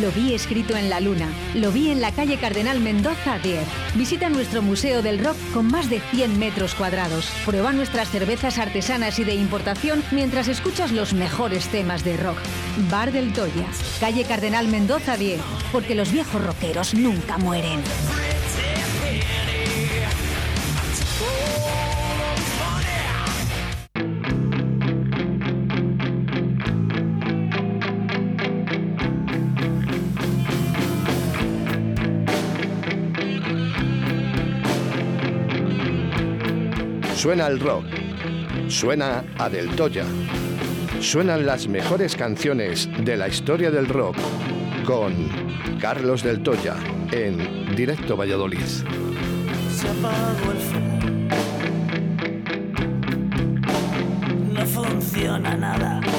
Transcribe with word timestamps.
Lo 0.00 0.10
vi 0.10 0.34
escrito 0.34 0.76
en 0.76 0.90
la 0.90 0.98
luna. 0.98 1.28
Lo 1.54 1.70
vi 1.70 1.90
en 1.92 2.00
la 2.00 2.10
calle 2.10 2.36
Cardenal 2.36 2.80
Mendoza 2.80 3.38
10. 3.38 3.60
Visita 3.94 4.28
nuestro 4.28 4.60
Museo 4.60 5.02
del 5.02 5.24
Rock 5.24 5.36
con 5.52 5.68
más 5.68 5.88
de 5.88 6.00
100 6.00 6.36
metros 6.36 6.74
cuadrados. 6.74 7.30
Prueba 7.46 7.72
nuestras 7.72 8.10
cervezas 8.10 8.58
artesanas 8.58 9.20
y 9.20 9.24
de 9.24 9.34
importación 9.34 10.02
mientras 10.10 10.48
escuchas 10.48 10.90
los 10.90 11.14
mejores 11.14 11.68
temas 11.68 12.02
de 12.02 12.16
rock. 12.16 12.38
Bar 12.90 13.12
del 13.12 13.32
Toya, 13.32 13.68
calle 14.00 14.24
Cardenal 14.24 14.66
Mendoza 14.66 15.16
10. 15.16 15.40
Porque 15.70 15.94
los 15.94 16.10
viejos 16.10 16.44
rockeros 16.44 16.94
nunca 16.94 17.38
mueren. 17.38 17.80
Suena 37.24 37.46
el 37.46 37.58
rock, 37.58 37.86
suena 38.68 39.24
a 39.38 39.48
Del 39.48 39.74
Toya, 39.74 40.04
suenan 41.00 41.46
las 41.46 41.66
mejores 41.68 42.16
canciones 42.16 42.86
de 43.02 43.16
la 43.16 43.28
historia 43.28 43.70
del 43.70 43.88
rock 43.88 44.14
con 44.84 45.30
Carlos 45.80 46.22
Del 46.22 46.42
Toya 46.42 46.76
en 47.12 47.74
Directo 47.74 48.14
Valladolid. 48.14 48.58
Se 48.60 49.88
apagó 49.88 50.52
el 50.52 50.58
fuego. 50.58 50.98
No 54.52 54.66
funciona 54.66 55.56
nada. 55.56 56.13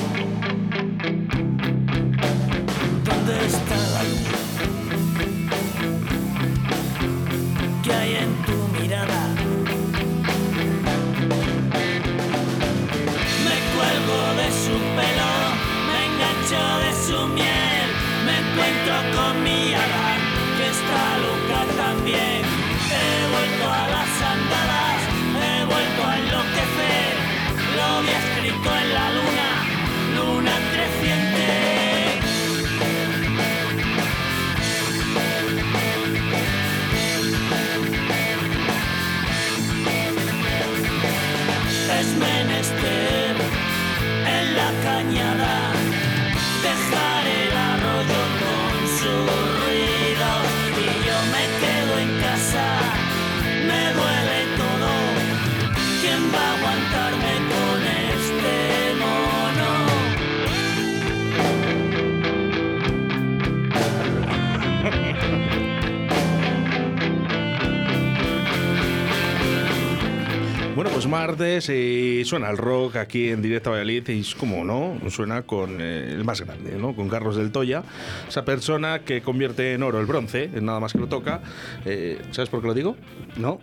Pues 71.05 71.11
martes 71.11 71.69
y 71.69 72.25
suena 72.25 72.49
el 72.49 72.57
rock 72.57 72.95
aquí 72.95 73.29
en 73.29 73.39
directo 73.39 73.69
Valladolid 73.69 74.09
y 74.09 74.21
es 74.21 74.33
como 74.33 74.65
no, 74.65 74.97
suena 75.11 75.43
con 75.43 75.79
eh, 75.79 76.11
el 76.11 76.23
más 76.23 76.41
grande, 76.41 76.79
¿no? 76.79 76.95
Con 76.95 77.09
Carlos 77.09 77.35
del 77.35 77.51
Toya, 77.51 77.83
esa 78.27 78.43
persona 78.43 79.03
que 79.03 79.21
convierte 79.21 79.73
en 79.73 79.83
oro 79.83 79.99
el 79.99 80.07
bronce, 80.07 80.49
nada 80.59 80.79
más 80.79 80.93
que 80.93 80.97
lo 80.97 81.07
toca. 81.07 81.41
Eh, 81.85 82.19
¿Sabes 82.31 82.49
por 82.49 82.61
qué 82.61 82.67
lo 82.69 82.73
digo? 82.73 82.95
No. 83.37 83.59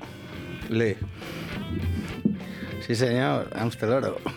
Lee. 0.71 0.95
Sí, 2.93 2.97
señor, 3.07 3.49
Amstel 3.57 3.91
Oro. 3.91 4.19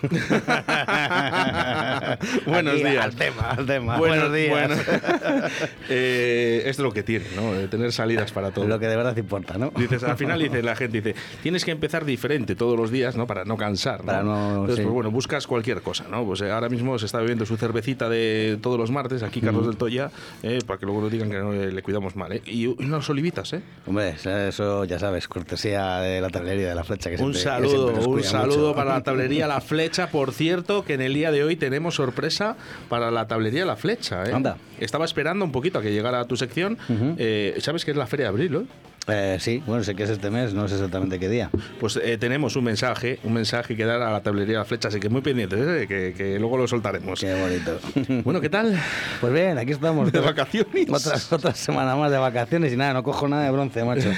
Buenos 2.46 2.72
Aquí, 2.74 2.84
días. 2.84 3.04
Al 3.04 3.14
tema, 3.14 3.50
al 3.50 3.66
tema. 3.66 3.98
Bueno, 3.98 4.14
Buenos 4.30 4.32
días. 4.34 4.50
bueno. 4.68 4.76
Eh, 5.88 6.62
es 6.66 6.78
lo 6.80 6.90
que 6.92 7.02
tiene, 7.04 7.26
¿no? 7.36 7.52
De 7.52 7.68
tener 7.68 7.92
salidas 7.92 8.32
para 8.32 8.50
todo. 8.50 8.66
Lo 8.66 8.78
que 8.80 8.86
de 8.88 8.96
verdad 8.96 9.16
importa, 9.16 9.56
¿no? 9.58 9.70
Dices, 9.76 10.02
al 10.02 10.16
final 10.16 10.40
dice 10.40 10.62
la 10.62 10.74
gente, 10.76 11.00
dice, 11.00 11.14
tienes 11.42 11.64
que 11.64 11.70
empezar 11.70 12.04
diferente 12.04 12.56
todos 12.56 12.76
los 12.78 12.90
días, 12.90 13.14
¿no? 13.16 13.26
Para 13.26 13.44
no 13.44 13.56
cansar, 13.56 14.00
¿no? 14.00 14.06
Para 14.06 14.22
no- 14.22 14.48
Entonces, 14.50 14.76
sí. 14.76 14.82
pues 14.82 14.92
bueno, 14.94 15.10
buscas 15.12 15.46
cualquier 15.46 15.82
cosa, 15.82 16.04
¿no? 16.10 16.24
Pues 16.24 16.40
eh, 16.40 16.50
ahora 16.50 16.68
mismo 16.68 16.98
se 16.98 17.06
está 17.06 17.18
bebiendo 17.20 17.46
su 17.46 17.56
cervecita 17.56 18.08
de 18.08 18.58
todos 18.60 18.78
los 18.78 18.90
martes, 18.90 19.22
aquí 19.22 19.40
Carlos 19.40 19.66
del 19.66 19.76
Toya, 19.76 20.10
eh, 20.42 20.58
para 20.66 20.78
que 20.80 20.86
luego 20.86 21.02
no 21.02 21.08
digan 21.08 21.30
que 21.30 21.38
no 21.38 21.52
eh, 21.52 21.70
le 21.70 21.82
cuidamos 21.82 22.16
mal, 22.16 22.32
¿eh? 22.32 22.42
Y 22.46 22.66
unas 22.66 23.08
olivitas, 23.10 23.52
¿eh? 23.52 23.60
Hombre, 23.86 24.14
eso 24.48 24.84
ya 24.84 24.98
sabes, 24.98 25.28
cortesía 25.28 25.98
de 26.00 26.20
la 26.20 26.30
tablería 26.30 26.68
de 26.70 26.74
la 26.74 26.84
flecha. 26.84 27.10
Que 27.10 27.16
Un 27.22 27.32
siempre- 27.34 27.38
que 27.38 27.68
saludo, 27.68 27.70
siempre 27.70 27.96
nos 27.96 28.06
un 28.06 28.12
cuida 28.14 28.28
saludo 28.52 28.74
para 28.74 28.94
la 28.94 29.02
tablería 29.02 29.46
La 29.46 29.60
Flecha. 29.60 30.08
Por 30.10 30.32
cierto, 30.32 30.84
que 30.84 30.94
en 30.94 31.00
el 31.00 31.14
día 31.14 31.30
de 31.30 31.44
hoy 31.44 31.56
tenemos 31.56 31.94
sorpresa 31.96 32.56
para 32.88 33.10
la 33.10 33.26
tablería 33.26 33.64
La 33.64 33.76
Flecha. 33.76 34.24
¿eh? 34.24 34.32
Anda. 34.32 34.56
Estaba 34.80 35.04
esperando 35.04 35.44
un 35.44 35.52
poquito 35.52 35.78
a 35.78 35.82
que 35.82 35.92
llegara 35.92 36.24
tu 36.24 36.36
sección. 36.36 36.78
Eh, 37.18 37.56
¿Sabes 37.60 37.84
que 37.84 37.90
es 37.90 37.96
la 37.96 38.06
Feria 38.06 38.24
de 38.26 38.28
Abril? 38.30 38.56
hoy? 38.56 38.66
Eh, 39.08 39.36
sí, 39.38 39.62
bueno, 39.66 39.84
sé 39.84 39.94
que 39.94 40.02
es 40.02 40.10
este 40.10 40.30
mes, 40.30 40.52
no 40.52 40.66
sé 40.66 40.74
exactamente 40.74 41.20
qué 41.20 41.28
día. 41.28 41.48
Pues 41.78 41.96
eh, 42.02 42.18
tenemos 42.18 42.56
un 42.56 42.64
mensaje, 42.64 43.20
un 43.22 43.34
mensaje 43.34 43.76
que 43.76 43.84
dar 43.84 44.02
a 44.02 44.10
la 44.10 44.20
tablería 44.22 44.58
La 44.58 44.64
Flecha, 44.64 44.88
así 44.88 44.98
que 44.98 45.08
muy 45.08 45.20
pendientes, 45.20 45.60
¿eh? 45.60 45.86
que, 45.86 46.12
que 46.16 46.38
luego 46.40 46.56
lo 46.58 46.66
soltaremos. 46.66 47.20
Qué 47.20 47.32
bonito. 47.34 47.78
Bueno, 48.24 48.40
¿qué 48.40 48.48
tal? 48.48 48.76
Pues 49.20 49.32
bien, 49.32 49.58
aquí 49.58 49.72
estamos. 49.72 50.10
De 50.16 50.20
vacaciones. 50.20 50.88
Otra, 50.90 51.16
otra 51.36 51.54
semana 51.54 51.94
más 51.96 52.10
de 52.10 52.18
vacaciones 52.18 52.72
y 52.72 52.76
nada, 52.76 52.94
no 52.94 53.02
cojo 53.02 53.28
nada 53.28 53.44
de 53.44 53.50
bronce, 53.52 53.84
macho. 53.84 54.10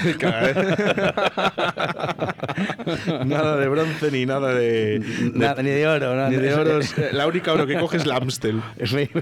nada 3.25 3.57
de 3.57 3.67
bronce 3.67 4.11
ni 4.11 4.25
nada 4.25 4.53
de... 4.53 5.01
Nada, 5.33 5.61
ni 5.61 5.69
de 5.69 5.87
oro, 5.87 6.15
nada. 6.15 6.29
ni 6.29 6.37
de 6.37 6.53
oro. 6.53 6.79
es- 6.79 6.95
La 7.13 7.27
única 7.27 7.53
oro 7.53 7.65
que 7.67 7.77
coge 7.77 7.97
es 7.97 8.05
la 8.05 8.15
Amstel. 8.17 8.61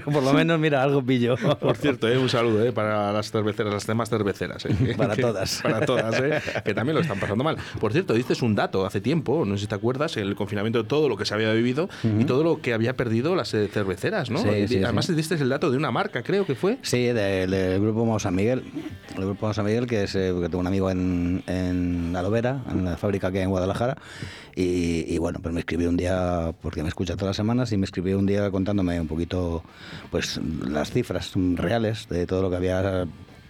Por 0.04 0.22
lo 0.22 0.32
menos, 0.32 0.58
mira, 0.58 0.82
algo 0.82 1.02
pillo. 1.04 1.36
Por 1.36 1.76
cierto, 1.76 2.08
eh, 2.08 2.18
un 2.18 2.28
saludo 2.28 2.64
eh, 2.64 2.72
para 2.72 3.12
las 3.12 3.30
cerveceras, 3.30 3.72
las 3.72 3.86
demás 3.86 4.08
cerveceras. 4.10 4.64
eh, 4.66 4.94
Para 4.96 5.16
todas. 5.16 5.57
Para 5.62 5.84
todas, 5.86 6.18
eh, 6.20 6.40
que 6.64 6.74
también 6.74 6.94
lo 6.96 7.00
están 7.02 7.18
pasando 7.20 7.44
mal. 7.44 7.56
Por 7.80 7.92
cierto, 7.92 8.14
dices 8.14 8.42
un 8.42 8.54
dato 8.54 8.86
hace 8.86 9.00
tiempo, 9.00 9.44
no 9.44 9.56
sé 9.56 9.62
si 9.62 9.66
te 9.66 9.74
acuerdas, 9.74 10.16
el 10.16 10.34
confinamiento 10.34 10.82
de 10.82 10.88
todo 10.88 11.08
lo 11.08 11.16
que 11.16 11.24
se 11.24 11.34
había 11.34 11.52
vivido 11.52 11.88
y 12.18 12.24
todo 12.24 12.42
lo 12.44 12.60
que 12.60 12.72
había 12.74 12.94
perdido 12.96 13.34
las 13.36 13.52
eh, 13.54 13.68
cerveceras, 13.72 14.30
¿no? 14.30 14.38
Sí, 14.38 14.68
sí, 14.68 14.82
Además, 14.82 15.06
sí. 15.06 15.14
diste 15.14 15.34
el 15.36 15.48
dato 15.48 15.70
de 15.70 15.76
una 15.76 15.90
marca, 15.90 16.22
creo 16.22 16.44
que 16.46 16.54
fue. 16.54 16.78
Sí, 16.82 17.04
de- 17.06 17.46
del 17.46 17.80
grupo 17.80 18.04
Mau 18.04 18.18
San 18.18 18.34
Miguel. 18.34 18.62
El 19.16 19.24
grupo 19.24 19.46
Mau 19.46 19.54
San 19.54 19.64
Miguel, 19.64 19.86
que 19.86 20.04
es 20.04 20.14
eh, 20.14 20.32
que 20.40 20.48
tengo 20.48 20.58
un 20.58 20.66
amigo 20.66 20.90
en, 20.90 21.42
en 21.46 22.14
Alovera, 22.16 22.62
en 22.70 22.84
la 22.84 22.96
fábrica 22.96 23.30
que 23.32 23.38
hay 23.38 23.44
en 23.44 23.50
Guadalajara. 23.50 23.96
Y, 24.54 25.04
y 25.06 25.18
bueno, 25.18 25.38
pues 25.40 25.54
me 25.54 25.60
escribió 25.60 25.88
un 25.88 25.96
día, 25.96 26.52
porque 26.60 26.82
me 26.82 26.88
escucha 26.88 27.14
todas 27.14 27.28
las 27.30 27.36
semanas, 27.36 27.70
y 27.72 27.76
me 27.76 27.84
escribió 27.84 28.18
un 28.18 28.26
día 28.26 28.50
contándome 28.50 29.00
un 29.00 29.06
poquito 29.06 29.62
pues 30.10 30.40
las 30.68 30.90
cifras 30.90 31.32
reales 31.54 32.08
de 32.08 32.26
todo 32.26 32.42
lo 32.42 32.50
que 32.50 32.56
había 32.56 33.06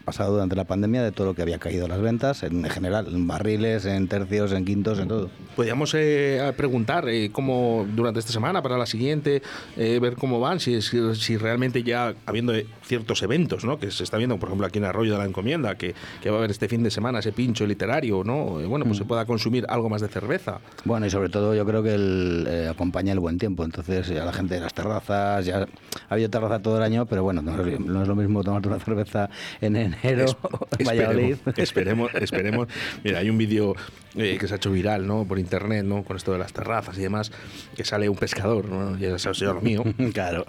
pasado 0.08 0.32
durante 0.32 0.56
la 0.56 0.64
pandemia, 0.64 1.02
de 1.02 1.12
todo 1.12 1.26
lo 1.26 1.34
que 1.34 1.43
había 1.43 1.58
caído 1.58 1.87
las 1.87 2.00
ventas, 2.00 2.43
en 2.43 2.64
general, 2.64 3.08
en 3.08 3.26
barriles, 3.26 3.84
en 3.84 4.08
tercios, 4.08 4.52
en 4.52 4.64
quintos, 4.64 4.99
en 4.99 5.08
todo. 5.08 5.28
podríamos 5.55 5.93
eh, 5.94 6.50
preguntar 6.56 7.06
eh, 7.10 7.28
cómo 7.31 7.87
durante 7.94 8.20
esta 8.20 8.32
semana, 8.32 8.62
para 8.62 8.78
la 8.78 8.87
siguiente, 8.87 9.43
eh, 9.76 9.99
ver 10.00 10.16
cómo 10.16 10.40
van, 10.40 10.60
si, 10.60 10.81
si, 10.81 11.14
si 11.14 11.37
realmente 11.37 11.82
ya 11.82 12.14
habiendo 12.25 12.55
ciertos 12.82 13.22
eventos, 13.22 13.66
¿no? 13.66 13.78
Que 13.78 13.90
se 13.90 14.02
está 14.02 14.16
viendo, 14.16 14.38
por 14.38 14.49
ejemplo, 14.49 14.66
aquí 14.66 14.78
en 14.78 14.87
Arroyo 14.87 15.12
de 15.12 15.19
la 15.19 15.26
Encomienda, 15.26 15.75
que, 15.75 15.94
que 16.22 16.31
va 16.31 16.37
a 16.37 16.38
haber 16.38 16.52
este 16.52 16.69
fin 16.69 16.82
de 16.82 16.90
semana 16.90 17.19
ese 17.19 17.32
pincho 17.32 17.66
literario, 17.66 18.25
¿no? 18.25 18.61
Eh, 18.61 18.66
bueno, 18.66 18.87
pues 18.87 18.96
se 18.96 19.04
pueda 19.04 19.26
consumir 19.26 19.66
algo 19.69 19.90
más 19.90 20.00
de 20.00 20.08
cerveza. 20.08 20.61
Bueno, 20.84 21.04
y 21.04 21.11
sobre 21.11 21.28
todo 21.28 21.54
yo 21.54 21.66
creo 21.66 21.82
que 21.82 21.94
el, 21.94 22.46
eh, 22.49 22.69
acompaña 22.69 23.12
el 23.12 23.20
buen 23.20 23.38
tiempo. 23.38 23.64
Entonces, 23.64 24.08
ya 24.08 24.25
la 24.25 24.32
gente 24.32 24.54
de 24.54 24.61
las 24.61 24.72
terrazas, 24.72 25.44
ya 25.44 25.66
ha 26.08 26.14
habido 26.14 26.31
terraza 26.31 26.61
todo 26.61 26.78
el 26.78 26.82
año, 26.82 27.04
pero 27.04 27.22
bueno, 27.22 27.43
no 27.43 27.62
es, 27.62 27.81
no 27.81 28.02
es 28.02 28.08
lo 28.08 28.16
mismo 28.16 28.43
tomarte 28.43 28.69
una 28.69 28.78
cerveza 28.88 29.28
en 29.61 29.76
enero 29.76 29.97
en 30.02 30.26
Valladolid. 30.86 31.36
Esperemos, 31.56 32.10
esperemos. 32.14 32.68
Mira, 33.04 33.18
hay 33.18 33.30
un 33.30 33.38
vídeo 33.38 33.74
eh, 34.16 34.36
que 34.40 34.46
se 34.48 34.54
ha 34.54 34.56
hecho 34.56 34.70
viral, 34.70 35.06
¿no? 35.06 35.24
Por 35.24 35.38
internet, 35.38 35.84
¿no? 35.84 36.02
Con 36.04 36.16
esto 36.16 36.32
de 36.32 36.38
las 36.38 36.52
terrazas 36.52 36.96
y 36.98 37.02
demás, 37.02 37.30
que 37.76 37.84
sale 37.84 38.08
un 38.08 38.16
pescador, 38.16 38.66
¿no? 38.68 38.98
Y 38.98 39.04
ese 39.04 39.28
ha 39.28 39.34
sido 39.34 39.54
lo 39.54 39.60
mío. 39.60 39.84
claro. 40.12 40.44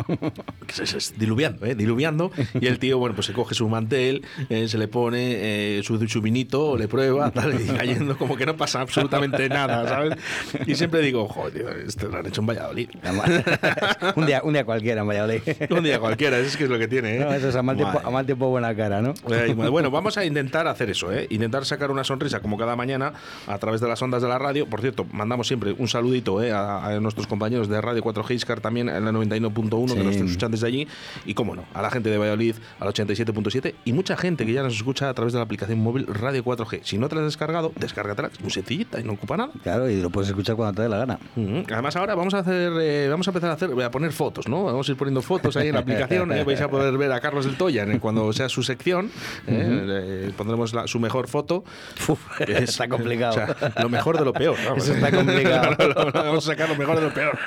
que 0.67 0.73
se, 0.73 0.85
se- 0.85 0.97
es 0.97 1.17
diluviando, 1.17 1.65
¿eh? 1.65 1.75
Diluviando. 1.75 2.31
Y 2.59 2.67
el 2.67 2.79
tío, 2.79 2.97
bueno, 2.97 3.15
pues 3.15 3.27
se 3.27 3.33
coge 3.33 3.55
su 3.55 3.67
mantel, 3.69 4.25
eh, 4.49 4.67
se 4.67 4.77
le 4.77 4.87
pone 4.87 5.77
eh, 5.77 5.81
su, 5.83 5.99
su 6.07 6.21
vinito, 6.21 6.77
le 6.77 6.87
prueba, 6.87 7.31
tal, 7.31 7.59
y 7.61 7.65
cayendo 7.67 8.17
como 8.17 8.35
que 8.35 8.45
no 8.45 8.55
pasa 8.57 8.81
absolutamente 8.81 9.49
nada, 9.49 9.87
¿sabes? 9.87 10.15
Y 10.65 10.75
siempre 10.75 11.01
digo, 11.01 11.27
joder, 11.27 11.83
esto 11.87 12.07
lo 12.09 12.17
han 12.17 12.25
hecho 12.25 12.41
en 12.41 12.47
Valladolid. 12.47 12.89
un, 14.15 14.25
día, 14.25 14.41
un 14.43 14.53
día 14.53 14.63
cualquiera 14.65 15.01
en 15.01 15.07
Valladolid. 15.07 15.41
Un 15.69 15.83
día 15.83 15.99
cualquiera, 15.99 16.37
eso 16.37 16.47
es 16.47 16.57
que 16.57 16.63
es 16.65 16.69
lo 16.69 16.77
que 16.79 16.87
tiene, 16.87 17.15
¿eh? 17.17 17.19
No, 17.19 17.33
eso 17.33 17.49
es 17.49 17.55
a 17.55 17.61
mal, 17.61 17.75
tiempo, 17.75 17.93
Madre 17.93 18.07
a 18.07 18.11
mal 18.11 18.25
tiempo 18.25 18.49
buena 18.49 18.75
cara, 18.75 19.01
¿no? 19.01 19.13
Bueno, 19.69 19.91
vamos 19.91 20.17
a 20.17 20.25
intentar 20.25 20.67
hacer 20.67 20.89
eso, 20.89 21.11
¿eh? 21.11 21.27
intentar 21.29 21.65
sacar 21.65 21.91
una 21.91 22.03
sonrisa 22.03 22.39
como 22.41 22.57
cada 22.57 22.75
mañana 22.75 23.13
a 23.47 23.57
través 23.57 23.81
de 23.81 23.87
las 23.87 24.01
ondas 24.01 24.21
de 24.21 24.27
la 24.27 24.37
radio. 24.37 24.67
Por 24.67 24.81
cierto, 24.81 25.05
mandamos 25.11 25.47
siempre 25.47 25.73
un 25.77 25.87
saludito 25.87 26.41
¿eh? 26.43 26.51
a, 26.51 26.85
a 26.85 26.99
nuestros 26.99 27.27
compañeros 27.27 27.67
de 27.69 27.79
Radio 27.81 28.03
4G 28.03 28.31
Iscar 28.35 28.61
también 28.61 28.89
en 28.89 29.05
la 29.05 29.11
91.1 29.11 29.89
Sí. 29.89 29.95
que 29.95 30.03
nos 30.03 30.15
escuchan 30.15 30.51
desde 30.51 30.67
allí. 30.67 30.87
Y 31.25 31.33
cómo 31.33 31.55
no, 31.55 31.65
a 31.73 31.81
la 31.81 31.89
gente 31.91 32.09
de 32.09 32.17
Valladolid 32.17 32.55
al 32.79 32.87
87.7 32.89 33.73
y 33.85 33.93
mucha 33.93 34.15
gente 34.17 34.45
que 34.45 34.53
ya 34.53 34.63
nos 34.63 34.75
escucha 34.75 35.09
a 35.09 35.13
través 35.13 35.33
de 35.33 35.39
la 35.39 35.43
aplicación 35.43 35.79
móvil 35.79 36.05
Radio 36.07 36.43
4G. 36.43 36.81
Si 36.83 36.97
no 36.97 37.07
te 37.09 37.15
la 37.15 37.21
has 37.21 37.27
descargado, 37.27 37.71
descárgatela, 37.75 38.29
es 38.31 38.39
muy 38.41 38.51
sencillita 38.51 38.99
y 38.99 39.03
no 39.03 39.13
ocupa 39.13 39.37
nada. 39.37 39.51
Claro, 39.63 39.89
y 39.89 40.01
lo 40.01 40.09
puedes 40.09 40.29
escuchar 40.29 40.55
cuando 40.55 40.75
te 40.75 40.81
dé 40.83 40.89
la 40.89 40.97
gana. 40.97 41.19
Además 41.71 41.95
ahora 41.95 42.15
vamos 42.15 42.33
a 42.33 42.39
hacer, 42.39 42.71
eh, 42.81 43.07
vamos 43.09 43.27
a 43.27 43.31
empezar 43.31 43.49
a 43.51 43.53
hacer, 43.53 43.69
a 43.83 43.91
poner 43.91 44.11
fotos, 44.11 44.47
¿no? 44.47 44.63
Vamos 44.65 44.87
a 44.87 44.91
ir 44.91 44.97
poniendo 44.97 45.21
fotos 45.21 45.55
ahí 45.57 45.67
en 45.69 45.73
la 45.75 45.81
aplicación. 45.81 46.31
eh, 46.33 46.43
vais 46.43 46.61
a 46.61 46.69
poder 46.69 46.97
ver 46.97 47.11
a 47.11 47.19
Carlos 47.19 47.45
del 47.45 47.55
Toya 47.57 47.83
en- 47.83 47.99
cuando 47.99 48.31
sea 48.33 48.49
su 48.49 48.63
sección. 48.63 49.09
Eh, 49.47 50.25
eh, 50.27 50.31
pondremos 50.37 50.73
la- 50.73 50.87
su 50.87 50.99
mejor 50.99 51.27
foto. 51.27 51.63
que 52.45 52.51
es- 52.63 52.69
está 52.69 52.87
complicado. 52.87 53.31
o 53.31 53.33
sea, 53.57 53.73
lo 53.81 53.89
mejor 53.89 54.17
de 54.17 54.25
lo 54.25 54.33
peor. 54.33 54.55
vamos. 54.65 54.83
Eso 54.83 54.93
está 54.93 55.11
complicado. 55.11 55.75
vamos 56.13 56.47
a 56.47 56.51
sacar 56.51 56.69
lo 56.69 56.75
mejor 56.75 56.95
de 56.97 57.01
lo 57.03 57.13
peor. 57.13 57.37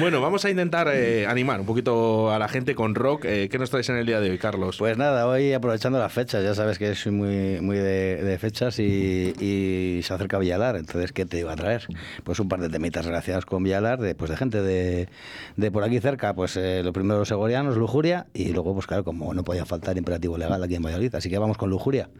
bueno, 0.00 0.20
vamos 0.20 0.44
a 0.44 0.50
intentar 0.50 0.88
eh, 0.92 1.26
animar 1.26 1.60
un 1.60 1.66
poquito 1.66 2.30
a 2.30 2.38
la 2.38 2.48
gente 2.48 2.74
con 2.74 2.94
rock. 2.94 3.24
Eh, 3.24 3.48
¿Qué 3.50 3.58
nos 3.58 3.70
traes 3.70 3.88
en 3.88 3.96
el 3.96 4.06
día 4.06 4.20
de 4.20 4.30
hoy, 4.30 4.38
Carlos? 4.38 4.76
Pues 4.78 4.96
nada, 4.96 5.26
hoy 5.26 5.52
aprovechando 5.52 5.98
las 5.98 6.12
fechas, 6.12 6.42
ya 6.42 6.54
sabes 6.54 6.78
que 6.78 6.94
soy 6.94 7.12
muy, 7.12 7.60
muy 7.60 7.76
de, 7.76 8.22
de 8.22 8.38
fechas 8.38 8.78
y, 8.78 9.32
y 9.40 10.02
se 10.02 10.14
acerca 10.14 10.38
Villalar, 10.38 10.76
entonces 10.76 11.12
¿qué 11.12 11.26
te 11.26 11.38
iba 11.38 11.52
a 11.52 11.56
traer? 11.56 11.86
Pues 12.24 12.38
un 12.40 12.48
par 12.48 12.60
de 12.60 12.68
temitas 12.68 13.04
relacionados 13.04 13.46
con 13.46 13.62
Villalar, 13.62 13.98
de, 13.98 14.14
pues 14.14 14.30
de 14.30 14.36
gente 14.36 14.62
de, 14.62 15.08
de 15.56 15.70
por 15.70 15.84
aquí 15.84 15.98
cerca, 16.00 16.34
pues 16.34 16.56
eh, 16.56 16.82
lo 16.84 16.92
primero 16.92 17.18
los 17.18 17.28
segorianos, 17.28 17.76
Lujuria, 17.76 18.26
y 18.34 18.52
luego 18.52 18.74
pues 18.74 18.86
claro, 18.86 19.04
como 19.04 19.32
no 19.34 19.44
podía 19.44 19.64
faltar 19.64 19.96
imperativo 19.96 20.27
legal 20.36 20.62
aquí 20.62 20.74
en 20.74 20.82
Valladolid, 20.82 21.14
así 21.14 21.30
que 21.30 21.38
vamos 21.38 21.56
con 21.56 21.70
Lujuria. 21.70 22.10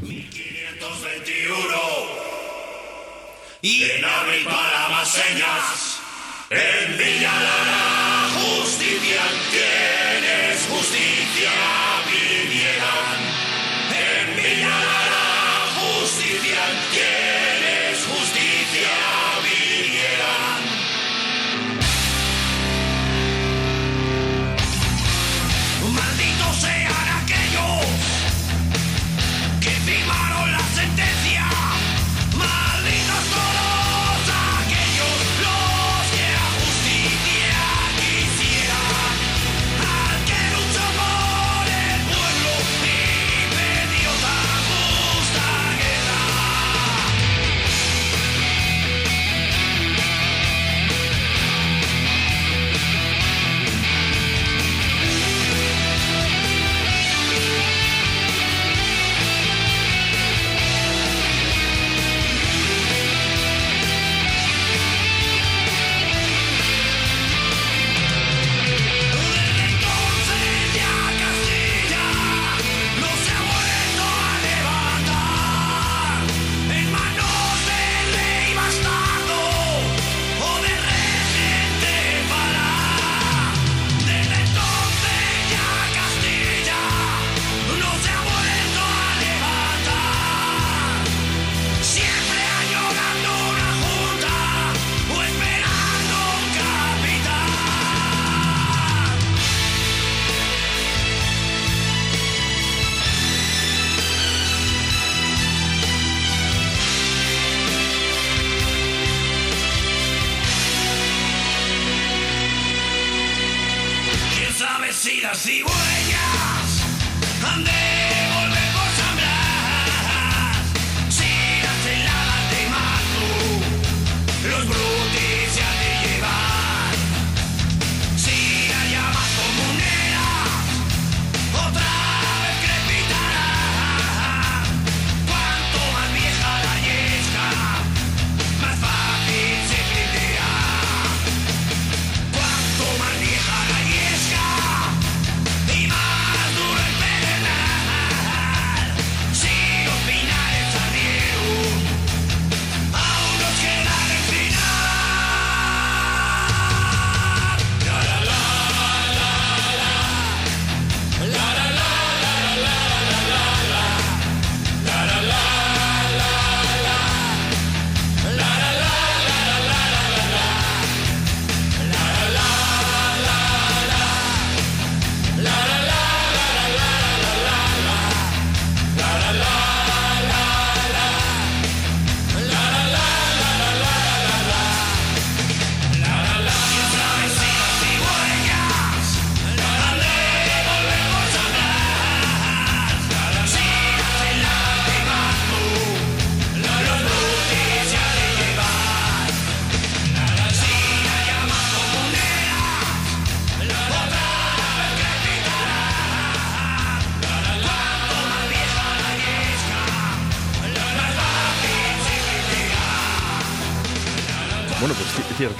521 0.00 1.64
y 3.62 3.82
en 3.82 4.04
abril 4.04 4.44
para 4.44 4.88
más 4.90 5.08
señas 5.08 5.98
en 6.50 6.98
Villa 6.98 7.32
Lara 7.32 8.28
justicia 8.34 9.22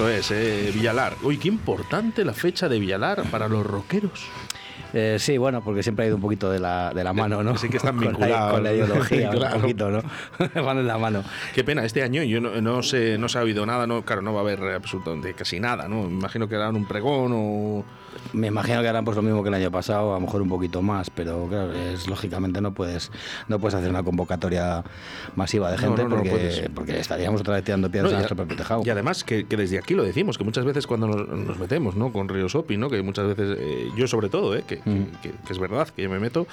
cierto 0.06 0.18
es, 0.18 0.30
eh, 0.30 0.70
Villalar. 0.74 1.14
Uy, 1.22 1.38
qué 1.38 1.48
importante 1.48 2.24
la 2.24 2.32
fecha 2.32 2.68
de 2.68 2.78
Villalar 2.78 3.22
para 3.30 3.48
los 3.48 3.64
rockeros. 3.66 4.24
Eh, 4.96 5.16
sí, 5.18 5.38
bueno, 5.38 5.60
porque 5.64 5.82
siempre 5.82 6.04
ha 6.04 6.08
ido 6.08 6.16
un 6.16 6.22
poquito 6.22 6.48
de 6.52 6.60
la, 6.60 6.94
de 6.94 7.02
la 7.02 7.12
mano, 7.12 7.42
¿no? 7.42 7.56
Sí 7.58 7.68
que 7.68 7.78
están 7.78 7.96
Con 7.96 8.04
la- 8.04 8.10
vinculados. 8.10 8.52
Con 8.52 8.62
la, 8.62 8.72
ideología, 8.74 9.30
Claro. 9.30 9.56
un 9.56 9.62
poquito, 9.62 9.90
¿no? 9.90 10.02
Van 10.62 10.78
en 10.78 10.86
la 10.86 10.98
mano. 10.98 11.24
Qué 11.54 11.64
pena, 11.64 11.84
este 11.84 12.02
año 12.02 12.22
yo 12.22 12.40
no, 12.40 12.60
no 12.60 12.82
sé, 12.82 13.18
no 13.18 13.28
se 13.28 13.38
ha 13.38 13.42
oído 13.42 13.66
nada, 13.66 13.86
no, 13.88 14.02
claro, 14.04 14.22
no 14.22 14.32
va 14.32 14.40
a 14.40 14.42
haber 14.42 14.62
absolutamente 14.74 15.34
casi 15.34 15.58
nada, 15.58 15.88
¿no? 15.88 16.02
Me 16.04 16.10
imagino 16.18 16.48
que 16.48 16.54
harán 16.56 16.76
un 16.76 16.86
pregón 16.86 17.32
o. 17.34 17.84
Me 18.32 18.48
imagino 18.48 18.80
que 18.82 18.88
harán 18.88 19.04
pues 19.04 19.16
lo 19.16 19.22
mismo 19.22 19.42
que 19.42 19.48
el 19.48 19.54
año 19.54 19.70
pasado, 19.70 20.12
a 20.12 20.14
lo 20.14 20.20
mejor 20.20 20.42
un 20.42 20.48
poquito 20.48 20.82
más, 20.82 21.10
pero 21.10 21.46
claro, 21.48 21.72
es 21.72 22.06
lógicamente 22.08 22.60
no 22.60 22.74
puedes 22.74 23.10
no 23.48 23.58
puedes 23.58 23.74
hacer 23.74 23.90
una 23.90 24.02
convocatoria 24.02 24.82
masiva 25.36 25.70
de 25.70 25.78
gente 25.78 26.02
no, 26.04 26.08
no, 26.08 26.16
no 26.16 26.22
porque, 26.74 26.98
estaríamos 26.98 27.40
otra 27.40 27.54
vez 27.54 27.64
tirando 27.64 27.90
piedras 27.90 28.12
a 28.12 28.14
y, 28.14 28.18
nuestro 28.18 28.36
propio 28.36 28.56
tejado. 28.56 28.82
y 28.84 28.90
además 28.90 29.24
que, 29.24 29.46
que 29.46 29.56
desde 29.56 29.78
aquí 29.78 29.94
lo 29.94 30.02
decimos, 30.04 30.38
que 30.38 30.44
muchas 30.44 30.64
veces 30.64 30.86
cuando 30.86 31.06
nos, 31.08 31.28
nos 31.28 31.58
metemos 31.58 31.96
¿no? 31.96 32.12
con 32.12 32.28
Río 32.28 32.48
Sopi, 32.48 32.76
¿no? 32.76 32.88
que 32.90 33.02
muchas 33.02 33.26
veces, 33.26 33.56
eh, 33.60 33.88
yo 33.96 34.06
sobre 34.08 34.28
todo, 34.28 34.54
¿eh? 34.56 34.64
que, 34.66 34.76
Mm. 34.84 35.04
que- 35.22 35.30
que 35.32 35.52
es 35.52 35.58
verdad, 35.58 35.88
que 35.88 36.02
yo 36.02 36.10
me 36.10 36.18
meto, 36.20 36.46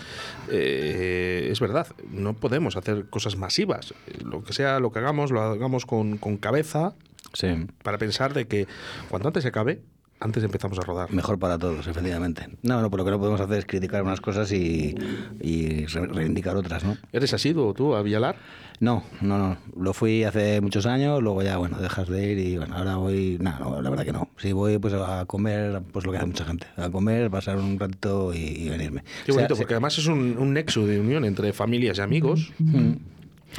eh, 0.50 1.50
es 1.52 1.60
verdad, 1.60 1.88
no 2.12 2.34
podemos 2.34 2.76
hacer 2.78 3.10
cosas 3.10 3.36
masivas. 3.38 3.94
Lo 4.24 4.44
que 4.44 4.54
sea, 4.54 4.80
lo 4.80 4.92
que 4.92 5.00
hagamos, 5.00 5.32
lo 5.32 5.42
hagamos 5.42 5.86
con, 5.86 6.18
con 6.18 6.38
cabeza 6.38 6.94
Sí, 7.34 7.48
para 7.84 7.98
pensar 7.98 8.34
de 8.34 8.46
que 8.46 8.68
cuanto 9.10 9.30
antes 9.30 9.44
se 9.44 9.50
acabe, 9.50 9.80
antes 10.22 10.44
empezamos 10.44 10.80
a 10.80 10.82
rodar. 10.84 11.12
mejor 11.12 11.38
para 11.40 11.58
todos, 11.58 11.86
efectivamente. 11.88 12.48
No, 12.64 12.82
no, 12.82 12.90
pero 12.90 13.00
lo 13.00 13.06
que 13.06 13.12
no 13.12 13.20
podemos 13.20 13.42
hacer 13.42 13.58
es 13.58 13.66
criticar 13.66 14.04
unas 14.04 14.22
cosas 14.22 14.52
y, 14.54 14.96
y 15.42 15.86
re- 15.88 16.08
reivindicar 16.08 16.56
otras, 16.56 16.84
¿no? 16.86 16.96
¿Eres 17.12 17.34
asiduo 17.34 17.74
tú 17.74 17.96
a 17.96 18.02
Villalar? 18.02 18.36
No, 18.80 19.04
no, 19.22 19.38
no. 19.38 19.58
Lo 19.80 19.94
fui 19.94 20.24
hace 20.24 20.60
muchos 20.62 20.86
años, 20.88 21.22
luego 21.22 21.44
ya, 21.44 21.58
bueno, 21.58 21.78
dejas 21.80 22.08
de 22.08 22.32
ir 22.32 22.38
y 22.40 22.58
bueno, 22.58 22.76
ahora 22.76 22.96
voy. 22.96 23.38
No, 23.40 23.60
no, 23.60 23.82
la 23.82 23.90
verdad 23.92 24.06
que 24.06 24.14
no. 24.14 24.30
Sí, 24.38 24.54
voy 24.54 24.78
pues 24.80 24.94
a 24.96 25.26
comer, 25.26 25.82
pues 25.92 26.06
lo 26.06 26.12
que 26.12 26.18
hace 26.18 26.26
mucha 26.28 26.46
gente. 26.46 26.66
A 26.78 26.90
comer, 26.90 27.30
pasar 27.30 27.58
un 27.58 27.78
ratito 27.80 28.34
y, 28.34 28.38
y 28.40 28.70
venirme. 28.70 29.04
Qué 29.26 29.32
O 29.32 29.36
sea, 29.36 29.42
bonito, 29.42 29.56
se- 29.56 29.62
porque 29.62 29.74
además 29.76 29.98
es 30.00 30.08
un, 30.08 30.36
un 30.40 30.54
nexo 30.54 30.86
de 30.88 31.00
unión 31.00 31.26
entre 31.26 31.54
familias 31.54 31.98
y 32.00 32.02
amigos. 32.02 32.52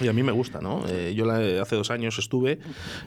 Y 0.00 0.08
a 0.08 0.12
mí 0.14 0.22
me 0.22 0.32
gusta, 0.32 0.60
¿no? 0.60 0.84
Eh, 0.88 1.12
yo 1.14 1.26
la- 1.26 1.60
hace 1.60 1.76
dos 1.76 1.90
años 1.90 2.18
estuve, 2.18 2.58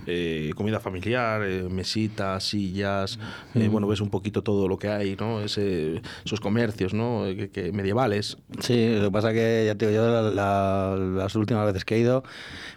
eh, 0.06 0.52
comida 0.56 0.80
familiar, 0.80 1.42
eh, 1.44 1.64
mesitas, 1.70 2.44
sillas, 2.44 3.18
eh, 3.56 3.68
bueno, 3.70 3.88
ves 3.88 4.02
un 4.02 4.10
poquito 4.12 4.44
todo 4.44 4.68
lo 4.68 4.78
que 4.78 4.90
hay, 4.90 5.16
¿no? 5.20 5.42
Ese, 5.42 6.02
esos 6.24 6.40
comercios, 6.40 6.94
¿no? 6.94 7.26
Eh, 7.26 7.36
Que, 7.36 7.50
que 7.50 7.72
medievales. 7.72 8.38
Sí, 8.62 8.96
lo 8.98 9.06
que 9.06 9.12
pasa 9.12 9.34
que 9.34 9.64
ya 9.66 9.76
te 9.76 9.88
digo, 9.90 10.04
yo 10.04 10.10
la- 10.12 10.30
la- 10.32 10.96
las 10.96 11.36
últimas 11.36 11.66
veces 11.66 11.84
que 11.86 11.96
he 11.96 12.00
ido, 12.00 12.24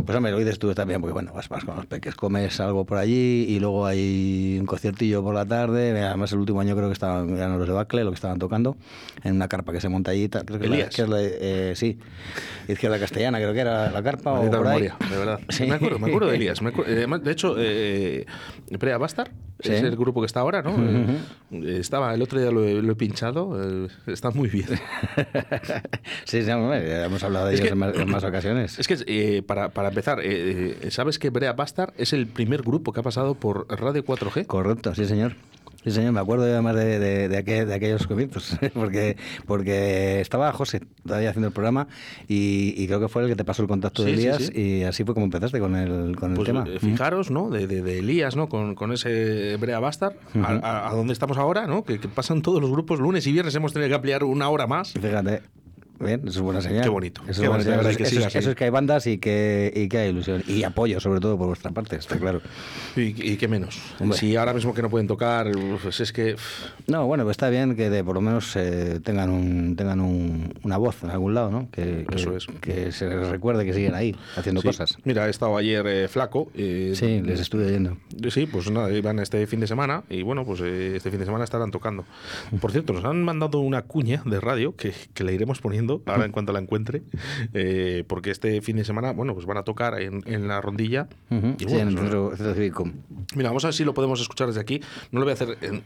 pues 0.04 0.16
hombre, 0.16 0.32
lo 0.32 0.38
dices 0.38 0.58
tú 0.58 0.72
también, 0.74 1.00
porque 1.02 1.12
bueno, 1.12 1.32
vas, 1.34 1.48
vas 1.50 1.64
con 1.64 1.76
los 1.76 1.86
peques, 1.86 2.14
comes 2.14 2.58
algo 2.60 2.86
por 2.86 2.96
allí 2.98 3.44
y 3.48 3.60
luego 3.60 3.84
hay 3.86 4.56
un 4.58 4.66
conciertillo 4.66 5.22
por 5.22 5.34
la 5.34 5.44
tarde. 5.44 5.90
Además, 6.02 6.32
el 6.32 6.38
último 6.38 6.60
año 6.60 6.74
creo 6.74 6.88
que 6.88 6.94
estaban, 6.94 7.36
eran 7.36 7.58
los 7.58 7.68
de 7.68 7.74
Bacle, 7.74 8.04
lo 8.04 8.10
que 8.10 8.14
estaban 8.16 8.38
tocando, 8.38 8.76
en 9.22 9.34
una 9.36 9.48
carpa 9.48 9.72
que 9.72 9.80
se 9.82 9.88
monta 9.90 10.12
allí. 10.12 10.28
Creo 10.30 10.44
que, 10.58 10.64
es 10.64 10.70
la- 10.70 10.88
que 10.88 11.02
es 11.02 11.08
la, 11.70 11.76
sí, 11.76 11.98
Izquierda 12.68 12.98
Castellana, 12.98 13.38
creo 13.38 13.52
que 13.52 13.60
era 13.60 13.97
la 13.98 14.02
carpa 14.10 14.32
o 14.32 14.50
por 14.50 14.66
ahí. 14.66 14.82
memoria, 14.82 14.96
de 15.10 15.16
verdad. 15.18 15.40
Sí. 15.50 15.66
Me 15.66 15.74
acuerdo, 15.74 15.98
me 15.98 16.06
acuerdo 16.08 16.28
de 16.28 16.36
Elías. 16.36 16.62
me 16.62 16.70
acuerdo- 16.70 16.90
eh, 16.92 17.06
de 17.22 17.32
hecho, 17.32 17.54
eh, 17.58 18.26
Prea 18.78 18.98
Bastar 18.98 19.30
Sí. 19.60 19.72
es 19.72 19.82
el 19.82 19.96
grupo 19.96 20.20
que 20.20 20.26
está 20.26 20.38
ahora, 20.40 20.62
¿no? 20.62 20.76
Eh, 21.50 21.78
estaba, 21.80 22.14
el 22.14 22.22
otro 22.22 22.40
día 22.40 22.50
lo 22.52 22.62
he, 22.64 22.80
lo 22.80 22.92
he 22.92 22.94
pinchado, 22.94 23.60
eh, 23.60 23.88
está 24.06 24.30
muy 24.30 24.48
bien. 24.48 24.68
sí, 26.24 26.42
sí, 26.42 26.50
hemos 26.50 27.22
hablado 27.24 27.46
de 27.46 27.54
Es 27.54 27.60
ellos 27.60 27.68
que- 27.68 27.72
en, 27.72 27.78
más, 27.78 27.96
en 27.96 28.10
más 28.10 28.22
ocasiones. 28.24 28.78
Es 28.78 28.86
que, 28.86 28.96
eh, 29.06 29.42
para, 29.42 29.70
para 29.70 29.88
empezar, 29.88 30.20
eh, 30.20 30.76
eh, 30.82 30.90
¿sabes 30.90 31.18
que 31.18 31.30
Brea 31.30 31.52
Bastard 31.54 31.92
es 31.96 32.12
el 32.12 32.26
primer 32.28 32.62
grupo 32.62 32.92
que 32.92 33.00
ha 33.00 33.02
pasado 33.02 33.34
por 33.34 33.66
Radio 33.68 34.04
4G? 34.04 34.46
Correcto, 34.46 34.94
sí, 34.94 35.06
señor. 35.06 35.34
Sí, 35.84 35.92
señor, 35.92 36.12
me 36.12 36.20
acuerdo 36.20 36.44
además 36.44 36.74
de, 36.74 36.98
de, 36.98 37.28
de, 37.28 37.38
aquel- 37.38 37.66
de 37.66 37.74
aquellos 37.74 38.06
comienzos, 38.06 38.58
porque, 38.74 39.16
porque 39.46 40.20
estaba 40.20 40.52
José 40.52 40.80
todavía 41.06 41.30
haciendo 41.30 41.46
el 41.46 41.52
programa 41.52 41.86
y, 42.26 42.74
y 42.76 42.86
creo 42.88 43.00
que 43.00 43.08
fue 43.08 43.22
el 43.22 43.28
que 43.28 43.36
te 43.36 43.44
pasó 43.44 43.62
el 43.62 43.68
contacto 43.68 44.02
de 44.02 44.10
Sí, 44.10 44.14
Elías 44.18 44.42
sí. 44.42 44.60
y 44.60 44.82
así 44.82 45.04
fue 45.04 45.14
como 45.14 45.24
empezaste 45.26 45.60
con 45.60 45.76
el, 45.76 46.16
con 46.16 46.30
el 46.32 46.36
Pues 46.36 46.46
tema. 46.46 46.64
eh, 46.68 46.78
fijaros, 46.80 47.30
¿no? 47.30 47.48
De, 47.48 47.64
Elías, 47.98 48.34
¿no? 48.36 48.48
Con, 48.48 48.74
con 48.74 48.92
ese 48.92 49.56
Brea 49.56 49.78
Bastard, 49.78 50.14
a, 50.42 50.52
a- 50.62 50.90
a 50.90 50.94
donde 50.94 51.12
estamos 51.12 51.38
ahora, 51.38 51.66
¿no? 51.66 51.84
Que, 51.84 51.98
que 52.00 52.08
pasan 52.08 52.42
todos 52.42 52.60
los 52.60 52.70
grupos 52.70 52.98
lunes 52.98 53.26
y 53.26 53.32
viernes, 53.32 53.54
hemos 53.54 53.72
tenido 53.72 53.88
que 53.88 53.94
ampliar 53.94 54.24
una 54.24 54.48
hora 54.50 54.66
más. 54.66 54.92
Fíjate. 54.92 55.42
Bien, 56.00 56.20
eso 56.20 56.38
es 56.38 56.40
buena 56.40 56.60
señal. 56.60 56.82
Qué 56.82 56.88
bonito, 56.88 57.22
Eso, 57.26 57.42
qué 57.42 57.48
bonito, 57.48 57.70
Eso 57.72 57.96
que 57.96 58.02
eso 58.04 58.38
eso 58.38 58.50
es 58.50 58.56
que 58.56 58.64
hay 58.64 58.70
bandas 58.70 59.06
y 59.08 59.18
que, 59.18 59.72
y 59.74 59.88
que 59.88 59.98
hay 59.98 60.10
ilusión. 60.10 60.44
Y 60.46 60.62
apoyo, 60.62 61.00
sobre 61.00 61.18
todo, 61.20 61.36
por 61.36 61.48
vuestra 61.48 61.72
parte, 61.72 61.96
está 61.96 62.16
claro. 62.18 62.40
Y, 62.96 63.32
y 63.32 63.36
qué 63.36 63.48
menos. 63.48 63.78
Hombre. 63.98 64.16
Si 64.16 64.36
ahora 64.36 64.52
mismo 64.54 64.72
que 64.74 64.82
no 64.82 64.90
pueden 64.90 65.06
tocar, 65.08 65.50
pues 65.82 66.00
es 66.00 66.12
que. 66.12 66.36
No, 66.86 67.06
bueno, 67.06 67.24
pues 67.24 67.34
está 67.34 67.48
bien 67.50 67.74
que 67.74 67.90
de, 67.90 68.04
por 68.04 68.14
lo 68.14 68.20
menos 68.20 68.54
eh, 68.56 69.00
tengan 69.02 69.30
un 69.30 69.74
tengan 69.76 70.00
un- 70.00 70.54
una 70.62 70.76
voz 70.76 71.02
en 71.02 71.10
algún 71.10 71.34
lado, 71.34 71.50
¿no? 71.50 71.68
Que, 71.72 72.06
que- 72.08 72.16
Eso 72.16 72.36
es. 72.36 72.46
que 72.60 72.92
se 72.92 73.08
les 73.08 73.28
recuerde 73.28 73.64
que 73.64 73.72
siguen 73.74 73.94
ahí, 73.94 74.14
haciendo 74.36 74.60
sí. 74.60 74.68
cosas. 74.68 74.96
Mira, 75.04 75.26
he 75.26 75.30
estado 75.30 75.56
ayer 75.56 75.84
eh, 75.86 76.08
flaco. 76.08 76.50
eh, 76.54 76.92
Sí, 76.94 77.20
les 77.22 77.40
estuve 77.40 77.66
oyendo. 77.66 77.96
Sí, 78.30 78.46
pues 78.46 78.70
nada, 78.70 78.90
iban 78.92 79.18
este 79.18 79.46
fin 79.46 79.60
de 79.60 79.66
semana 79.66 80.04
y 80.08 80.22
bueno, 80.22 80.44
pues 80.44 80.60
eh, 80.62 80.94
este 80.96 81.10
fin 81.10 81.18
de 81.18 81.24
semana 81.26 81.44
estarán 81.44 81.70
tocando. 81.70 82.04
Por 82.60 82.70
cierto, 82.72 82.92
nos 82.92 83.04
han 83.04 83.22
mandado 83.24 83.58
una 83.60 83.82
cuña 83.82 84.22
de 84.24 84.40
radio 84.40 84.76
que, 84.76 84.92
que 85.14 85.24
le 85.24 85.32
iremos 85.34 85.60
poniendo 85.60 85.87
ahora 86.06 86.24
en 86.24 86.32
cuanto 86.32 86.52
la 86.52 86.58
encuentre, 86.58 87.02
eh, 87.54 88.04
porque 88.06 88.30
este 88.30 88.60
fin 88.62 88.76
de 88.76 88.84
semana, 88.84 89.12
bueno, 89.12 89.34
pues 89.34 89.46
van 89.46 89.56
a 89.58 89.62
tocar 89.62 90.00
en, 90.00 90.22
en 90.26 90.48
la 90.48 90.60
rondilla. 90.60 91.08
Ujú, 91.30 91.54
Y 91.58 91.60
sí, 91.60 91.64
bueno, 91.66 91.80
en 91.80 91.88
el 91.88 91.94
pues, 91.94 92.00
centro, 92.02 92.36
centro 92.36 92.54
cívico. 92.54 92.90
Mira, 93.34 93.48
vamos 93.50 93.64
a 93.64 93.68
ver 93.68 93.74
si 93.74 93.84
lo 93.84 93.94
podemos 93.94 94.20
escuchar 94.20 94.46
desde 94.48 94.60
aquí. 94.60 94.80
No 95.10 95.20
lo 95.20 95.26
voy 95.26 95.30
a 95.32 95.34
hacer, 95.34 95.56
eh, 95.60 95.82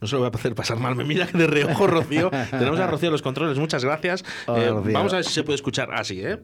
no 0.00 0.06
se 0.06 0.14
lo 0.16 0.20
voy 0.22 0.30
a 0.32 0.36
hacer 0.36 0.54
pasar 0.54 0.78
mal. 0.78 0.94
Me 0.96 1.04
mira 1.04 1.26
de 1.32 1.46
reojo, 1.46 1.86
Rocío. 1.86 2.30
Tenemos 2.50 2.78
a 2.80 2.86
Rocío 2.86 3.10
los 3.10 3.22
controles. 3.22 3.58
Muchas 3.58 3.84
gracias. 3.84 4.24
Hola, 4.46 4.64
Eh, 4.64 4.92
vamos 4.92 5.12
a 5.12 5.16
ver 5.16 5.24
si 5.24 5.32
se 5.32 5.42
puede 5.42 5.56
escuchar 5.56 5.92
así, 5.94 6.20
¿eh? 6.20 6.38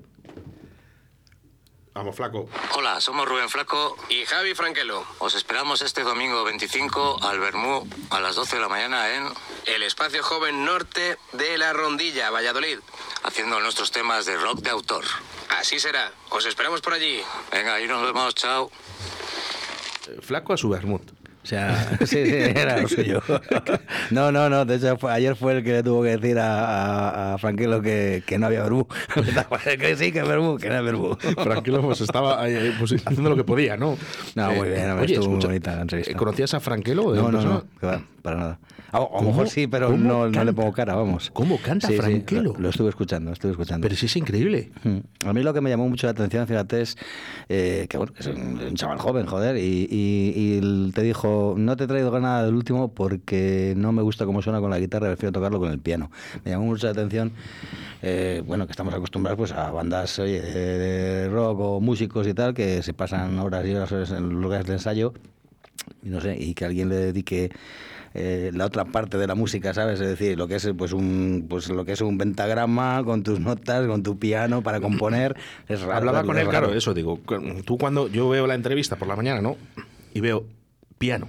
Vamos, 2.01 2.17
flaco. 2.17 2.49
Hola, 2.77 2.99
somos 2.99 3.29
Rubén 3.29 3.51
Flaco 3.51 3.95
Y 4.09 4.25
Javi 4.25 4.55
Franquelo, 4.55 5.05
Os 5.19 5.35
esperamos 5.35 5.83
este 5.83 6.03
domingo 6.03 6.45
25 6.45 7.19
al 7.23 7.39
Bermú 7.41 7.87
a 8.09 8.21
las 8.21 8.37
12 8.37 8.57
de 8.57 8.63
la 8.63 8.69
mañana 8.71 9.15
en 9.15 9.29
el 9.67 9.83
espacio 9.83 10.23
joven 10.23 10.65
norte 10.65 11.19
de 11.33 11.59
la 11.59 11.75
Rondilla, 11.75 12.31
Valladolid. 12.31 12.79
Haciendo 13.23 13.61
nuestros 13.61 13.91
temas 13.91 14.25
de 14.25 14.39
rock 14.39 14.61
de 14.61 14.71
autor. 14.71 15.05
Así 15.51 15.79
será. 15.79 16.11
Os 16.31 16.47
esperamos 16.47 16.81
por 16.81 16.95
allí. 16.95 17.21
Venga, 17.53 17.75
ahí 17.75 17.87
nos 17.87 18.03
vemos, 18.03 18.35
chao. 18.35 18.71
Flaco 20.23 20.55
a 20.55 20.57
su 20.57 20.71
vermut. 20.71 21.03
Sea, 21.51 21.99
sí, 22.07 22.07
sí, 22.27 22.33
era 22.33 22.81
lo 22.81 22.87
suyo. 22.87 23.21
No, 24.13 24.31
no, 24.31 24.49
no. 24.49 24.65
De 24.65 24.77
hecho, 24.77 24.97
fue- 24.97 25.13
ayer 25.13 25.35
fue 25.35 25.57
el 25.59 25.65
que 25.65 25.73
le 25.73 25.83
tuvo 25.83 26.03
que 26.03 26.17
decir 26.17 26.39
a, 26.39 27.35
a, 27.35 27.39
que, 27.83 28.23
que 28.25 28.39
no 28.39 28.47
había 28.47 28.63
verbú. 28.63 28.87
que 29.81 29.97
sí, 29.97 30.13
que 30.13 30.23
verbú, 30.23 30.59
que 30.59 30.69
no 30.69 30.77
hay 30.79 30.85
verbú. 30.85 31.17
Franquelo 31.17 31.83
pues 31.83 32.01
estaba 32.03 32.49
eh, 32.49 32.73
pues, 32.79 32.93
haciendo 33.05 33.31
lo 33.31 33.37
que 33.37 33.45
podía, 33.45 33.77
¿no? 33.77 33.97
No, 34.37 34.53
muy 34.53 34.69
bien, 34.69 34.91
oye, 34.93 35.15
estuvo 35.15 35.27
muy 35.31 35.39
escucha, 35.39 35.47
bonita 35.49 35.75
la 35.77 35.83
entrevista. 35.83 36.13
eh, 36.13 36.17
¿Conocías 36.17 36.55
a 36.55 36.61
Franquelo? 36.61 37.15
No, 37.15 37.33
no, 37.33 37.43
no, 37.43 37.65
para 38.23 38.37
nada. 38.37 38.59
A, 38.93 38.99
a 38.99 39.01
lo 39.01 39.23
mejor 39.23 39.49
sí, 39.49 39.69
pero 39.69 39.87
¿Cómo 39.89 39.99
no, 40.09 40.29
no 40.29 40.45
le 40.45 40.53
pongo 40.53 40.73
cara, 40.73 40.95
vamos. 40.97 41.31
¿Cómo 41.33 41.59
canta 41.59 41.87
Sí, 41.87 41.95
Franquelo? 41.97 42.55
lo, 42.55 42.59
lo 42.59 42.69
estuve 42.71 42.89
escuchando, 42.89 43.33
estuve 43.33 43.53
escuchando. 43.53 43.85
Pero 43.87 43.95
sí 43.97 44.07
es 44.07 44.17
increíble. 44.17 44.73
Mm. 44.83 45.29
A 45.29 45.33
mí 45.33 45.43
lo 45.45 45.55
que 45.55 45.61
me 45.61 45.71
llamó 45.71 45.89
mucho 45.89 46.09
la 46.09 46.11
atención, 46.13 46.45
fíjate, 46.49 46.81
es 46.83 46.97
eh, 47.49 47.87
que 47.89 47.97
bueno, 47.97 48.13
es 48.19 48.27
un, 48.27 48.59
un 48.61 48.75
chaval 48.75 48.99
joven, 48.99 49.27
joder, 49.27 49.57
y, 49.57 49.87
y- 49.89 50.59
y 50.61 50.91
te 50.93 51.03
dijo, 51.03 51.40
no 51.57 51.77
te 51.77 51.85
he 51.85 51.87
traído 51.87 52.19
nada 52.21 52.45
del 52.45 52.55
último 52.55 52.93
porque 52.93 53.75
no 53.77 53.93
me 53.93 54.03
gusta 54.03 54.27
cómo 54.27 54.43
suena 54.43 54.61
con 54.61 54.71
la 54.71 54.79
guitarra, 54.79 55.09
prefiero 55.09 55.33
tocarlo 55.33 55.59
con 55.59 55.71
el 55.71 55.79
piano. 55.79 56.11
Me 56.45 56.53
llamó 56.53 56.67
mucho 56.67 56.87
la 56.87 56.93
atención, 56.93 57.33
eh, 58.03 58.43
bueno, 58.47 58.67
que 58.67 58.73
estamos 58.73 58.95
acostumbrados 58.95 59.39
pues 59.39 59.53
a 59.53 59.71
bandas 59.71 60.19
oye, 60.19 60.41
de, 60.41 61.29
rock 61.29 61.61
o 61.61 61.81
músicos 61.81 62.27
y 62.27 62.35
tal, 62.35 62.55
que 62.55 62.83
se 62.83 62.95
pasan 62.95 63.39
horas 63.39 63.67
y 63.67 63.75
horas 63.75 64.11
en 64.11 64.29
lugares 64.29 64.67
de 64.67 64.75
ensayo, 64.75 65.13
y 66.03 66.09
no 66.09 66.21
sé, 66.21 66.37
y 66.39 66.55
que 66.55 66.65
alguien 66.65 66.89
le 66.89 66.97
dedique 66.97 67.51
eh, 68.13 68.51
la 68.53 68.67
otra 68.67 68.85
parte 68.85 69.19
de 69.19 69.27
la 69.27 69.37
música, 69.37 69.73
¿sabes? 69.73 70.01
Es 70.01 70.09
decir, 70.09 70.37
lo 70.37 70.49
que 70.49 70.57
es 70.57 70.69
pues 70.77 70.93
un 70.93 71.47
pues 71.49 71.69
lo 71.69 71.85
que 71.85 71.93
es 71.93 72.01
un 72.01 72.19
pentagrama 72.19 73.03
con 73.05 73.23
tus 73.23 73.39
notas, 73.39 73.87
con 73.87 74.03
tu 74.03 74.19
piano 74.19 74.63
para 74.63 74.81
componer, 74.81 75.37
es 75.69 75.81
raro. 75.81 75.97
Hablaba 75.99 76.25
con 76.25 76.37
él, 76.37 76.47
raro. 76.47 76.51
claro, 76.51 76.75
eso 76.75 76.93
digo. 76.93 77.21
Tú 77.65 77.79
cuando 77.79 78.09
yo 78.09 78.29
veo 78.29 78.49
la 78.49 78.55
entrevista 78.55 78.97
por 78.97 79.07
la 79.07 79.15
mañana, 79.15 79.41
¿no? 79.41 79.57
Y 80.13 80.21
veo 80.21 80.45
piano. 81.01 81.27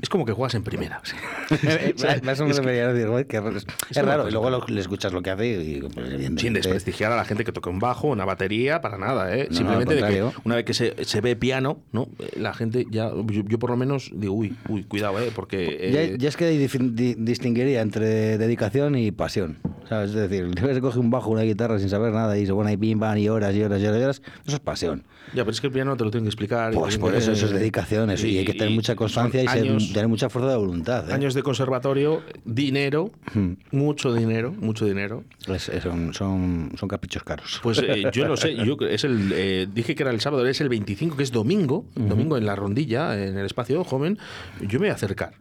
Es 0.00 0.08
como 0.08 0.24
que 0.24 0.32
juegas 0.32 0.54
en 0.54 0.64
primera. 0.64 1.00
Eh, 1.50 1.94
Eso 2.30 2.44
me 2.44 2.52
Es 2.52 2.60
que- 2.60 2.66
debería 2.66 2.92
decir, 2.92 3.08
"Joder, 3.08 3.26
qué 3.26 3.40
raro". 3.40 3.56
es, 3.56 3.66
raro. 3.96 4.28
Y 4.28 4.30
luego 4.30 4.48
lo- 4.50 4.64
le 4.68 4.80
escuchas 4.80 5.12
lo 5.12 5.20
que 5.20 5.30
hace 5.30 5.48
y 5.60 5.80
pues, 5.80 6.40
Sin 6.40 6.52
desprestigiar 6.52 7.10
a 7.12 7.16
la 7.16 7.24
gente 7.24 7.44
que 7.44 7.50
toca 7.50 7.68
un 7.70 7.80
bajo, 7.80 8.06
una 8.06 8.24
batería, 8.24 8.80
para 8.80 8.96
nada, 8.98 9.36
¿eh? 9.36 9.48
No, 9.50 9.56
Simplemente 9.56 9.96
de 9.96 10.02
que 10.02 10.30
una 10.44 10.54
vez 10.54 10.64
que 10.64 10.74
se, 10.74 11.04
se 11.04 11.20
ve 11.20 11.34
piano, 11.34 11.80
¿no? 11.92 12.08
Eh, 12.20 12.38
La 12.38 12.54
gente 12.54 12.86
ya, 12.90 13.10
yo, 13.10 13.42
yo 13.44 13.58
por 13.58 13.70
lo 13.70 13.76
menos 13.76 14.10
digo, 14.14 14.32
uy, 14.34 14.56
uy, 14.68 14.84
cuidado, 14.84 15.18
¿eh? 15.20 15.32
Porque... 15.34 15.90
Ya, 15.92 16.02
eh, 16.02 16.14
ya 16.18 16.28
es 16.28 16.36
que 16.36 16.46
di- 16.48 16.68
di- 16.92 17.16
distinguiría 17.18 17.80
entre 17.82 18.38
dedicación 18.38 18.96
y 18.96 19.10
pasión. 19.10 19.58
¿sabes? 19.88 20.10
Es 20.10 20.16
decir, 20.30 20.44
el 20.44 20.54
que 20.54 20.72
se 20.74 20.80
coge 20.80 21.00
un 21.00 21.10
bajo, 21.10 21.30
una 21.30 21.42
guitarra 21.42 21.78
sin 21.80 21.88
saber 21.90 22.12
nada 22.12 22.38
y 22.38 22.46
se 22.46 22.52
pone 22.52 22.70
ahí 22.70 22.76
pim, 22.76 23.00
pam, 23.00 23.18
y 23.18 23.28
horas 23.28 23.54
y 23.56 23.62
horas 23.62 23.80
y 23.82 23.86
horas 23.86 24.00
y 24.00 24.04
horas, 24.04 24.22
eso 24.46 24.56
es 24.56 24.60
pasión. 24.60 25.02
Ya, 25.34 25.44
pero 25.44 25.50
es 25.50 25.60
que 25.60 25.66
el 25.68 25.72
piano 25.72 25.96
te 25.96 26.04
lo 26.04 26.10
tienen 26.10 26.24
que 26.24 26.28
explicar. 26.30 26.72
Pues 26.72 26.98
por 26.98 27.14
eso, 27.14 27.32
eso 27.32 27.46
es 27.46 27.52
dedicación, 27.52 28.10
eso, 28.10 28.26
y, 28.26 28.38
hay 28.38 28.44
que 28.44 28.54
tener 28.54 28.70
mucha 28.74 28.94
constancia 28.96 29.42
y 29.42 29.48
ser- 29.48 29.92
tener 29.92 30.08
mucha 30.08 30.28
fuerza 30.28 30.50
de 30.50 30.56
voluntad. 30.56 31.08
¿eh? 31.08 31.12
Años 31.12 31.34
de 31.34 31.42
conservatorio, 31.42 32.22
dinero, 32.44 33.10
Hmm. 33.34 33.52
mucho 33.70 34.12
dinero, 34.14 34.52
mucho 34.52 34.84
dinero. 34.86 35.24
Es- 35.46 35.68
es- 35.68 35.82
son, 35.82 36.12
son, 36.14 36.72
son 36.78 36.88
caprichos 36.88 37.22
caros. 37.22 37.60
Pues 37.62 37.78
eh, 37.78 38.04
yo 38.12 38.26
no 38.28 38.36
sé, 38.36 38.54
yo 38.56 38.76
es 38.88 39.04
el, 39.04 39.32
eh, 39.34 39.66
dije 39.72 39.94
que 39.94 40.02
era 40.02 40.12
el 40.12 40.20
sábado, 40.20 40.46
es 40.46 40.60
el 40.60 40.68
25, 40.68 41.16
que 41.16 41.22
es 41.22 41.32
domingo, 41.32 41.84
domingo 41.94 42.36
en 42.36 42.46
la 42.46 42.56
rondilla, 42.56 43.14
en 43.22 43.36
el 43.38 43.46
espacio 43.46 43.82
joven. 43.84 44.18
Yo 44.60 44.78
me 44.78 44.86
voy 44.86 44.88
a 44.88 44.94
acercar. 44.94 45.34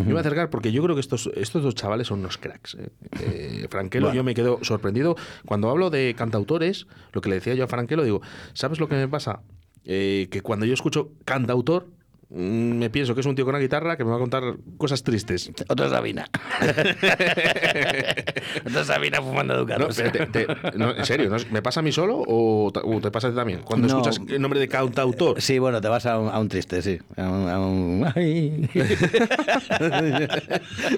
Yo 0.00 0.04
me 0.04 0.12
voy 0.12 0.16
a 0.18 0.20
acercar 0.20 0.50
porque 0.50 0.72
yo 0.72 0.82
creo 0.82 0.94
que 0.94 1.00
estos, 1.00 1.30
estos 1.34 1.62
dos 1.62 1.74
chavales 1.74 2.06
son 2.08 2.20
unos 2.20 2.38
cracks. 2.38 2.76
eh. 2.78 2.88
Eh, 3.20 3.66
Franquelo, 3.70 4.06
Bueno. 4.06 4.16
yo 4.16 4.24
me 4.24 4.34
quedo 4.34 4.58
sorprendido. 4.62 5.16
Cuando 5.44 5.70
hablo 5.70 5.90
de 5.90 6.14
cantautores, 6.16 6.86
lo 7.12 7.20
que 7.20 7.28
le 7.28 7.36
decía 7.36 7.54
yo 7.54 7.64
a 7.64 7.68
Franquelo, 7.68 8.04
digo, 8.04 8.20
¿sabes 8.52 8.78
lo 8.80 8.88
que 8.88 8.94
me 8.96 9.08
pasa? 9.08 9.40
Eh, 9.84 10.28
que 10.30 10.40
cuando 10.42 10.66
yo 10.66 10.74
escucho 10.74 11.10
cantautor, 11.24 11.86
me 12.28 12.90
pienso 12.90 13.14
que 13.14 13.20
es 13.20 13.26
un 13.26 13.34
tío 13.36 13.44
con 13.44 13.54
una 13.54 13.62
guitarra 13.62 13.96
que 13.96 14.04
me 14.04 14.10
va 14.10 14.16
a 14.16 14.20
contar 14.20 14.42
cosas 14.78 15.02
tristes. 15.02 15.50
Otra 15.68 15.88
Sabina. 15.88 16.26
Otra 18.66 18.84
Sabina 18.84 19.22
fumando 19.22 19.54
No, 19.54 19.60
Ducados. 19.60 19.96
te- 19.96 20.10
te- 20.10 20.46
no, 20.76 20.94
en 20.96 21.04
serio, 21.04 21.30
¿no? 21.30 21.36
¿me 21.52 21.62
pasa 21.62 21.80
a 21.80 21.82
mí 21.82 21.92
solo 21.92 22.22
o 22.26 22.72
te 23.00 23.10
pasa 23.10 23.28
a 23.28 23.30
ti 23.30 23.36
también? 23.36 23.60
Cuando 23.60 23.86
No. 23.88 24.00
escuchas 24.00 24.20
el 24.28 24.40
nombre 24.42 24.58
de 24.60 24.68
cantautor. 24.68 25.40
Sí, 25.40 25.58
bueno, 25.58 25.80
te 25.80 25.88
vas 25.88 26.06
a 26.06 26.18
un, 26.18 26.28
a 26.28 26.38
un 26.40 26.48
triste, 26.48 26.82
sí. 26.82 26.98
A 27.16 27.22
un, 27.28 27.48
a 27.48 27.58
un-. 27.60 28.06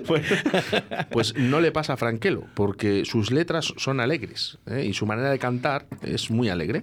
Pues, 0.06 0.23
pues 1.11 1.35
no 1.37 1.61
le 1.61 1.73
pasa 1.73 1.94
a 1.94 1.97
Franquelo, 1.97 2.44
porque 2.54 3.04
sus 3.04 3.30
letras 3.30 3.73
son 3.76 4.00
alegres 4.00 4.58
¿eh? 4.66 4.85
y 4.87 4.92
su 4.94 5.06
manera 5.06 5.30
de 5.30 5.38
cantar 5.38 5.87
es 6.02 6.30
muy 6.30 6.49
alegre. 6.49 6.82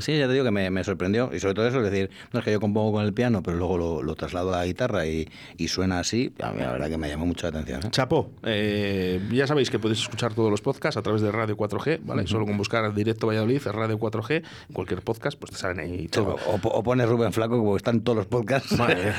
Sí, 0.00 0.18
ya 0.18 0.26
te 0.26 0.32
digo 0.32 0.44
que 0.44 0.50
me, 0.50 0.70
me 0.70 0.84
sorprendió. 0.84 1.30
Y 1.32 1.40
sobre 1.40 1.54
todo 1.54 1.68
eso, 1.68 1.78
es 1.82 1.90
decir, 1.90 2.10
no 2.32 2.40
es 2.40 2.44
que 2.44 2.52
yo 2.52 2.60
compongo 2.60 2.92
con 2.92 3.04
el 3.04 3.12
piano, 3.14 3.42
pero 3.42 3.56
luego 3.56 3.78
lo, 3.78 3.85
lo 4.02 4.14
traslado 4.14 4.54
a 4.54 4.58
la 4.58 4.66
guitarra 4.66 5.06
y, 5.06 5.28
y 5.56 5.68
suena 5.68 5.98
así. 6.00 6.32
A 6.42 6.50
mí 6.52 6.60
la 6.60 6.72
verdad 6.72 6.88
que 6.88 6.98
me 6.98 7.08
llamó 7.08 7.26
mucho 7.26 7.46
la 7.50 7.58
atención. 7.58 7.80
¿eh? 7.84 7.88
Chapó, 7.90 8.30
eh, 8.44 9.20
ya 9.32 9.46
sabéis 9.46 9.70
que 9.70 9.78
podéis 9.78 10.00
escuchar 10.00 10.34
todos 10.34 10.50
los 10.50 10.60
podcasts 10.60 10.96
a 10.96 11.02
través 11.02 11.22
de 11.22 11.32
Radio 11.32 11.56
4G, 11.56 12.00
¿vale? 12.02 12.26
Solo 12.26 12.46
con 12.46 12.56
buscar 12.56 12.92
Directo 12.94 13.26
Valladolid, 13.26 13.60
Radio 13.66 13.98
4G, 13.98 14.34
en 14.68 14.74
cualquier 14.74 15.02
podcast, 15.02 15.38
pues 15.38 15.52
te 15.52 15.58
salen 15.58 15.80
ahí 15.80 16.08
todo. 16.08 16.36
O, 16.46 16.58
o 16.68 16.82
pones 16.82 17.08
Rubén 17.08 17.32
Flaco, 17.32 17.56
como 17.58 17.76
están 17.76 18.00
todos 18.00 18.16
los 18.18 18.26
podcasts. 18.26 18.72
Mía. 18.72 19.14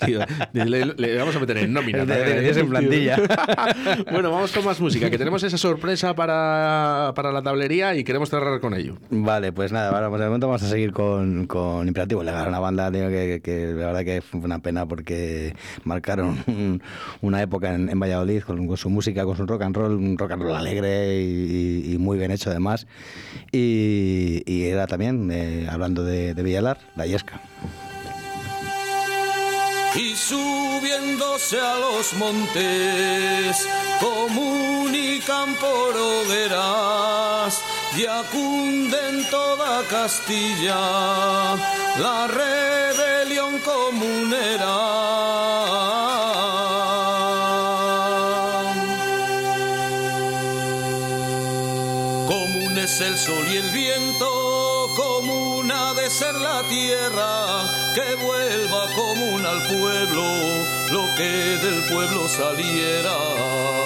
Tío, 0.04 0.20
le, 0.52 0.84
le 0.86 1.16
vamos 1.18 1.36
a 1.36 1.40
meter 1.40 1.58
en 1.58 1.72
nómina. 1.72 2.04
De- 2.04 2.40
de- 2.52 2.60
en 2.60 2.68
plantilla. 2.68 3.16
bueno, 4.10 4.30
vamos 4.30 4.52
con 4.52 4.64
más 4.64 4.80
música, 4.80 5.08
que 5.10 5.18
tenemos 5.18 5.42
esa 5.42 5.56
sorpresa 5.56 6.14
para, 6.14 7.12
para 7.14 7.32
la 7.32 7.42
tablería 7.42 7.94
y 7.94 8.04
queremos 8.04 8.28
cerrar 8.30 8.60
con 8.60 8.74
ello. 8.74 8.96
Vale, 9.10 9.52
pues 9.52 9.72
nada, 9.72 9.88
ahora 9.90 10.08
de 10.18 10.26
momento 10.26 10.46
vamos 10.48 10.62
a 10.62 10.68
seguir 10.68 10.92
con, 10.92 11.46
con 11.46 11.86
Imperativo 11.86 12.22
Legal, 12.22 12.48
una 12.48 12.58
banda 12.58 12.90
tío, 12.90 13.08
que, 13.08 13.40
la 13.76 13.86
verdad 13.86 14.04
que 14.04 14.20
fue 14.22 14.40
una 14.40 14.58
pena 14.60 14.86
porque 14.86 15.54
marcaron 15.84 16.38
un- 16.46 16.82
una 17.22 17.42
época 17.42 17.74
en, 17.74 17.98
Valladolid 18.00 18.42
con, 18.42 18.76
su 18.76 18.90
música, 18.90 19.24
con 19.24 19.36
su 19.36 19.46
rock 19.46 19.62
and 19.62 19.76
roll, 19.76 19.92
un 19.92 20.16
rock 20.18 20.32
and 20.32 20.42
roll 20.42 20.56
alegre 20.56 21.20
y, 21.22 21.96
muy 21.98 22.18
bien 22.18 22.30
hecho 22.30 22.50
además. 22.50 22.86
Y, 23.52 24.42
y 24.46 24.64
era 24.64 24.86
también, 24.86 25.30
eh, 25.32 25.66
hablando 25.70 26.04
de, 26.04 26.34
de 26.34 26.42
Villalar, 26.42 26.78
la 26.96 27.06
Yesca. 27.06 27.40
Y 29.94 30.14
subiéndose 30.14 31.60
a 31.60 31.76
los 31.76 32.14
montes 32.14 33.66
comunican 34.00 35.54
por 35.56 35.96
hogueras 35.96 37.60
y 37.96 38.06
acunden 38.06 39.28
toda 39.30 39.82
Castilla 39.88 41.56
la 41.98 42.28
rebelión 42.28 43.58
comunera. 43.60 44.76
Común 52.28 52.78
es 52.78 53.00
el 53.00 53.18
sol 53.18 53.44
y 53.50 53.56
el 53.56 53.70
viento, 53.70 54.90
común 54.96 55.70
ha 55.72 55.94
de 55.94 56.08
ser 56.10 56.34
la 56.34 56.62
tierra, 56.68 57.64
que 57.94 58.14
vuelva 58.16 58.86
común 58.94 59.44
al 59.44 59.62
pueblo 59.62 60.22
lo 60.90 61.14
que 61.16 61.58
del 61.58 61.84
pueblo 61.92 62.28
saliera. 62.28 63.79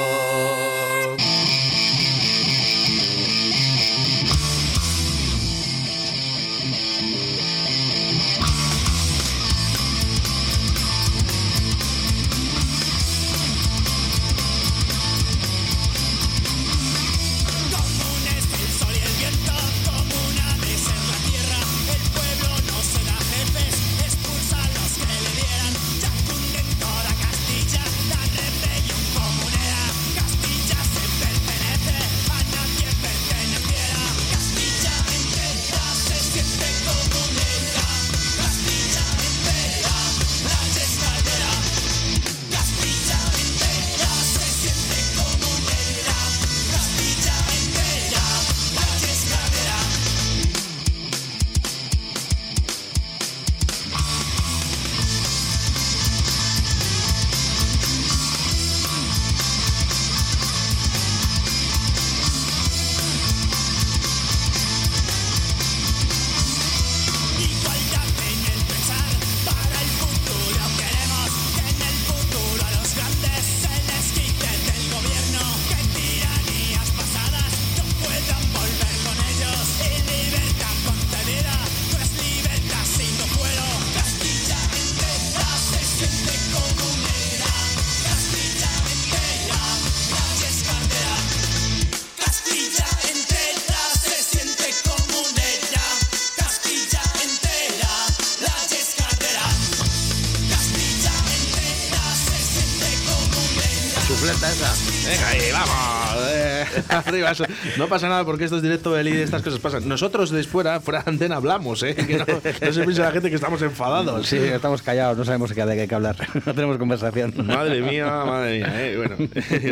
Venga, 105.06 105.28
ahí, 105.28 105.52
vamos. 105.52 106.24
eh, 106.30 106.64
arriba. 106.88 107.32
No 107.76 107.88
pasa 107.88 108.08
nada 108.08 108.24
porque 108.24 108.44
esto 108.44 108.56
es 108.56 108.62
directo 108.62 108.92
de 108.92 109.04
y 109.08 109.16
estas 109.20 109.42
cosas 109.42 109.60
pasan. 109.60 109.86
Nosotros 109.88 110.30
de 110.30 110.42
fuera, 110.44 110.80
fuera 110.80 111.02
de 111.02 111.10
antena, 111.10 111.36
hablamos, 111.36 111.82
¿eh? 111.82 111.94
Que 111.94 112.16
no, 112.18 112.24
no 112.26 112.72
se 112.72 112.82
piensa 112.84 113.02
la 113.02 113.10
gente 113.12 113.28
que 113.28 113.36
estamos 113.36 113.60
enfadados. 113.62 114.26
Sí, 114.26 114.36
estamos 114.38 114.80
callados, 114.82 115.18
no 115.18 115.24
sabemos 115.24 115.52
qué- 115.52 115.64
de 115.64 115.76
qué, 115.76 115.88
qué 115.88 115.94
hablar, 115.94 116.16
no 116.46 116.54
tenemos 116.54 116.78
conversación. 116.78 117.34
Madre 117.46 117.80
mía, 117.82 118.06
madre 118.26 118.58
mía, 118.58 118.72
¿eh? 118.86 118.96
Bueno, 118.96 119.16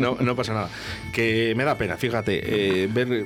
no, 0.01 0.17
no 0.25 0.37
pasa 0.37 0.53
nada. 0.55 0.69
Que 1.13 1.55
me 1.57 1.65
da 1.65 1.77
pena, 1.79 1.97
fíjate, 1.97 2.41
eh, 2.85 2.87
ver. 2.89 3.25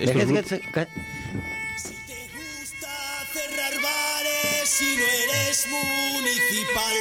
estos 0.00 0.24
grupos- 0.24 0.46
Si 0.48 1.94
te 2.06 2.28
gusta 2.32 2.88
cerrar 3.32 3.72
bares 3.82 4.80
y 4.80 4.96
no 4.96 5.04
eres 5.04 5.66
municipal, 5.68 6.94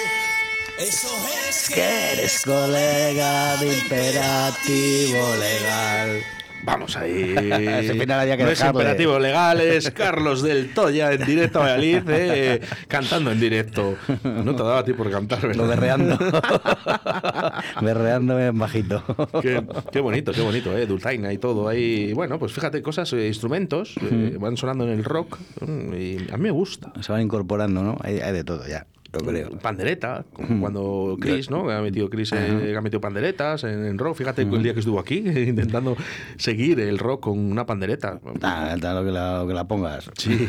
eso 0.79 1.09
es 1.47 1.69
Que 1.69 2.13
eres 2.13 2.41
colega 2.43 3.57
de 3.57 3.73
imperativo 3.73 5.35
legal. 5.37 6.21
Vamos 6.63 6.95
ahí. 6.95 7.33
Ese 7.37 7.93
final 7.93 8.19
había 8.19 8.37
que 8.37 8.43
no 8.43 8.49
es 8.49 8.61
imperativo 8.61 9.19
legal, 9.19 9.61
es 9.61 9.89
Carlos 9.91 10.41
del 10.41 10.73
Toya 10.73 11.11
en 11.11 11.25
directo 11.25 11.59
a 11.59 11.63
Valladolid, 11.63 12.03
eh, 12.07 12.61
cantando 12.87 13.31
en 13.31 13.39
directo. 13.39 13.95
No 14.23 14.55
te 14.55 14.63
daba 14.63 14.79
a 14.79 14.85
ti 14.85 14.93
por 14.93 15.09
cantar, 15.09 15.41
¿verdad? 15.41 15.55
Lo 15.55 15.67
berreando. 15.67 16.17
berreando 17.81 18.39
en 18.39 18.57
bajito. 18.57 19.03
Qué, 19.41 19.63
qué 19.91 19.99
bonito, 19.99 20.31
qué 20.31 20.41
bonito, 20.41 20.77
¿eh? 20.77 20.85
Dulzaina 20.85 21.33
y 21.33 21.37
todo 21.37 21.67
ahí. 21.67 22.13
Bueno, 22.13 22.37
pues 22.37 22.53
fíjate, 22.53 22.81
cosas, 22.81 23.11
eh, 23.13 23.27
instrumentos, 23.27 23.95
eh, 24.01 24.37
van 24.39 24.57
sonando 24.57 24.83
en 24.83 24.91
el 24.91 25.03
rock 25.03 25.39
mm, 25.61 25.93
y 25.93 26.17
a 26.31 26.37
mí 26.37 26.43
me 26.43 26.51
gusta. 26.51 26.91
Se 27.01 27.11
van 27.11 27.21
incorporando, 27.21 27.83
¿no? 27.83 27.97
Hay, 28.01 28.19
hay 28.19 28.33
de 28.33 28.43
todo 28.43 28.67
ya, 28.67 28.85
yo 29.13 29.19
creo. 29.25 29.49
Pandereta, 29.59 30.25
como 30.33 30.61
cuando 30.61 31.17
Chris, 31.19 31.49
¿no? 31.49 31.69
Ha 31.69 31.81
metido 31.81 32.09
Chris, 32.09 32.31
eh, 32.33 32.75
ha 32.77 32.81
metido 32.81 33.01
panderetas 33.01 33.63
en, 33.63 33.85
en 33.85 33.97
rock. 33.97 34.15
Fíjate 34.17 34.43
el 34.43 34.63
día 34.63 34.73
que 34.73 34.79
estuvo 34.79 34.99
aquí 34.99 35.17
intentando 35.47 35.97
seguir 36.37 36.79
el 36.79 36.97
rock 36.97 37.21
con 37.23 37.37
una 37.39 37.65
pandereta. 37.65 38.19
Da 38.39 38.75
lo 38.93 39.03
que 39.05 39.11
la, 39.11 39.39
lo 39.39 39.47
que 39.47 39.53
la 39.53 39.67
pongas. 39.67 40.09
Sí. 40.17 40.47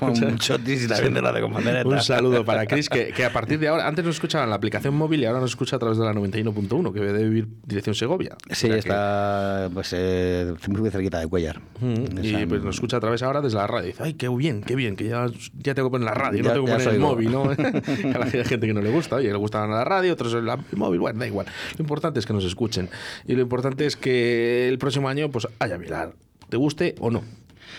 Un 0.00 0.38
chotis 0.38 0.84
y 0.84 0.86
de 0.86 1.20
la 1.22 1.32
de 1.32 1.40
compandereta. 1.40 1.88
Un 1.88 2.00
saludo 2.00 2.44
para 2.44 2.66
Chris, 2.66 2.88
que, 2.88 3.08
que 3.08 3.24
a 3.24 3.32
partir 3.32 3.58
de 3.58 3.68
ahora, 3.68 3.86
antes 3.88 4.04
nos 4.04 4.14
escuchaba 4.16 4.44
en 4.44 4.50
la 4.50 4.56
aplicación 4.56 4.94
móvil 4.96 5.20
y 5.20 5.24
ahora 5.24 5.40
nos 5.40 5.50
escucha 5.50 5.76
a 5.76 5.78
través 5.78 5.98
de 5.98 6.04
la 6.04 6.12
91.1, 6.14 6.92
que 6.92 7.00
debe 7.00 7.24
vivir 7.24 7.48
dirección 7.64 7.94
Segovia. 7.94 8.36
Sí, 8.50 8.52
O 8.52 8.54
sea 8.54 8.70
que- 8.70 8.78
está 8.78 9.70
pues, 9.74 9.92
eh, 9.96 10.54
muy 10.68 10.90
cerquita 10.90 11.18
de 11.20 11.26
Cuellar. 11.26 11.60
Mm, 11.80 12.24
Y 12.24 12.46
pues 12.46 12.62
nos 12.62 12.76
escucha 12.76 12.98
a 12.98 13.00
través 13.00 13.22
ahora 13.22 13.40
desde 13.40 13.56
la 13.56 13.66
radio. 13.66 13.86
Dice, 13.88 14.02
ay, 14.02 14.14
qué 14.14 14.28
bien, 14.28 14.62
qué 14.62 14.76
bien, 14.76 14.96
que 14.96 15.04
ya, 15.08 15.26
ya 15.58 15.74
tengo 15.74 15.88
que 15.88 15.92
poner 15.92 16.06
la 16.06 16.14
radio, 16.14 16.42
no 16.42 16.52
tengo 16.52 16.66
que 16.66 16.72
poner 16.72 16.88
el 16.88 17.00
móvil, 17.00 17.32
¿no? 17.32 17.44
A 18.14 18.18
la 18.18 18.26
gente 18.26 18.66
que 18.66 18.74
no 18.74 18.82
le 18.82 18.90
gusta, 18.90 19.16
oye, 19.16 19.28
le 19.28 19.36
gusta 19.36 19.66
la 19.66 19.84
radio, 19.84 20.12
otros 20.12 20.34
el 20.34 20.48
móvil, 20.76 21.00
bueno, 21.00 21.18
da 21.18 21.26
igual. 21.26 21.46
Lo 21.76 21.82
importante 21.82 22.20
es 22.20 22.26
que 22.26 22.32
nos 22.32 22.44
escuchen. 22.44 22.88
Y 23.26 23.34
lo 23.34 23.42
importante 23.42 23.86
es 23.86 23.96
que 23.96 24.68
el 24.68 24.78
próximo 24.78 25.08
año, 25.08 25.30
pues, 25.30 25.48
haya 25.58 25.76
Vilar, 25.76 26.14
te 26.48 26.56
guste 26.56 26.94
o 27.00 27.10
no. 27.10 27.22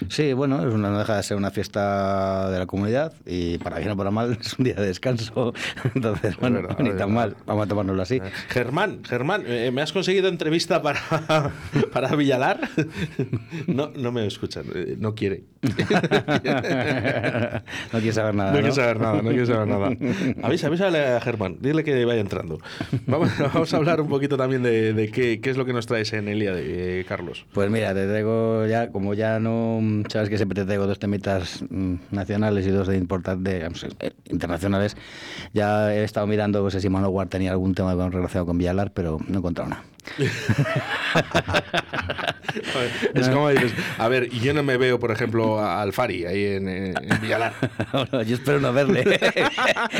Sí, 0.09 0.33
bueno, 0.33 0.65
es 0.67 0.73
una, 0.73 0.89
no 0.89 0.99
deja 0.99 1.17
de 1.17 1.23
ser 1.23 1.37
una 1.37 1.51
fiesta 1.51 2.49
de 2.49 2.59
la 2.59 2.65
comunidad 2.65 3.13
y 3.25 3.57
para 3.57 3.79
bien 3.79 3.91
o 3.91 3.97
para 3.97 4.11
mal 4.11 4.37
es 4.41 4.57
un 4.57 4.65
día 4.65 4.75
de 4.75 4.87
descanso. 4.87 5.53
Entonces, 5.95 6.37
bueno, 6.37 6.61
verdad, 6.61 6.77
ni 6.79 6.89
tan 6.89 6.97
verdad. 6.97 7.07
mal, 7.07 7.35
vamos 7.45 7.65
a 7.65 7.67
tomárnoslo 7.67 8.01
así. 8.01 8.21
Germán, 8.49 9.03
Germán, 9.03 9.43
eh, 9.47 9.71
¿me 9.71 9.81
has 9.81 9.91
conseguido 9.91 10.27
entrevista 10.29 10.81
para, 10.81 10.99
para 11.93 12.15
Villalar? 12.15 12.59
No, 13.67 13.91
no 13.95 14.11
me 14.11 14.25
escuchan, 14.25 14.65
eh, 14.73 14.95
no 14.99 15.15
quiere. 15.15 15.43
no 17.93 17.99
quiere 17.99 18.13
saber 18.13 18.35
nada. 18.35 18.51
No 18.51 18.57
¿no? 18.57 18.61
quiere 18.61 18.75
saber 18.75 18.99
nada, 18.99 19.21
no 19.21 19.29
quiere 19.29 19.45
saber 19.45 19.67
nada. 19.67 19.91
Avisa, 20.43 20.67
avísale 20.67 21.05
a 21.15 21.21
Germán, 21.21 21.57
dile 21.59 21.83
que 21.83 22.05
vaya 22.05 22.21
entrando. 22.21 22.59
Vamos, 23.05 23.29
vamos 23.39 23.73
a 23.73 23.77
hablar 23.77 24.01
un 24.01 24.07
poquito 24.07 24.37
también 24.37 24.63
de, 24.63 24.93
de 24.93 25.09
qué, 25.09 25.39
qué 25.41 25.49
es 25.49 25.57
lo 25.57 25.65
que 25.65 25.73
nos 25.73 25.85
traes 25.85 26.13
en 26.13 26.27
el 26.27 26.39
día 26.39 26.53
de 26.53 26.99
eh, 27.01 27.05
Carlos. 27.05 27.45
Pues 27.53 27.69
mira, 27.69 27.93
te 27.93 28.07
traigo 28.07 28.65
ya, 28.65 28.91
como 28.91 29.13
ya 29.13 29.39
no, 29.39 29.76
sabes 30.09 30.29
que 30.29 30.37
siempre 30.37 30.61
te 30.61 30.65
traigo 30.65 30.87
dos 30.87 30.99
temitas 30.99 31.63
mm, 31.69 31.95
nacionales 32.11 32.65
y 32.65 32.69
dos 32.69 32.87
de 32.87 32.97
importante, 32.97 33.63
vamos, 33.63 33.83
eh, 33.83 34.11
internacionales, 34.29 34.97
ya 35.53 35.93
he 35.93 36.03
estado 36.03 36.27
mirando, 36.27 36.69
sé 36.69 36.81
si 36.81 36.89
Manowar 36.89 37.27
tenía 37.27 37.51
algún 37.51 37.73
tema 37.73 37.93
relacionado 37.93 38.45
con 38.45 38.57
Villalar, 38.57 38.91
pero 38.91 39.17
no 39.27 39.35
he 39.35 39.37
encontrado 39.37 39.69
nada. 39.69 39.83
Es 43.13 43.29
como 43.29 43.49
dices, 43.49 43.73
a 43.97 44.07
ver, 44.07 44.29
yo 44.29 44.53
no 44.53 44.63
me 44.63 44.77
veo, 44.77 44.99
por 44.99 45.11
ejemplo, 45.11 45.59
a 45.59 45.81
Alfari 45.81 46.25
ahí 46.25 46.45
en, 46.45 46.67
en 46.67 46.95
Villalar. 47.21 47.53
Bueno, 47.91 48.21
yo 48.23 48.35
espero 48.35 48.59
no 48.59 48.73
verle. 48.73 49.03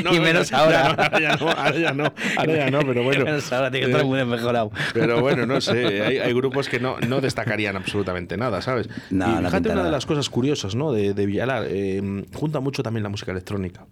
No, 0.04 0.14
y 0.14 0.18
no, 0.18 0.22
menos 0.22 0.52
ahora. 0.54 0.88
ahora 0.88 1.20
ya 1.20 1.36
no, 1.36 1.50
ahora 1.50 1.78
ya 1.78 1.94
no, 1.94 2.14
ahora 2.38 2.56
ya 2.56 2.70
no, 2.70 2.80
pero 2.80 3.04
bueno. 3.04 3.26
menos 3.26 3.52
ahora, 3.52 3.72
tiene 3.72 3.86
que 3.88 3.92
estar 3.92 4.06
muy 4.06 4.24
mejorado. 4.26 4.72
Pero 4.94 5.22
bueno, 5.22 5.46
no 5.46 5.62
sé, 5.62 6.04
hay, 6.04 6.18
hay 6.18 6.34
grupos 6.34 6.70
que 6.70 6.80
no, 6.80 6.98
no 7.08 7.22
destacarían 7.22 7.76
absolutamente 7.76 8.38
nada, 8.38 8.62
¿sabes? 8.62 8.90
No, 9.10 9.42
y 9.42 9.46
fíjate 9.46 9.70
una 9.70 9.84
de 9.84 9.92
las 9.92 10.06
cosas 10.06 10.30
curiosas, 10.30 10.76
¿no? 10.76 10.92
De, 10.92 11.14
de 11.14 11.26
Villalar, 11.26 11.66
eh, 11.70 12.24
junta 12.34 12.60
mucho 12.60 12.84
también 12.84 13.04
la 13.04 13.10
música 13.10 13.32
electrónica. 13.32 13.86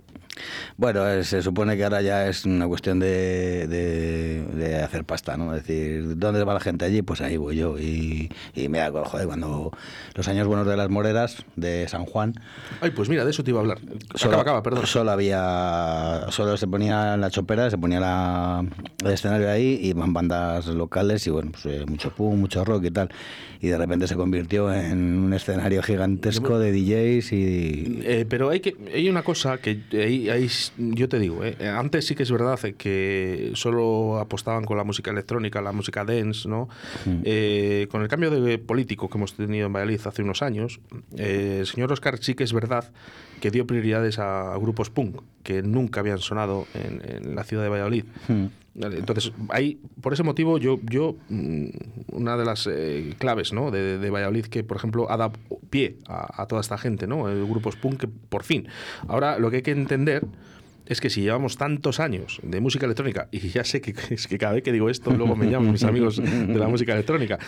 Bueno, 0.78 1.08
eh, 1.10 1.24
se 1.24 1.42
supone 1.42 1.78
que 1.78 1.84
ahora 1.84 2.02
ya 2.02 2.28
es 2.28 2.46
una 2.46 2.68
cuestión 2.68 3.00
de, 3.00 3.68
de- 3.68 4.44
de 4.56 4.76
hacer 4.84 5.04
pasta, 5.06 5.38
¿no? 5.38 5.56
Es 5.56 5.66
decir, 5.66 6.18
¿dónde 6.18 6.44
va 6.44 6.54
la 6.54 6.60
gente 6.60 6.86
allí? 6.86 7.02
Pues 7.02 7.22
ahí 7.22 7.38
voy 7.38 7.56
yo. 7.58 7.78
Y, 7.80 8.30
y 8.54 8.68
mira, 8.70 8.92
joder, 8.92 9.28
cuando 9.28 9.72
los 10.16 10.28
años 10.28 10.48
buenos 10.48 10.68
de 10.68 10.76
las 10.78 10.90
Moreras, 10.90 11.46
de 11.56 11.88
San 11.88 12.06
Juan, 12.06 12.34
Ay, 12.82 12.92
pues 12.92 13.10
mira, 13.10 13.24
de 13.26 13.32
eso 13.32 13.44
te 13.44 13.52
iba 13.52 13.60
a 13.60 13.62
hablar. 13.62 13.80
acaba, 14.14 14.42
acaba, 14.42 14.64
perdón. 14.64 14.86
Solo 14.88 15.12
había, 15.12 16.26
solo 16.30 16.58
se 16.58 16.68
ponía 16.68 17.18
la 17.18 17.30
chopera, 17.30 17.70
se 17.70 17.78
ponía 17.78 18.00
la, 18.00 18.66
el 19.04 19.12
escenario 19.12 19.50
ahí 19.50 19.80
y 19.82 19.94
van 19.94 20.14
bandas 20.14 20.68
locales 20.68 21.26
y 21.28 21.30
bueno, 21.30 21.52
pues 21.52 21.66
eh, 21.66 21.86
mucho 21.88 22.12
punk, 22.14 22.36
mucho 22.36 22.64
rock 22.66 22.86
y 22.86 22.92
tal. 22.92 23.10
Y 23.62 23.68
de 23.70 23.78
repente 23.78 24.08
se 24.08 24.16
convirtió 24.16 24.72
en 24.72 25.18
un 25.18 25.34
escenario 25.34 25.82
gigantesco 25.82 26.60
de 26.60 26.72
DJs 26.72 27.32
y 27.34 28.00
Eh, 28.04 28.26
pero 28.30 28.50
hay 28.50 28.60
que 28.60 28.76
hay 28.94 29.10
una 29.10 29.24
cosa 29.24 29.58
que 29.58 29.80
ahí, 30.30 30.44
ahí 30.44 30.50
yo 30.78 31.10
te 31.10 31.20
digo, 31.20 31.44
eh, 31.44 31.56
antes 31.68 32.06
sí 32.06 32.16
que 32.16 32.24
es 32.24 32.32
verdad 32.32 32.60
eh, 32.64 32.74
que 32.74 33.52
solo 33.56 34.20
apostaban 34.20 34.66
con 34.66 34.78
la 34.78 34.84
música 34.84 35.12
electrónica, 35.12 35.62
la 35.62 35.72
música 35.72 36.04
dance, 36.04 36.48
¿no? 36.48 36.70
Eh, 37.24 37.88
con 37.92 38.02
el 38.02 38.08
cambio 38.08 38.32
de 38.32 38.58
político 38.58 39.10
que 39.10 39.18
hemos 39.18 39.34
tenido 39.36 39.68
en 39.68 39.74
Valladolid 39.74 40.02
hace 40.06 40.22
unos 40.22 40.42
años, 40.42 40.80
eh, 41.18 41.58
el 41.62 41.68
señor 41.68 41.92
Oscar 41.92 42.18
sí 42.22 42.36
que 42.36 42.44
es 42.44 42.54
verdad 42.54 42.92
que 43.42 43.52
dio 43.52 43.68
prioridades 43.68 44.20
a 44.20 44.56
grupos 44.58 44.90
punk 44.90 45.22
que 45.44 45.62
nunca 45.62 46.00
habían 46.00 46.20
sonado 46.20 46.68
en, 46.74 47.02
en 47.08 47.36
la 47.36 47.44
ciudad 47.44 47.64
de 47.64 47.70
Valladolid. 47.70 48.06
Vale, 48.28 48.65
Entonces, 48.76 49.32
ahí, 49.50 49.80
por 50.02 50.14
ese 50.14 50.24
motivo, 50.24 50.58
yo, 50.58 50.80
yo 50.84 51.16
mm, 51.30 51.68
una 52.12 52.36
de 52.36 52.46
las 52.46 52.68
eh, 52.70 53.14
claves 53.18 53.54
¿no? 53.54 53.72
de, 53.72 53.98
de 53.98 54.10
Valladolid 54.10 54.46
que, 54.46 54.64
por 54.64 54.78
ejemplo, 54.78 55.10
ha 55.10 55.18
dado 55.18 55.34
pie 55.70 55.98
a, 56.08 56.42
a 56.42 56.48
toda 56.48 56.62
esta 56.62 56.78
gente, 56.78 57.08
¿no? 57.08 57.30
El 57.30 57.46
grupos 57.46 57.78
punk, 57.78 58.02
que 58.02 58.08
por 58.08 58.44
fin. 58.44 58.68
Ahora, 59.08 59.40
lo 59.40 59.50
que 59.50 59.58
hay 59.58 59.62
que 59.62 59.72
entender 59.72 60.26
es 60.86 61.02
que 61.02 61.10
si 61.10 61.22
llevamos 61.22 61.58
tantos 61.58 62.00
años 62.00 62.40
de 62.44 62.62
música 62.62 62.86
electrónica, 62.86 63.28
y 63.32 63.40
ya 63.50 63.64
sé 63.64 63.82
que, 63.82 63.96
es 64.14 64.28
que 64.28 64.38
cada 64.38 64.54
vez 64.54 64.64
que 64.64 64.72
digo 64.72 64.90
esto, 64.90 65.12
luego 65.12 65.36
me 65.36 65.50
llaman 65.50 65.72
mis 65.72 65.84
amigos 65.84 66.18
de 66.18 66.56
la 66.56 66.68
música 66.68 66.94
electrónica, 66.94 67.40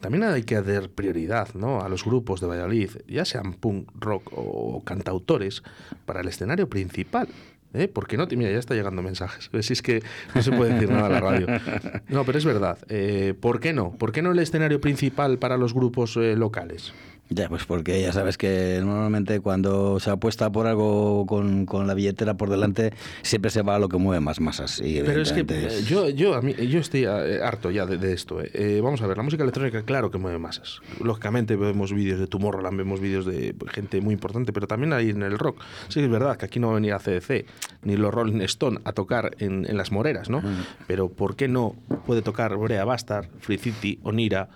también 0.00 0.24
hay 0.24 0.42
que 0.42 0.60
dar 0.60 0.88
prioridad 0.90 1.54
¿no? 1.54 1.80
a 1.80 1.88
los 1.88 2.04
grupos 2.04 2.40
de 2.40 2.46
Valladolid, 2.46 2.90
ya 3.06 3.24
sean 3.24 3.54
punk, 3.54 3.90
rock 3.94 4.32
o 4.34 4.82
cantautores, 4.84 5.62
para 6.04 6.20
el 6.20 6.28
escenario 6.28 6.68
principal. 6.68 7.28
¿Eh? 7.74 7.88
Porque 7.88 8.16
no, 8.16 8.26
mira, 8.26 8.50
ya 8.50 8.58
está 8.58 8.74
llegando 8.74 9.02
mensajes. 9.02 9.50
Si 9.60 9.72
es 9.72 9.82
que 9.82 10.02
no 10.34 10.42
se 10.42 10.52
puede 10.52 10.74
decir 10.74 10.90
nada 10.90 11.06
a 11.06 11.10
la 11.10 11.20
radio. 11.20 11.46
No, 12.08 12.24
pero 12.24 12.38
es 12.38 12.44
verdad. 12.44 12.78
Eh, 12.88 13.34
¿Por 13.38 13.60
qué 13.60 13.72
no? 13.72 13.92
¿Por 13.92 14.12
qué 14.12 14.22
no 14.22 14.32
el 14.32 14.38
escenario 14.38 14.80
principal 14.80 15.38
para 15.38 15.56
los 15.56 15.74
grupos 15.74 16.16
eh, 16.16 16.36
locales? 16.36 16.92
Ya, 17.30 17.48
pues 17.48 17.64
porque 17.66 18.00
ya 18.00 18.12
sabes 18.12 18.38
que 18.38 18.80
normalmente 18.82 19.40
cuando 19.40 20.00
se 20.00 20.08
apuesta 20.10 20.50
por 20.50 20.66
algo 20.66 21.26
con, 21.26 21.66
con 21.66 21.86
la 21.86 21.92
billetera 21.94 22.34
por 22.38 22.48
delante, 22.48 22.92
siempre 23.22 23.50
se 23.50 23.60
va 23.62 23.76
a 23.76 23.78
lo 23.78 23.88
que 23.90 23.98
mueve 23.98 24.20
más 24.20 24.40
masas. 24.40 24.80
Y 24.80 25.02
Pero 25.02 25.20
es 25.20 25.32
que 25.32 25.40
eh, 25.40 25.66
es- 25.66 25.86
yo, 25.86 26.08
yo, 26.08 26.34
a 26.34 26.40
mí, 26.40 26.54
yo 26.54 26.78
estoy 26.80 27.04
eh, 27.04 27.40
harto 27.42 27.70
ya 27.70 27.84
de, 27.84 27.98
de 27.98 28.14
esto. 28.14 28.40
eh. 28.42 28.50
Eh, 28.54 28.80
vamos 28.82 29.02
a 29.02 29.06
ver, 29.06 29.16
la 29.18 29.22
música 29.22 29.42
electrónica, 29.42 29.82
claro 29.82 30.10
que 30.10 30.16
mueve 30.16 30.38
masas. 30.38 30.80
Lógicamente 31.02 31.56
vemos 31.56 31.92
vídeos 31.92 32.18
de 32.18 32.26
Tomorrowland, 32.28 32.78
vemos 32.78 32.98
vídeos 33.00 33.26
de 33.26 33.54
gente 33.72 34.00
muy 34.00 34.14
importante, 34.14 34.52
pero 34.54 34.66
también 34.66 34.94
hay 34.94 35.10
en 35.10 35.22
el 35.22 35.38
rock. 35.38 35.60
Sí 35.88 36.00
es 36.00 36.08
verdad 36.08 36.36
que 36.38 36.46
aquí 36.46 36.58
no 36.60 36.68
va 36.68 36.72
a 36.72 36.76
venir 36.76 36.94
a 36.94 36.98
CDC 36.98 37.44
ni 37.82 37.96
los 37.96 38.12
Rolling 38.12 38.40
Stone 38.42 38.78
a 38.84 38.92
tocar 38.92 39.36
en, 39.38 39.66
en 39.68 39.76
las 39.76 39.92
moreras, 39.92 40.30
¿no? 40.30 40.42
Pero 40.86 41.08
¿por 41.10 41.36
qué 41.36 41.46
no 41.48 41.74
puede 42.06 42.22
tocar 42.22 42.56
Brea 42.56 42.84
Bastard, 42.86 43.26
Free 43.40 43.58
City, 43.58 43.98
Onira? 44.02 44.48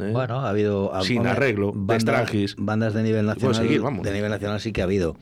¿Eh? 0.00 0.10
Bueno, 0.12 0.40
ha 0.40 0.48
habido 0.50 0.94
ha- 0.94 1.02
Sin 1.02 1.26
arreglo, 1.26 1.72
bandas, 2.58 2.94
de 2.94 3.02
nivel 3.02 3.26
nacional. 3.26 3.54
seguir, 3.54 3.80
vamos. 3.80 4.02
De 4.04 4.12
nivel 4.12 4.30
nacional 4.30 4.60
sí 4.60 4.72
que 4.72 4.80
ha 4.80 4.84
habido, 4.84 5.16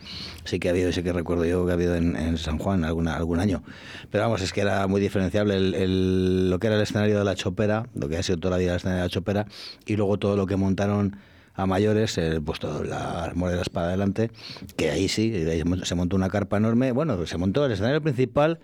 sí 0.44 0.58
que 0.58 0.68
ha 0.68 0.70
habido, 0.72 0.92
sí 0.92 1.02
que 1.02 1.12
recuerdo 1.12 1.44
yo 1.44 1.64
que 1.66 1.72
ha 1.72 1.74
habido 1.74 1.94
en, 1.96 2.16
en 2.16 2.36
San 2.38 2.58
Juan 2.58 2.84
alguna, 2.84 3.16
algún 3.16 3.40
año. 3.40 3.62
Pero 4.10 4.24
vamos, 4.24 4.42
es 4.42 4.52
que 4.52 4.60
era 4.62 4.86
muy 4.86 5.00
diferenciable 5.00 5.56
el, 5.56 5.74
el- 5.74 6.50
lo 6.50 6.58
que 6.58 6.66
era 6.68 6.76
el 6.76 6.82
escenario 6.82 7.18
de 7.18 7.24
la 7.24 7.34
Chopera, 7.34 7.86
lo 7.94 8.08
que 8.08 8.16
ha 8.16 8.22
sido 8.22 8.38
toda 8.38 8.52
la 8.52 8.58
vida 8.58 8.70
el 8.72 8.76
escenario 8.76 9.02
de 9.02 9.06
la 9.08 9.10
Chopera, 9.10 9.46
y 9.86 9.96
luego 9.96 10.18
todo 10.18 10.36
lo 10.36 10.46
que 10.46 10.56
montaron 10.56 11.16
a 11.54 11.66
mayores, 11.66 12.16
eh, 12.18 12.40
pues 12.44 12.60
todas 12.60 12.86
las 12.86 13.34
moreras 13.34 13.68
para 13.68 13.88
adelante, 13.88 14.30
que 14.76 14.90
ahí 14.90 15.08
sí, 15.08 15.32
ahí 15.50 15.62
se 15.82 15.94
montó 15.96 16.14
una 16.14 16.28
carpa 16.28 16.56
enorme. 16.56 16.92
Bueno, 16.92 17.26
se 17.26 17.36
montó 17.36 17.66
el 17.66 17.72
escenario 17.72 18.00
principal 18.00 18.60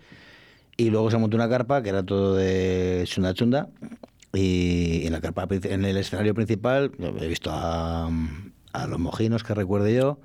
y 0.77 0.89
luego 0.91 1.11
se 1.11 1.17
montó 1.17 1.35
una 1.35 1.49
carpa 1.49 1.81
que 1.83 1.89
era 1.89 2.03
todo 2.03 2.35
de 2.35 3.03
chunda 3.05 3.33
chunda. 3.33 3.67
Y 4.35 5.05
en 5.05 5.13
la 5.13 5.21
carpa, 5.21 5.47
en 5.49 5.85
el 5.85 5.97
escenario 5.97 6.33
principal, 6.35 6.91
he 7.21 7.27
visto 7.27 7.49
a, 7.51 8.09
a 8.73 8.87
los 8.87 8.99
mojinos 8.99 9.43
que 9.43 9.53
recuerde 9.53 9.95
yo. 9.95 10.19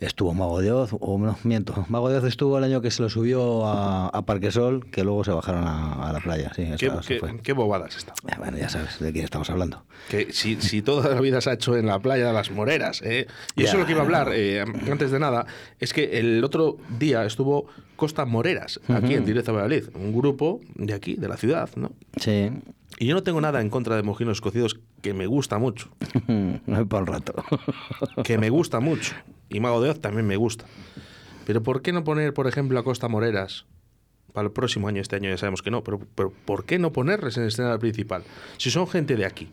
Estuvo 0.00 0.32
Mago 0.32 0.60
de 0.60 0.70
Oz, 0.70 0.90
o 1.00 1.18
no, 1.18 1.36
miento, 1.42 1.84
Mago 1.88 2.08
de 2.08 2.18
Oz 2.18 2.24
estuvo 2.24 2.56
el 2.56 2.62
año 2.62 2.80
que 2.80 2.92
se 2.92 3.02
lo 3.02 3.10
subió 3.10 3.66
a, 3.66 4.06
a 4.06 4.22
Parquesol, 4.24 4.88
que 4.92 5.02
luego 5.02 5.24
se 5.24 5.32
bajaron 5.32 5.64
a, 5.66 6.08
a 6.08 6.12
la 6.12 6.20
playa. 6.20 6.52
Sí, 6.54 6.66
¿Qué, 6.78 6.86
eso- 6.86 7.00
eso 7.00 7.26
qué- 7.26 7.40
qué 7.42 7.52
bobadas 7.52 7.96
está? 7.96 8.14
Eh, 8.28 8.36
Bueno, 8.38 8.56
ya 8.58 8.68
sabes 8.68 9.00
de 9.00 9.12
quién 9.12 9.24
estamos 9.24 9.50
hablando. 9.50 9.84
Que 10.08 10.32
si, 10.32 10.54
si 10.60 10.82
toda 10.82 11.12
la 11.12 11.20
vida 11.20 11.40
se 11.40 11.50
ha 11.50 11.54
hecho 11.54 11.76
en 11.76 11.86
la 11.86 11.98
playa 11.98 12.28
de 12.28 12.32
las 12.32 12.52
Moreras, 12.52 13.02
¿eh? 13.02 13.26
y 13.56 13.64
eso 13.64 13.72
Ya. 13.72 13.72
es 13.72 13.78
lo 13.80 13.86
que 13.86 13.92
iba 13.92 14.02
a 14.02 14.04
hablar 14.04 14.30
eh, 14.32 14.60
antes 14.88 15.10
de 15.10 15.18
nada, 15.18 15.46
es 15.80 15.92
que 15.92 16.20
el 16.20 16.44
otro 16.44 16.76
día 17.00 17.24
estuvo 17.24 17.66
Costa 17.96 18.24
Moreras, 18.24 18.78
aquí 18.86 19.14
en 19.14 19.24
Directo 19.24 19.52
Valladolid, 19.52 19.88
un 19.96 20.14
grupo 20.16 20.60
de 20.76 20.94
aquí, 20.94 21.16
de 21.16 21.26
la 21.26 21.36
ciudad, 21.36 21.70
¿no? 21.74 21.90
Sí. 22.20 22.52
Y 22.98 23.06
yo 23.06 23.14
no 23.14 23.22
tengo 23.22 23.40
nada 23.40 23.60
en 23.60 23.70
contra 23.70 23.96
de 23.96 24.02
mojinos 24.02 24.40
cocidos, 24.40 24.80
que 25.02 25.14
me 25.14 25.26
gusta 25.26 25.58
mucho. 25.58 25.90
Para 26.88 27.02
un 27.02 27.06
rato. 27.06 27.44
que 28.24 28.38
me 28.38 28.50
gusta 28.50 28.80
mucho. 28.80 29.14
Y 29.48 29.60
Mago 29.60 29.80
de 29.80 29.90
Oz 29.90 30.00
también 30.00 30.26
me 30.26 30.36
gusta. 30.36 30.64
Pero 31.46 31.62
¿por 31.62 31.80
qué 31.80 31.92
no 31.92 32.04
poner, 32.04 32.34
por 32.34 32.46
ejemplo, 32.46 32.78
a 32.78 32.84
Costa 32.84 33.08
Moreras 33.08 33.66
para 34.32 34.46
el 34.46 34.52
próximo 34.52 34.88
año? 34.88 35.00
Este 35.00 35.16
año 35.16 35.30
ya 35.30 35.38
sabemos 35.38 35.62
que 35.62 35.70
no, 35.70 35.84
pero, 35.84 36.00
pero 36.14 36.32
¿por 36.44 36.64
qué 36.64 36.78
no 36.78 36.92
ponerles 36.92 37.36
en 37.36 37.44
escena 37.44 37.78
principal? 37.78 38.24
Si 38.56 38.70
son 38.70 38.88
gente 38.88 39.16
de 39.16 39.24
aquí. 39.24 39.48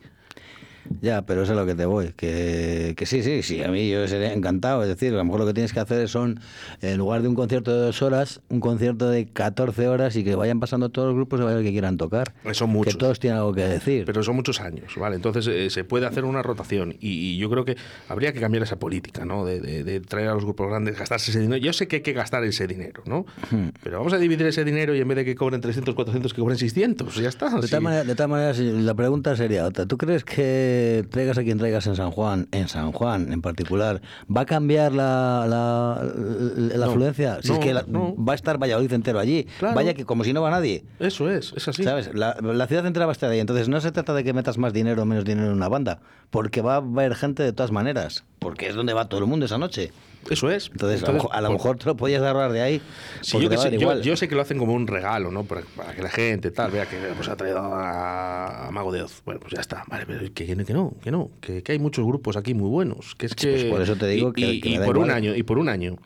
Ya, 1.01 1.23
pero 1.23 1.43
eso 1.43 1.53
es 1.53 1.57
lo 1.57 1.65
que 1.65 1.75
te 1.75 1.85
voy. 1.85 2.13
Que, 2.15 2.93
que 2.95 3.05
sí, 3.05 3.23
sí, 3.23 3.43
sí, 3.43 3.63
a 3.63 3.69
mí 3.69 3.89
yo 3.89 4.07
sería 4.07 4.33
encantado. 4.33 4.83
Es 4.83 4.89
decir, 4.89 5.13
a 5.13 5.17
lo 5.17 5.23
mejor 5.23 5.41
lo 5.41 5.47
que 5.47 5.53
tienes 5.53 5.73
que 5.73 5.79
hacer 5.79 6.07
son, 6.07 6.39
en 6.81 6.97
lugar 6.97 7.21
de 7.21 7.27
un 7.27 7.35
concierto 7.35 7.71
de 7.71 7.85
dos 7.85 8.01
horas, 8.01 8.41
un 8.49 8.59
concierto 8.59 9.09
de 9.09 9.25
14 9.27 9.87
horas 9.87 10.15
y 10.15 10.23
que 10.23 10.35
vayan 10.35 10.59
pasando 10.59 10.89
todos 10.89 11.07
los 11.07 11.15
grupos 11.15 11.39
y 11.39 11.43
vayan 11.43 11.63
que 11.63 11.71
quieran 11.71 11.97
tocar. 11.97 12.33
Son 12.51 12.69
muchos. 12.69 12.93
Que 12.93 12.99
todos 12.99 13.19
tienen 13.19 13.39
algo 13.39 13.53
que 13.53 13.63
decir. 13.63 14.05
Pero 14.05 14.23
son 14.23 14.35
muchos 14.35 14.61
años, 14.61 14.93
¿vale? 14.97 15.15
Entonces 15.15 15.47
eh, 15.47 15.69
se 15.69 15.83
puede 15.83 16.05
hacer 16.05 16.25
una 16.25 16.41
rotación 16.41 16.95
y, 16.99 17.09
y, 17.09 17.37
yo 17.37 17.49
creo 17.49 17.65
que 17.65 17.75
habría 18.07 18.33
que 18.33 18.39
cambiar 18.39 18.63
esa 18.63 18.77
política, 18.79 19.25
¿no? 19.25 19.45
De, 19.45 19.59
de, 19.59 19.83
de, 19.83 19.99
traer 19.99 20.29
a 20.29 20.33
los 20.33 20.43
grupos 20.43 20.67
grandes, 20.67 20.97
gastarse 20.97 21.31
ese 21.31 21.39
dinero. 21.39 21.57
Yo 21.57 21.73
sé 21.73 21.87
que 21.87 21.97
hay 21.97 22.01
que 22.01 22.13
gastar 22.13 22.43
ese 22.43 22.67
dinero, 22.67 23.03
¿no? 23.05 23.25
Hmm. 23.51 23.69
Pero 23.83 23.97
vamos 23.97 24.13
a 24.13 24.17
dividir 24.17 24.45
ese 24.47 24.63
dinero 24.63 24.95
y 24.95 25.01
en 25.01 25.07
vez 25.07 25.17
de 25.17 25.25
que 25.25 25.35
cobren 25.35 25.61
300, 25.61 25.95
400, 25.95 26.33
que 26.33 26.41
cobren 26.41 26.57
600. 26.57 27.15
Ya 27.15 27.29
está. 27.29 27.49
De, 27.49 27.63
sí. 27.63 27.71
tal, 27.71 27.81
manera, 27.81 28.03
de 28.03 28.15
tal 28.15 28.29
manera, 28.29 28.53
la 28.53 28.93
pregunta 28.93 29.35
sería 29.35 29.65
otra. 29.65 29.85
¿Tú 29.85 29.97
crees 29.97 30.23
que 30.23 30.74
traigas 31.09 31.37
aquí 31.37 31.53
traigas 31.55 31.85
en 31.87 31.95
San 31.95 32.11
Juan, 32.11 32.47
en 32.51 32.67
San 32.67 32.91
Juan 32.91 33.31
en 33.33 33.41
particular, 33.41 34.01
¿va 34.35 34.41
a 34.41 34.45
cambiar 34.45 34.91
la, 34.91 35.45
la, 35.47 36.03
la, 36.03 36.77
la 36.77 36.85
No, 36.85 36.91
afluencia? 36.91 37.39
Si 37.41 37.49
no, 37.49 37.53
es 37.55 37.59
que 37.59 37.73
la- 37.73 37.83
no. 37.87 38.15
va 38.17 38.33
a 38.33 38.35
estar 38.35 38.57
Valladolid 38.61 38.91
entero 38.93 39.19
allí. 39.19 39.45
Claro. 39.59 39.75
Vaya 39.75 39.93
que 39.93 40.05
como 40.05 40.23
si 40.23 40.33
no 40.33 40.41
va 40.41 40.49
nadie. 40.51 40.83
Eso 40.99 41.29
es, 41.29 41.53
es 41.55 41.67
así. 41.67 41.83
¿Sabes? 41.83 42.11
La, 42.13 42.37
la 42.41 42.67
ciudad 42.67 42.85
entera 42.85 43.05
va 43.05 43.11
a 43.11 43.13
estar 43.13 43.29
ahí. 43.29 43.39
Entonces 43.39 43.69
no 43.69 43.79
se 43.81 43.91
trata 43.91 44.13
de 44.13 44.23
que 44.23 44.33
metas 44.33 44.57
más 44.57 44.73
dinero 44.73 45.03
o 45.03 45.05
menos 45.05 45.25
dinero 45.25 45.47
en 45.47 45.53
una 45.53 45.67
banda, 45.69 45.99
porque 46.29 46.61
va 46.61 46.73
a 46.75 46.77
haber 46.77 47.15
gente 47.15 47.43
de 47.43 47.53
todas 47.53 47.71
maneras, 47.71 48.23
porque 48.39 48.67
es 48.67 48.75
donde 48.75 48.93
va 48.93 49.07
todo 49.09 49.19
el 49.21 49.27
mundo 49.27 49.45
esa 49.45 49.57
noche. 49.57 49.91
Eso 50.29 50.49
es. 50.49 50.69
Entonces, 50.71 51.03
a 51.03 51.11
lo 51.41 51.49
mejor- 51.51 51.71
por- 51.71 51.77
te 51.77 51.85
lo 51.85 51.95
podías 51.95 52.21
ahorrar 52.23 52.51
de 52.51 52.61
ahí. 52.61 52.81
Sí, 53.21 53.39
yo, 53.39 53.49
que 53.49 53.57
sé, 53.57 53.63
dar 53.65 53.73
yo, 53.73 53.79
igual. 53.81 54.01
yo 54.01 54.15
sé 54.15 54.27
que 54.27 54.35
lo 54.35 54.41
hacen 54.41 54.57
como 54.57 54.73
un 54.73 54.87
regalo, 54.87 55.31
¿no? 55.31 55.43
Para, 55.43 55.61
para 55.75 55.93
que 55.93 56.01
la 56.01 56.09
gente 56.09 56.51
tal 56.51 56.71
vea 56.71 56.85
que 56.87 56.97
pues, 57.15 57.27
ha 57.29 57.35
traído 57.35 57.59
a, 57.59 58.67
a 58.67 58.71
Mago 58.71 58.91
de 58.91 59.03
Oz. 59.03 59.21
Bueno, 59.25 59.39
pues 59.39 59.53
ya 59.53 59.61
está. 59.61 59.83
Vale, 59.87 60.05
pero 60.07 60.19
que, 60.33 60.45
que 60.47 60.73
no, 60.73 60.93
que 61.03 61.11
no. 61.11 61.29
Que, 61.41 61.61
que 61.63 61.71
hay 61.73 61.79
muchos 61.79 62.05
grupos 62.05 62.37
aquí 62.37 62.53
muy 62.53 62.69
buenos. 62.69 63.15
Que 63.15 63.27
es 63.27 63.35
que, 63.35 63.51
pues 63.51 63.63
por 63.65 63.81
eso 63.81 63.95
te 63.95 64.07
digo 64.07 64.29
y, 64.35 64.59
que- 64.61 64.69
y- 64.69 64.75
y 64.75 64.79
por 64.79 64.97
un 64.97 65.11
año 65.11 65.35
y 65.35 65.43
por 65.43 65.57
un 65.57 65.69
año 65.69 65.97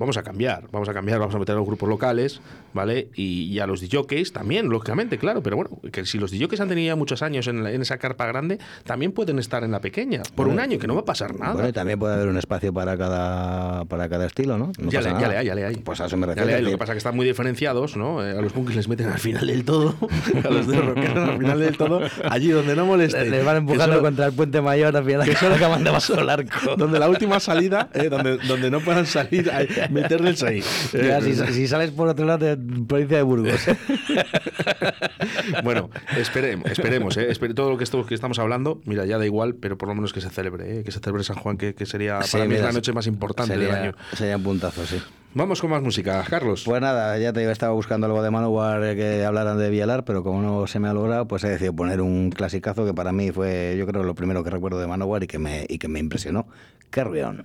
vamos 0.00 0.16
a 0.16 0.22
cambiar, 0.24 0.64
vamos 0.72 0.88
a 0.88 0.94
cambiar, 0.94 1.18
vamos 1.20 1.34
a 1.34 1.38
meter 1.38 1.54
a 1.54 1.58
los 1.58 1.66
grupos 1.66 1.88
locales, 1.88 2.40
¿vale? 2.74 3.08
Y, 3.14 3.44
y 3.44 3.60
a 3.60 3.66
los 3.66 3.80
DJs 3.80 4.32
también, 4.32 4.68
lógicamente, 4.68 5.18
claro, 5.18 5.42
pero 5.42 5.56
bueno, 5.56 5.70
que 5.92 6.04
si 6.06 6.18
los 6.18 6.32
DJs 6.32 6.60
han 6.60 6.68
tenido 6.68 6.88
ya 6.88 6.96
muchos 6.96 7.22
años 7.22 7.46
en, 7.46 7.62
la- 7.62 7.70
en 7.70 7.82
esa 7.82 7.98
carpa 7.98 8.26
grande, 8.26 8.58
también 8.84 9.12
pueden 9.12 9.38
estar 9.38 9.62
en 9.62 9.70
la 9.70 9.80
pequeña, 9.80 10.22
por 10.34 10.48
un 10.48 10.58
año, 10.58 10.78
que 10.78 10.86
no 10.88 10.94
va 10.94 11.02
a 11.02 11.04
pasar 11.04 11.38
nada. 11.38 11.52
Bueno, 11.52 11.68
y 11.68 11.72
también 11.72 11.98
puede 11.98 12.14
haber 12.14 12.28
un 12.28 12.36
espacio 12.38 12.72
para 12.72 12.96
cada, 12.98 13.84
para 13.84 14.08
cada 14.08 14.26
estilo, 14.26 14.58
¿no? 14.58 14.72
No 14.78 14.90
ya, 14.90 15.00
le, 15.02 15.10
ya 15.10 15.28
hay, 15.38 15.46
ya 15.46 15.54
le 15.54 15.64
hay. 15.66 15.76
Pues 15.76 16.00
a 16.00 16.06
eso 16.06 16.16
me 16.16 16.22
Ya 16.26 16.34
refiero. 16.34 16.48
le 16.50 16.54
hay, 16.56 16.62
Lo 16.62 16.70
que 16.70 16.78
pasa 16.78 16.92
es 16.92 16.94
que 16.94 16.98
están 16.98 17.14
muy 17.16 17.26
diferenciados, 17.26 17.96
¿no? 17.96 18.24
Eh, 18.26 18.30
a 18.36 18.40
los 18.40 18.52
punkis 18.52 18.76
les 18.76 18.88
meten 18.88 19.08
al 19.08 19.18
final 19.18 19.46
del 19.46 19.64
todo, 19.64 19.94
a 20.44 20.48
los 20.50 20.66
de 20.66 20.80
rockeros 20.80 21.28
al 21.28 21.38
final 21.38 21.60
del 21.60 21.76
todo, 21.76 22.00
allí 22.30 22.48
donde 22.48 22.74
no 22.74 22.86
moleste. 22.86 23.28
Les 23.30 23.44
van 23.44 23.58
empujando 23.58 24.00
contra 24.00 24.26
el 24.26 24.32
puente 24.32 24.60
mayor 24.60 24.96
al 24.96 25.04
final 25.04 25.26
que 25.28 25.36
solo 25.36 25.56
acaban 25.56 25.84
de 25.84 25.90
vaso 25.90 26.18
el 26.18 26.30
arco. 26.30 26.76
donde 26.76 26.98
la 26.98 27.08
última 27.10 27.38
salida, 27.40 27.88
eh, 27.92 28.08
donde, 28.08 28.38
donde 28.38 28.70
no 28.70 28.80
puedan 28.80 29.04
salir, 29.06 29.50
meterles 29.90 30.42
ahí. 30.42 30.62
Ya, 30.92 31.20
si, 31.20 31.34
si 31.34 31.68
sales 31.68 31.90
por 31.90 32.08
otro 32.08 32.26
lado 32.26 32.44
de 32.44 32.56
provincia 32.56 33.18
de 33.18 33.22
Burgos. 33.22 33.60
bueno, 35.64 35.90
esperemos, 36.16 36.70
esperemos, 36.70 37.16
eh, 37.16 37.34
todo 37.54 37.70
lo 37.70 37.78
que, 37.78 37.84
esto, 37.84 38.04
que 38.06 38.14
estamos 38.14 38.38
hablando, 38.38 38.80
mira, 38.84 39.06
ya 39.06 39.18
da 39.18 39.26
igual, 39.26 39.54
pero 39.54 39.78
por 39.78 39.88
lo 39.88 39.94
menos 39.94 40.12
que 40.12 40.20
se 40.20 40.30
celebre, 40.30 40.80
eh, 40.80 40.84
que 40.84 40.92
se 40.92 41.00
celebre 41.00 41.24
San 41.24 41.36
Juan, 41.36 41.56
que, 41.56 41.74
que 41.74 41.86
sería 41.86 42.22
Sí, 42.22 42.32
para 42.32 42.44
mí 42.44 42.54
mira, 42.54 42.66
la 42.66 42.72
noche 42.72 42.92
más 42.92 43.06
importante 43.06 43.54
sería, 43.54 43.68
del 43.68 43.76
año. 43.76 43.94
Sería 44.14 44.36
un 44.36 44.42
puntazo, 44.42 44.84
sí. 44.86 45.00
Vamos 45.32 45.60
con 45.60 45.70
más 45.70 45.80
música, 45.80 46.24
Carlos. 46.28 46.64
Pues 46.64 46.80
nada, 46.80 47.16
ya 47.18 47.32
te 47.32 47.40
digo, 47.40 47.52
estaba 47.52 47.72
buscando 47.72 48.06
algo 48.06 48.20
de 48.20 48.30
Manowar 48.30 48.82
eh, 48.82 48.96
que 48.96 49.24
hablaran 49.24 49.58
de 49.58 49.70
Vialar, 49.70 50.04
pero 50.04 50.24
como 50.24 50.42
no 50.42 50.66
se 50.66 50.80
me 50.80 50.88
ha 50.88 50.92
logrado, 50.92 51.28
pues 51.28 51.44
he 51.44 51.48
decidido 51.48 51.72
poner 51.72 52.00
un 52.00 52.30
clasicazo 52.30 52.84
que 52.84 52.94
para 52.94 53.12
mí 53.12 53.30
fue, 53.30 53.76
yo 53.78 53.86
creo, 53.86 54.02
lo 54.02 54.14
primero 54.16 54.42
que 54.42 54.50
recuerdo 54.50 54.80
de 54.80 54.88
Manowar 54.88 55.22
y 55.22 55.26
que 55.28 55.38
me, 55.38 55.66
y 55.68 55.78
que 55.78 55.86
me 55.86 56.00
impresionó. 56.00 56.46
Carry 56.90 57.22
On. 57.22 57.44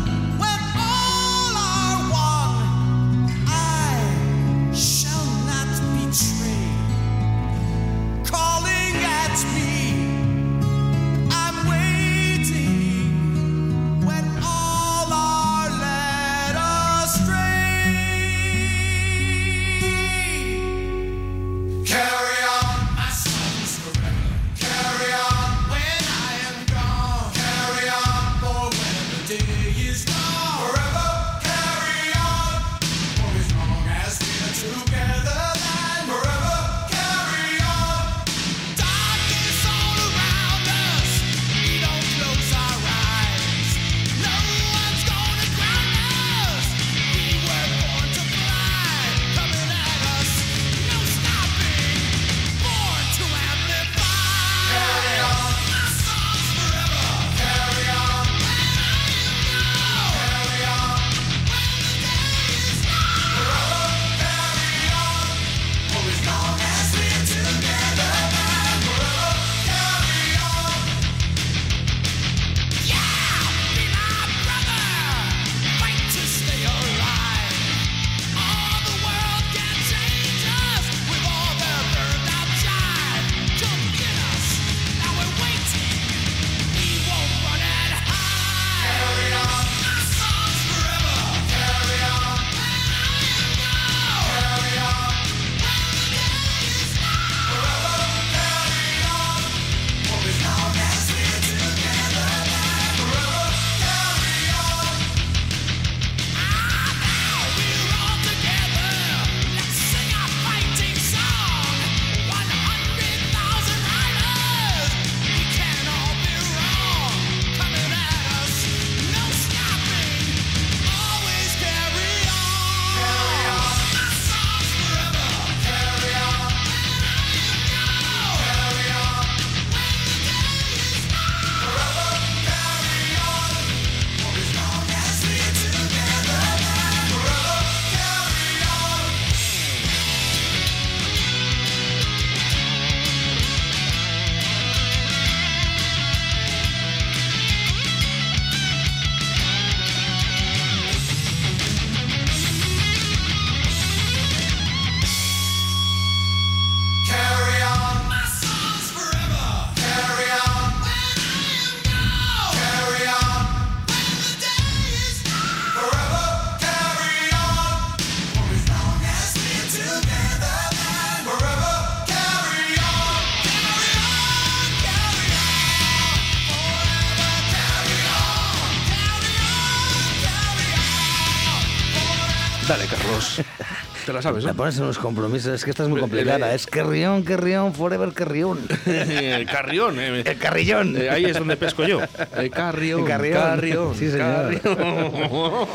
Te 184.05 184.13
la 184.13 184.21
sabes, 184.21 184.43
¿no? 184.43 184.53
pones 184.55 184.77
en 184.77 184.83
unos 184.83 184.97
compromisos, 184.97 185.53
es 185.53 185.63
que 185.63 185.69
esta 185.69 185.83
es 185.83 185.89
muy 185.89 185.99
complicada. 185.99 186.53
Es 186.53 186.65
Carrión, 186.65 187.21
Carrión, 187.23 187.73
Forever 187.73 188.13
Carrión. 188.13 188.59
El 188.85 189.45
carrión, 189.45 189.99
eh. 189.99 190.23
El 190.25 190.37
Carrillón. 190.37 190.97
Eh, 190.97 191.09
ahí 191.09 191.25
es 191.25 191.37
donde 191.37 191.55
pesco 191.55 191.85
yo. 191.85 191.99
El 192.35 192.49
carrión. 192.49 193.01
El 193.01 193.07
carrión. 193.07 193.41
carrión, 193.41 193.95
Sí, 193.95 194.09
señor. 194.09 194.59
carrión. 194.61 195.67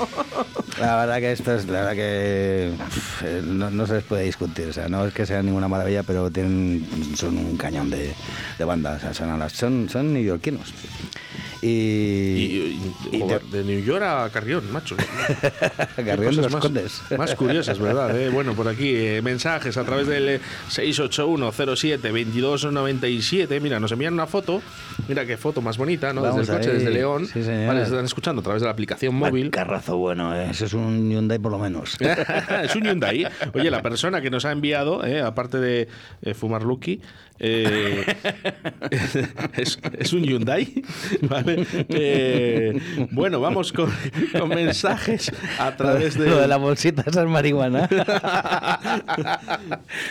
La 0.80 0.96
verdad 0.96 1.18
que 1.18 1.32
esto 1.32 1.54
es, 1.54 1.66
la 1.66 1.80
verdad 1.80 1.92
que 1.94 2.72
eh, 3.22 3.42
no, 3.44 3.70
no 3.70 3.86
se 3.86 3.94
les 3.94 4.04
puede 4.04 4.24
discutir. 4.24 4.68
O 4.68 4.72
sea, 4.72 4.88
no 4.88 5.06
es 5.06 5.14
que 5.14 5.24
sean 5.24 5.46
ninguna 5.46 5.68
maravilla, 5.68 6.02
pero 6.02 6.30
tienen, 6.30 6.86
son 7.16 7.38
un 7.38 7.56
cañón 7.56 7.88
de, 7.90 8.12
de 8.58 8.64
banda. 8.64 8.96
O 8.96 9.00
sea, 9.00 9.14
son, 9.14 9.48
son, 9.50 9.88
son 9.88 10.12
neoyorquinos. 10.12 10.74
Y, 11.66 12.38
Y, 12.38 12.92
y- 13.12 13.16
y 13.16 13.20
joder, 13.20 13.40
te- 13.40 13.58
de 13.58 13.64
New 13.64 13.82
York 13.84 14.02
a 14.02 14.28
Carrión, 14.32 14.70
macho. 14.72 14.96
Carrión 15.96 16.36
de 16.36 16.42
los 16.42 16.52
más, 16.52 16.60
Condes. 16.62 17.02
Más 17.18 17.34
curiosas, 17.34 17.78
¿verdad? 17.78 18.18
eh? 18.20 18.28
Bueno, 18.30 18.54
por 18.54 18.68
aquí 18.68 18.92
eh, 18.94 19.20
mensajes 19.22 19.76
a 19.76 19.84
través 19.84 20.06
del 20.06 20.28
eh, 20.28 20.40
681-07-2297. 20.70 23.60
Mira, 23.60 23.80
nos 23.80 23.92
envían 23.92 24.14
una 24.14 24.26
foto. 24.26 24.62
Mira 25.08 25.26
qué 25.26 25.36
foto 25.36 25.60
más 25.60 25.76
bonita, 25.78 26.12
¿no? 26.12 26.22
Vamos 26.22 26.38
desde 26.46 26.52
el 26.54 26.58
coche, 26.58 26.72
desde 26.72 26.90
León. 26.90 27.26
Sí. 27.26 27.40
Vale, 27.40 27.80
se 27.80 27.86
están 27.90 28.04
escuchando 28.04 28.40
a 28.40 28.44
través 28.44 28.62
de 28.62 28.66
la 28.66 28.72
aplicación 28.72 29.14
móvil. 29.14 29.50
Carrazo 29.50 29.96
bueno, 29.96 30.34
eh, 30.34 30.48
eso 30.50 30.64
es 30.66 30.72
un 30.74 31.10
Hyundai 31.10 31.38
por 31.38 31.52
lo 31.52 31.58
menos. 31.58 31.96
es 32.62 32.74
un 32.76 32.84
Hyundai. 32.84 33.26
Oye, 33.54 33.70
la 33.70 33.82
persona 33.82 34.20
que 34.20 34.30
nos 34.30 34.44
ha 34.44 34.52
enviado, 34.52 35.04
eh, 35.04 35.20
aparte 35.20 35.58
de 35.58 35.88
eh, 36.22 36.34
Fumar 36.34 36.62
Lucky, 36.62 37.00
eh, 37.38 38.04
es, 39.56 39.78
es 39.98 40.12
un 40.12 40.22
Hyundai. 40.22 40.82
¿vale? 41.22 41.66
Eh, 41.88 42.78
bueno, 43.10 43.40
vamos 43.40 43.72
con, 43.72 43.90
con 44.38 44.48
mensajes 44.48 45.32
a 45.58 45.76
través 45.76 46.18
de. 46.18 46.28
Lo 46.28 46.40
de 46.40 46.48
la 46.48 46.56
bolsita, 46.56 47.04
esa 47.06 47.22
es 47.22 47.28
marihuana. 47.28 47.88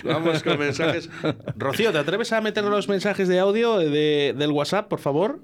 Vamos 0.03 0.43
con 0.43 0.59
mensajes. 0.59 1.09
Rocío, 1.55 1.91
¿te 1.91 1.97
atreves 1.99 2.31
a 2.33 2.41
meter 2.41 2.63
los 2.63 2.87
mensajes 2.87 3.27
de 3.27 3.39
audio 3.39 3.77
de- 3.77 4.33
del 4.37 4.51
WhatsApp, 4.51 4.87
por 4.87 4.99
favor? 4.99 5.39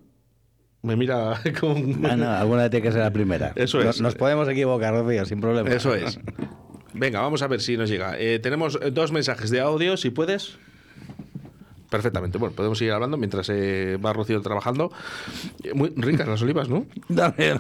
Me 0.82 0.96
mira 0.96 1.40
con. 1.60 2.02
Bueno, 2.02 2.30
alguna 2.30 2.64
vez 2.64 2.72
tiene 2.72 2.86
que 2.86 2.92
ser 2.92 3.02
la 3.02 3.12
primera. 3.12 3.52
Eso 3.56 3.82
No- 3.84 3.90
es. 3.90 4.02
Nos 4.02 4.16
podemos 4.16 4.48
equivocar, 4.50 4.94
Rocío, 4.94 5.26
sin 5.26 5.40
problema. 5.42 5.70
Eso 5.70 5.94
es. 5.96 6.20
Venga, 6.94 7.22
vamos 7.22 7.42
a 7.42 7.48
ver 7.48 7.62
si 7.62 7.78
nos 7.78 7.90
llega. 7.90 8.16
Eh, 8.20 8.40
tenemos 8.40 8.80
dos 8.92 9.12
mensajes 9.12 9.50
de 9.50 9.62
audio, 9.62 9.98
si 9.98 10.10
puedes. 10.10 10.58
Perfectamente. 11.92 12.38
Bueno, 12.38 12.56
podemos 12.56 12.78
seguir 12.78 12.94
hablando 12.94 13.18
mientras 13.18 13.50
eh, 13.50 13.98
va 14.04 14.14
Rocío 14.14 14.42
trabajando. 14.42 14.94
Eh, 15.62 15.74
Muy 15.74 15.92
ricas 15.98 16.26
las 16.26 16.42
olivas, 16.42 16.70
¿no? 16.70 16.86
Dame. 17.10 17.60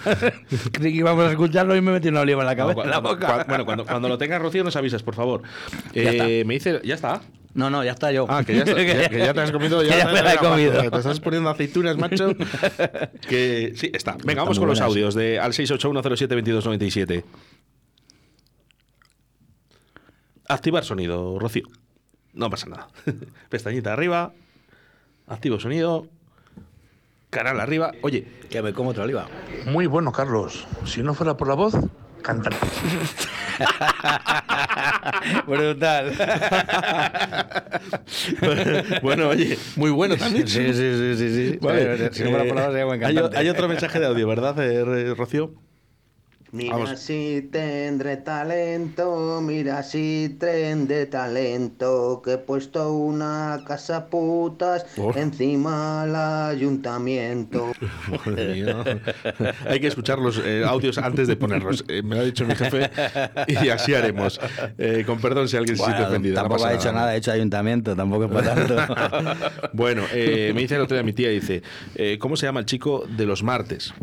Creí 0.71 0.93
que 0.93 0.97
íbamos 0.99 1.25
a 1.27 1.31
escucharlo 1.31 1.75
y 1.75 1.81
me 1.81 1.91
metí 1.91 2.07
una 2.07 2.21
oliva 2.21 2.41
en 2.41 2.47
la 2.47 2.55
cabeza. 2.55 2.81
En 2.81 2.89
la 2.91 2.99
boca. 2.99 3.45
bueno, 3.47 3.65
cuando, 3.65 3.85
cuando 3.85 4.07
lo 4.07 4.17
tengas, 4.17 4.41
Rocío, 4.41 4.63
nos 4.63 4.77
avisas, 4.77 5.03
por 5.03 5.15
favor. 5.15 5.41
Ya 5.93 6.01
Eh, 6.13 6.43
me 6.45 6.53
dice, 6.53 6.79
¿ya 6.85 6.95
está? 6.95 7.21
No, 7.53 7.69
no, 7.69 7.83
ya 7.83 7.91
está 7.91 8.09
yo. 8.13 8.25
Ah, 8.29 8.45
que 8.45 8.53
ya, 8.55 8.59
está- 8.63 8.75
que- 9.09 9.09
que 9.09 9.19
ya 9.19 9.33
te 9.33 9.41
has 9.41 9.51
comido. 9.51 9.81
Que 9.81 9.87
ya 9.89 10.07
me 10.07 10.21
la 10.21 10.33
he 10.35 10.37
comido. 10.37 10.79
Te 10.89 10.97
estás 10.97 11.19
poniendo 11.19 11.49
aceitunas, 11.49 11.97
macho. 11.97 12.33
Que 13.27 13.73
sí, 13.75 13.91
está. 13.93 14.15
Venga, 14.23 14.43
vamos 14.43 14.57
con 14.59 14.69
los 14.69 14.79
audios 14.79 15.13
de 15.13 15.39
al 15.39 15.51
681072297. 15.51 17.23
Activar 20.47 20.85
sonido, 20.85 21.37
Rocío. 21.37 21.63
No 22.33 22.49
pasa 22.49 22.67
nada. 22.67 22.87
Pestañita 23.49 23.93
arriba. 23.93 24.33
Activo 25.27 25.59
sonido. 25.59 26.07
Canal 27.29 27.59
arriba. 27.59 27.91
Oye, 28.01 28.27
Que 28.49 28.61
me 28.61 28.73
como 28.73 28.89
otra 28.89 29.05
oliva. 29.05 29.27
Muy 29.65 29.85
bueno, 29.87 30.11
Carlos. 30.11 30.67
Si 30.85 31.01
no 31.01 31.13
fuera 31.13 31.37
por 31.37 31.47
la 31.47 31.53
voz, 31.55 31.73
cantar. 32.21 32.53
Brutal. 35.47 36.11
bueno, 39.01 39.29
oye, 39.29 39.57
muy 39.75 39.91
bueno 39.91 40.17
también. 40.17 40.47
Sí, 40.47 40.73
sí, 40.73 40.73
sí, 40.73 41.15
sí. 41.17 41.51
sí. 41.51 41.57
Vale, 41.61 42.11
Si 42.13 42.23
no 42.23 42.29
fuera 42.31 42.45
por 42.45 42.55
la 42.55 42.61
voz, 42.63 42.71
sería 42.71 42.85
buen 42.85 43.03
hay, 43.03 43.13
cantante. 43.15 43.37
hay 43.37 43.49
otro 43.49 43.67
mensaje 43.69 43.99
de 43.99 44.05
audio, 44.07 44.27
¿verdad, 44.27 44.55
eh, 44.59 45.13
Rocío? 45.15 45.53
Mira 46.53 46.75
Vamos. 46.75 46.99
si 46.99 47.47
tendré 47.49 48.17
talento, 48.17 49.39
mira 49.41 49.83
si 49.83 50.35
tendré 50.37 51.05
talento, 51.05 52.21
que 52.21 52.33
he 52.33 52.37
puesto 52.37 52.91
una 52.93 53.63
casa 53.65 54.07
putas 54.07 54.85
Oh. 54.97 55.13
encima 55.15 56.01
al 56.01 56.13
ayuntamiento. 56.51 57.71
Hay 59.69 59.79
que 59.79 59.87
escuchar 59.87 60.19
los 60.19 60.41
eh, 60.43 60.63
audios 60.65 60.97
antes 60.97 61.29
de 61.29 61.37
ponerlos. 61.37 61.85
Eh, 61.87 62.03
me 62.03 62.15
lo 62.15 62.21
ha 62.21 62.25
dicho 62.25 62.45
mi 62.45 62.53
jefe 62.55 62.89
y 63.47 63.69
así 63.69 63.93
haremos. 63.93 64.37
Eh, 64.77 65.03
con 65.05 65.21
perdón 65.21 65.47
si 65.47 65.55
alguien 65.55 65.77
se 65.77 65.83
Bueno, 65.83 65.95
siente 65.95 66.09
ofendido. 66.11 66.35
no 66.35 66.41
tampoco 66.41 66.63
pasa 66.63 66.73
ha 66.75 66.77
hecho 66.77 66.91
nada, 66.91 67.07
ha 67.11 67.15
hecho 67.15 67.31
ayuntamiento, 67.31 67.95
tampoco 67.95 68.25
es 68.25 68.31
para 68.31 68.55
tanto. 68.55 69.69
Bueno, 69.71 70.03
eh, 70.11 70.51
me 70.53 70.59
dice 70.61 70.75
el 70.75 70.81
otro 70.81 70.95
día 70.97 71.03
mi 71.03 71.13
tía, 71.13 71.29
dice, 71.29 71.61
eh, 71.95 72.17
¿cómo 72.19 72.35
se 72.35 72.45
llama 72.45 72.59
el 72.59 72.65
chico 72.65 73.05
de 73.07 73.25
los 73.25 73.41
martes? 73.41 73.93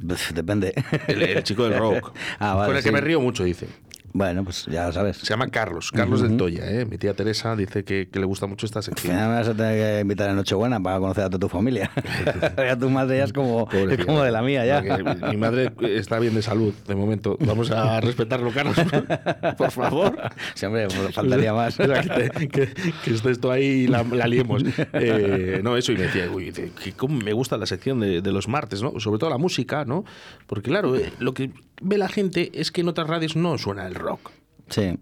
Depende. 0.00 0.74
El, 1.06 1.22
el 1.22 1.42
chico 1.44 1.68
del 1.68 1.78
rock. 1.78 2.12
Ah, 2.38 2.54
vale, 2.54 2.68
Con 2.68 2.76
el 2.76 2.82
que 2.82 2.92
me 2.92 3.00
río 3.00 3.20
mucho, 3.20 3.44
dice. 3.44 3.68
Bueno, 4.12 4.42
pues 4.44 4.66
ya 4.66 4.86
lo 4.86 4.92
sabes. 4.92 5.18
Se 5.18 5.26
llama 5.26 5.46
Carlos, 5.48 5.92
Carlos 5.92 6.20
del 6.22 6.36
Toya. 6.36 6.68
¿eh? 6.68 6.84
Mi 6.84 6.98
tía 6.98 7.14
Teresa 7.14 7.54
dice 7.54 7.84
que, 7.84 8.08
que 8.08 8.18
le 8.18 8.26
gusta 8.26 8.46
mucho 8.46 8.66
esta 8.66 8.82
sección. 8.82 9.14
me 9.16 9.26
vas 9.26 9.46
a 9.48 9.54
tener 9.54 9.76
que 9.96 10.00
invitar 10.00 10.28
en 10.30 10.36
Nochebuena 10.36 10.80
para 10.80 10.98
conocer 10.98 11.24
a 11.24 11.30
toda 11.30 11.38
tu 11.38 11.48
familia. 11.48 11.90
ya 12.56 12.76
tu 12.76 12.90
madre 12.90 13.18
ya 13.18 13.24
es 13.24 13.32
como, 13.32 13.68
es 13.70 14.04
como 14.04 14.22
de 14.22 14.30
la 14.32 14.42
mía 14.42 14.66
ya. 14.66 14.82
Mi 15.30 15.36
madre 15.36 15.72
está 15.80 16.18
bien 16.18 16.34
de 16.34 16.42
salud, 16.42 16.74
de 16.88 16.94
momento. 16.94 17.36
Vamos 17.40 17.70
a 17.70 18.00
respetarlo, 18.00 18.50
Carlos. 18.52 18.76
Por 19.56 19.70
favor. 19.70 20.16
Sí, 20.54 20.66
hombre, 20.66 20.88
pues 20.88 21.14
faltaría 21.14 21.52
más. 21.52 21.78
O 21.78 21.84
sea, 21.86 22.02
que, 22.02 22.48
que- 22.48 22.68
que 23.04 23.14
estés 23.14 23.40
tú 23.40 23.50
ahí 23.50 23.64
y 23.64 23.86
la, 23.86 24.02
la 24.02 24.26
liemos. 24.26 24.62
Eh, 24.92 25.60
no, 25.62 25.76
eso, 25.76 25.92
y 25.92 25.96
me 25.96 26.02
decía, 26.04 26.28
uy, 26.32 26.52
que 26.52 26.92
cómo 26.96 27.18
me 27.18 27.32
gusta 27.32 27.56
la 27.56 27.66
sección 27.66 28.00
de, 28.00 28.20
de 28.22 28.32
los 28.32 28.48
martes, 28.48 28.82
¿no? 28.82 28.98
Sobre 28.98 29.18
todo 29.18 29.30
la 29.30 29.38
música, 29.38 29.84
¿no? 29.84 30.04
Porque, 30.46 30.70
claro, 30.70 30.96
eh, 30.96 31.12
lo 31.20 31.32
que 31.34 31.50
ve 31.80 31.98
la 31.98 32.08
gente 32.08 32.50
es 32.54 32.70
que 32.70 32.80
en 32.82 32.88
otras 32.88 33.08
radios 33.08 33.36
no 33.36 33.56
suena 33.58 33.86
el 33.86 33.94
rock. 33.94 34.30
Sí. 34.68 34.98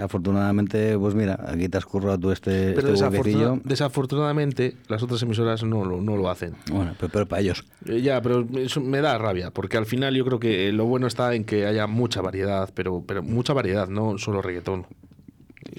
Afortunadamente, 0.00 0.96
pues 0.98 1.14
mira, 1.14 1.38
aquí 1.46 1.68
te 1.68 1.76
has 1.78 1.84
currado 1.84 2.18
tú 2.18 2.30
este, 2.30 2.72
Pero 2.72 2.88
este 2.88 2.92
desafortuna- 2.92 3.60
desafortunadamente, 3.64 4.76
las 4.88 5.02
otras 5.02 5.22
emisoras 5.22 5.62
no, 5.62 5.84
lo- 5.84 6.00
no 6.00 6.16
lo 6.16 6.30
hacen. 6.30 6.54
Bueno, 6.70 6.94
pero, 6.98 7.12
pero 7.12 7.26
para 7.26 7.42
ellos. 7.42 7.64
Eh, 7.86 8.00
Ya, 8.00 8.20
pero 8.22 8.46
eso 8.56 8.80
me 8.80 9.00
da 9.00 9.18
rabia, 9.18 9.50
porque 9.50 9.76
al 9.76 9.86
final 9.86 10.14
yo 10.14 10.24
creo 10.24 10.40
que 10.40 10.72
lo 10.72 10.86
bueno 10.86 11.06
está 11.06 11.34
en 11.34 11.44
que 11.44 11.66
haya 11.66 11.86
mucha 11.86 12.22
variedad, 12.22 12.70
pero, 12.74 13.02
pero 13.06 13.22
mucha 13.22 13.52
variedad, 13.52 13.88
no 13.88 14.16
solo 14.18 14.40
reggaetón. 14.42 14.86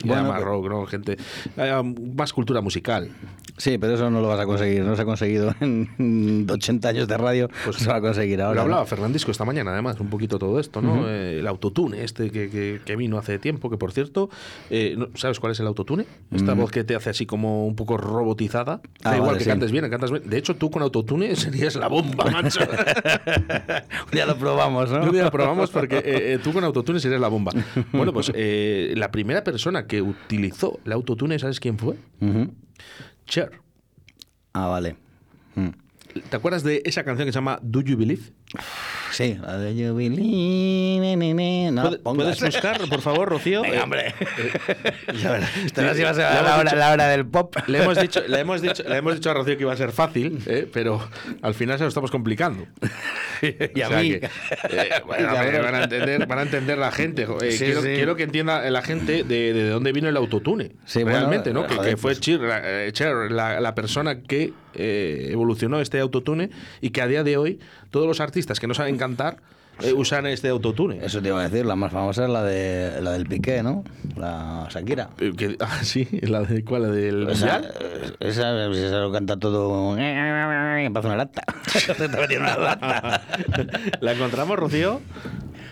Bueno, 0.04 0.24
más 0.24 0.40
pero- 0.40 0.46
rock, 0.52 0.70
¿no? 0.70 0.86
Gente, 0.86 1.18
haya 1.58 1.82
más 1.84 2.34
cultura 2.34 2.62
musical. 2.62 3.10
Sí, 3.58 3.78
pero 3.78 3.94
eso 3.94 4.10
no 4.10 4.20
lo 4.20 4.28
vas 4.28 4.40
a 4.42 4.46
conseguir. 4.46 4.82
No 4.84 4.96
se 4.98 5.02
ha 5.04 5.06
conseguido 5.06 5.56
en 5.62 6.46
80 6.52 6.90
años 6.90 7.08
de 7.08 7.18
radio. 7.18 7.50
Pues 7.64 7.78
se 7.78 7.88
va 7.88 7.96
a 7.98 8.02
conseguir 8.02 8.42
ahora. 8.42 8.56
Lo 8.56 8.62
hablaba 8.64 8.82
¿no? 8.82 8.88
Fernandisco 8.88 9.32
esta 9.32 9.46
mañana, 9.46 9.72
además, 9.72 9.98
un 10.02 10.10
poquito 10.10 10.38
todo 10.38 10.60
esto, 10.60 10.82
¿no? 10.82 10.96
Ujú. 10.96 11.06
Eh, 11.08 11.40
el 11.40 11.48
autotune 11.48 12.04
este 12.04 12.32
que, 12.32 12.50
que- 12.50 12.82
que 12.84 12.96
vino 12.98 13.18
hace 13.18 13.40
tiempo, 13.40 13.70
que 13.70 13.78
por 13.78 13.94
cierto, 13.94 14.30
eh, 14.70 14.96
¿no- 14.98 15.08
¿sabes 15.16 15.40
cuál 15.40 15.54
es 15.54 15.60
el 15.62 15.68
autotune? 15.68 16.06
Esta 16.32 16.54
Mm. 16.54 16.58
voz 16.60 16.72
que 16.72 16.84
te 16.84 16.96
hace 16.96 17.10
así 17.12 17.26
como 17.26 17.66
un 17.66 17.78
poco 17.78 17.96
robotizada. 17.96 18.82
Ah, 19.06 19.12
da 19.12 19.16
igual 19.16 19.28
vale, 19.30 19.38
que 19.38 19.44
sí. 19.46 19.50
cantes 19.50 19.72
bien, 19.72 19.90
cantas 19.90 20.12
bien. 20.12 20.30
De 20.30 20.38
hecho, 20.38 20.56
tú 20.58 20.70
con 20.70 20.82
autotune 20.82 21.34
serías 21.38 21.76
la 21.78 21.88
bomba, 21.88 22.26
macho. 22.26 22.60
ya 24.12 24.26
lo 24.26 24.36
probamos, 24.38 24.92
¿no? 24.92 25.12
Día 25.12 25.24
lo 25.24 25.32
probamos 25.32 25.70
porque 25.72 25.98
eh, 26.00 26.34
eh, 26.34 26.40
tú 26.44 26.52
con 26.54 26.64
autotune 26.64 27.00
serías 27.00 27.22
la 27.22 27.28
bomba. 27.30 27.52
Bueno, 27.94 28.12
pues 28.14 28.32
eh, 28.36 28.94
la 28.98 29.12
primera 29.12 29.44
persona 29.44 29.85
que 29.88 30.02
utilizó 30.02 30.80
el 30.86 30.92
autotune, 30.92 31.40
¿sabes 31.40 31.60
quién 31.60 31.78
fue? 31.78 31.98
Cher. 33.26 33.52
Ah, 34.54 34.68
vale. 34.68 34.96
Mm. 35.56 35.70
¿Te 36.30 36.36
acuerdas 36.36 36.64
de 36.64 36.82
esa 36.86 37.04
canción 37.04 37.26
que 37.26 37.32
se 37.32 37.38
llama 37.38 37.60
Do 37.62 37.82
You 37.82 37.98
Believe? 37.98 38.32
Sí, 39.16 39.38
la 39.42 39.58
de 39.58 39.74
You 39.74 39.96
Believe, 39.96 41.72
no 41.72 41.90
¿Puedes, 42.04 42.42
buscar, 42.42 42.82
por 42.90 43.00
favor, 43.00 43.30
Rocío? 43.30 43.62
Venga, 43.62 43.78
Eh, 43.78 43.82
hombre. 43.84 44.14
verás. 45.08 45.58
Esta 45.66 45.84
vez 45.84 46.00
iba 46.00 46.10
a 46.10 46.14
ser 46.14 46.24
la 46.44 46.58
hora, 46.58 46.76
la 46.76 46.92
hora 46.92 47.08
del 47.08 47.26
pop. 47.26 47.56
Le 47.68 47.82
hemos, 47.82 47.98
dicho, 47.98 48.22
le, 48.28 48.40
hemos 48.42 48.62
dicho, 48.62 48.84
le 48.84 48.98
hemos 48.98 49.16
dicho 49.16 49.32
a 49.32 49.34
Rocío 49.34 49.56
que 49.56 49.64
iba 49.64 49.72
a 49.72 49.78
ser 49.78 49.94
fácil, 49.94 50.40
¿eh? 50.48 50.68
pero 50.74 51.08
al 51.42 51.54
final 51.54 51.78
se 51.78 51.86
lo 51.86 51.88
estamos 51.88 52.12
complicando. 52.12 52.66
Y 53.42 53.82
a 53.82 53.88
O 53.88 53.90
sea 53.92 54.00
mí. 54.02 54.10
que, 54.12 54.26
eh, 54.26 54.90
bueno, 55.06 55.28
van, 55.34 55.76
a 55.76 55.84
entender, 55.84 56.26
van 56.26 56.40
a 56.40 56.42
entender 56.42 56.78
la 56.78 56.92
gente. 56.92 57.24
eh, 57.42 57.52
Sí, 57.52 57.66
quiero, 57.66 57.82
sí. 57.82 57.90
quiero 57.94 58.16
que 58.16 58.24
entienda 58.24 58.70
la 58.72 58.82
gente 58.82 59.24
de, 59.24 59.54
de 59.54 59.70
dónde 59.70 59.92
vino 59.92 60.08
el 60.10 60.18
autotune. 60.18 60.72
Sí, 60.86 61.04
bueno, 61.04 61.20
realmente, 61.20 61.54
¿no? 61.54 61.68
Que, 61.68 61.76
joder, 61.76 61.92
que 61.92 61.98
fue 61.98 62.12
pues- 62.12 62.22
Cher, 62.22 62.40
la, 62.40 62.62
eh, 62.64 62.92
Cher, 62.94 63.32
la- 63.32 63.60
la 63.60 63.76
persona 63.76 64.22
que 64.22 64.54
eh, 64.74 65.28
evolucionó 65.32 65.80
este 65.80 66.00
autotune 66.00 66.50
y 66.82 66.90
que 66.90 67.02
a 67.02 67.08
día 67.08 67.24
de 67.24 67.38
hoy 67.38 67.60
todos 67.92 68.08
los 68.08 68.20
artistas 68.20 68.60
que 68.60 68.68
no 68.68 68.74
saben 68.74 68.98
cantar 68.98 69.05
eh, 69.82 69.92
usan 69.94 70.26
este 70.28 70.48
autotune. 70.50 71.06
Eso 71.06 71.22
te 71.22 71.28
iba 71.30 71.40
a 71.42 71.50
decir, 71.50 71.66
la 71.66 71.76
más 71.76 71.92
famosa 71.92 72.24
es 72.24 72.30
la 72.30 72.44
de 72.44 73.02
la 73.02 73.12
del 73.12 73.26
Piqué, 73.26 73.62
¿no? 73.62 73.84
La 74.16 74.68
Shakira. 74.70 75.10
Eh, 75.20 75.34
que- 75.38 75.58
ah, 75.60 75.80
sí, 75.84 76.08
la 76.24 76.42
de 76.42 76.64
cuál, 76.64 76.84
la 76.84 76.88
del 76.90 77.28
Esa, 77.30 77.60
mundial. 77.60 77.74
esa, 78.22 78.66
esa 78.72 78.98
lo 79.00 79.12
canta 79.12 79.38
todo. 79.38 79.96
Parece 79.96 81.08
una 81.08 81.18
lata. 81.18 81.44
Una 82.40 82.58
lata. 82.58 83.22
¿La 84.00 84.14
encontramos, 84.14 84.58
Rocío? 84.58 85.02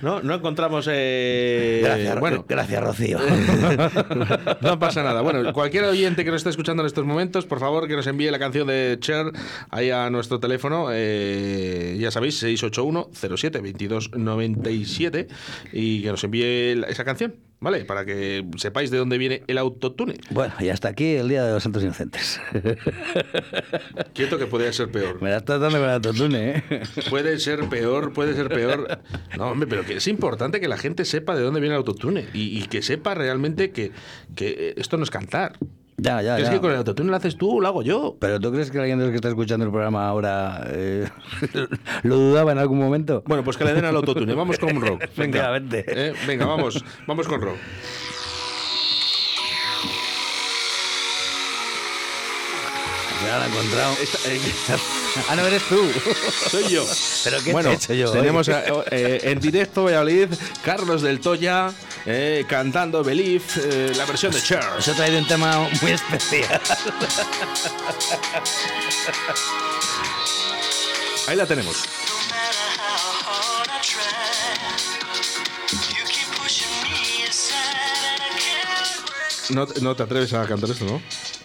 No, 0.04 0.22
no 0.22 0.36
encontramos. 0.36 0.88
eh, 0.92 1.82
Gracias, 1.84 2.20
bueno, 2.20 2.46
gracias, 2.48 2.84
Rocío. 2.84 3.20
no 4.62 4.78
pasa 4.78 5.02
nada. 5.04 5.22
Bueno, 5.22 5.52
cualquier 5.54 5.86
oyente 5.86 6.24
que 6.24 6.30
nos 6.32 6.42
esté 6.42 6.50
escuchando 6.52 6.84
en 6.84 6.88
estos 6.88 7.06
momentos, 7.06 7.46
por 7.46 7.60
favor, 7.60 7.88
que 7.88 7.96
nos 7.96 8.06
envíe 8.08 8.30
la 8.30 8.40
canción 8.40 8.68
de 8.68 8.98
Cher 9.00 9.28
ahí 9.70 9.90
a 9.90 10.10
nuestro 10.10 10.40
teléfono. 10.40 10.88
eh, 10.92 11.98
ya 12.00 12.12
sabéis, 12.12 12.42
681-07-2297 12.44 15.28
y 15.72 16.02
que 16.02 16.10
nos 16.12 16.24
envíe 16.24 16.84
esa 16.88 17.04
canción, 17.04 17.36
¿vale? 17.64 17.86
Para 17.86 18.04
que 18.04 18.46
sepáis 18.58 18.92
de 18.92 18.98
dónde 18.98 19.18
viene 19.18 19.44
el 19.48 19.58
autotune. 19.58 20.16
Bueno, 20.32 20.54
y 20.60 20.68
hasta 20.68 20.90
aquí 20.90 21.16
el 21.16 21.30
Día 21.30 21.46
de 21.46 21.54
los 21.54 21.64
Santos 21.64 21.82
Inocentes. 21.82 22.42
Quieto 24.14 24.38
que 24.38 24.48
podría 24.48 24.74
ser 24.74 24.92
peor. 24.92 25.22
Me 25.22 25.34
estás 25.34 25.62
dando 25.62 25.78
con 25.78 25.88
el 25.88 25.96
autotune, 25.96 26.58
¿eh? 26.58 26.64
Puede 27.10 27.40
ser 27.40 27.70
peor, 27.70 28.12
puede 28.12 28.34
ser 28.34 28.50
peor. 28.50 29.00
No, 29.38 29.52
hombre, 29.52 29.68
pero 29.68 29.86
que 29.86 29.96
es 29.96 30.08
importante 30.08 30.60
que 30.60 30.68
la 30.68 30.78
gente 30.78 31.06
sepa 31.06 31.36
de 31.36 31.42
dónde 31.42 31.62
viene 31.62 31.76
el 31.76 31.80
autotune 31.80 32.28
y, 32.34 32.60
y 32.60 32.64
que 32.68 32.82
sepa 32.82 33.16
realmente 33.16 33.72
que, 33.72 33.92
que 34.36 34.74
esto 34.76 34.98
no 34.98 35.04
es 35.04 35.10
cantar. 35.10 35.54
Ya, 36.04 36.22
ya, 36.22 36.38
es 36.38 36.50
que 36.50 36.60
con 36.60 36.70
el 36.72 36.78
autotune 36.78 37.10
lo 37.10 37.16
haces 37.16 37.38
tú, 37.38 37.62
lo 37.62 37.68
hago 37.68 37.82
yo. 37.82 38.18
¿Pero 38.20 38.38
tú 38.38 38.52
crees 38.52 38.70
que 38.70 38.78
alguien 38.78 39.00
de 39.00 39.06
los 39.06 39.12
que 39.12 39.16
está 39.16 39.30
escuchando 39.30 39.66
el 39.66 39.72
programa 39.72 40.06
ahora 40.06 40.68
eh, 40.68 41.08
lo 42.04 42.18
dudaba 42.18 42.52
en 42.52 42.58
algún 42.58 42.78
momento? 42.78 43.24
Bueno, 43.26 43.44
pues 43.44 43.56
que 43.56 43.64
le 43.64 43.74
den 43.74 43.86
al 43.86 43.96
autotune. 43.96 44.34
Vamos 44.34 44.60
con 44.60 44.82
rock. 44.82 45.06
Venga. 45.18 45.56
Eh, 45.56 46.14
venga 46.28 46.46
vamos, 46.46 46.84
vamos 47.08 47.26
con 47.26 47.40
rock. 47.40 47.56
He 53.42 53.48
encontrado. 53.48 53.96
eh, 54.26 54.42
ah, 55.30 55.36
no 55.36 55.46
eres 55.48 55.64
tú. 55.64 55.92
Soy 56.52 56.68
yo. 56.70 56.86
¿Pero 57.24 57.44
qué 57.44 57.52
bueno, 57.52 57.70
te 57.70 57.76
he 57.76 57.78
hecho 57.78 57.94
yo? 57.94 58.12
tenemos 58.12 58.48
eh, 58.48 58.64
eh, 58.92 59.20
en 59.24 59.40
directo 59.40 59.84
Valladolid 59.86 60.28
Carlos 60.64 61.02
del 61.02 61.20
Toya 61.20 61.72
eh, 62.06 62.46
cantando 62.48 63.04
Believe, 63.04 63.44
eh, 63.58 63.92
la 63.96 64.06
versión 64.06 64.32
de 64.32 64.42
Cher. 64.42 64.64
Os 64.78 64.88
he 64.88 64.94
traído 64.94 65.20
un 65.20 65.28
tema 65.28 65.68
muy 65.82 65.92
especial. 65.92 66.62
Ahí 71.28 71.36
la 71.36 71.46
tenemos. 71.46 71.78
No, 79.50 79.68
no 79.82 79.96
te 79.96 80.04
atreves 80.04 80.34
a 80.34 80.46
cantar 80.48 80.70
esto, 80.70 80.86
¿no? 80.86 81.02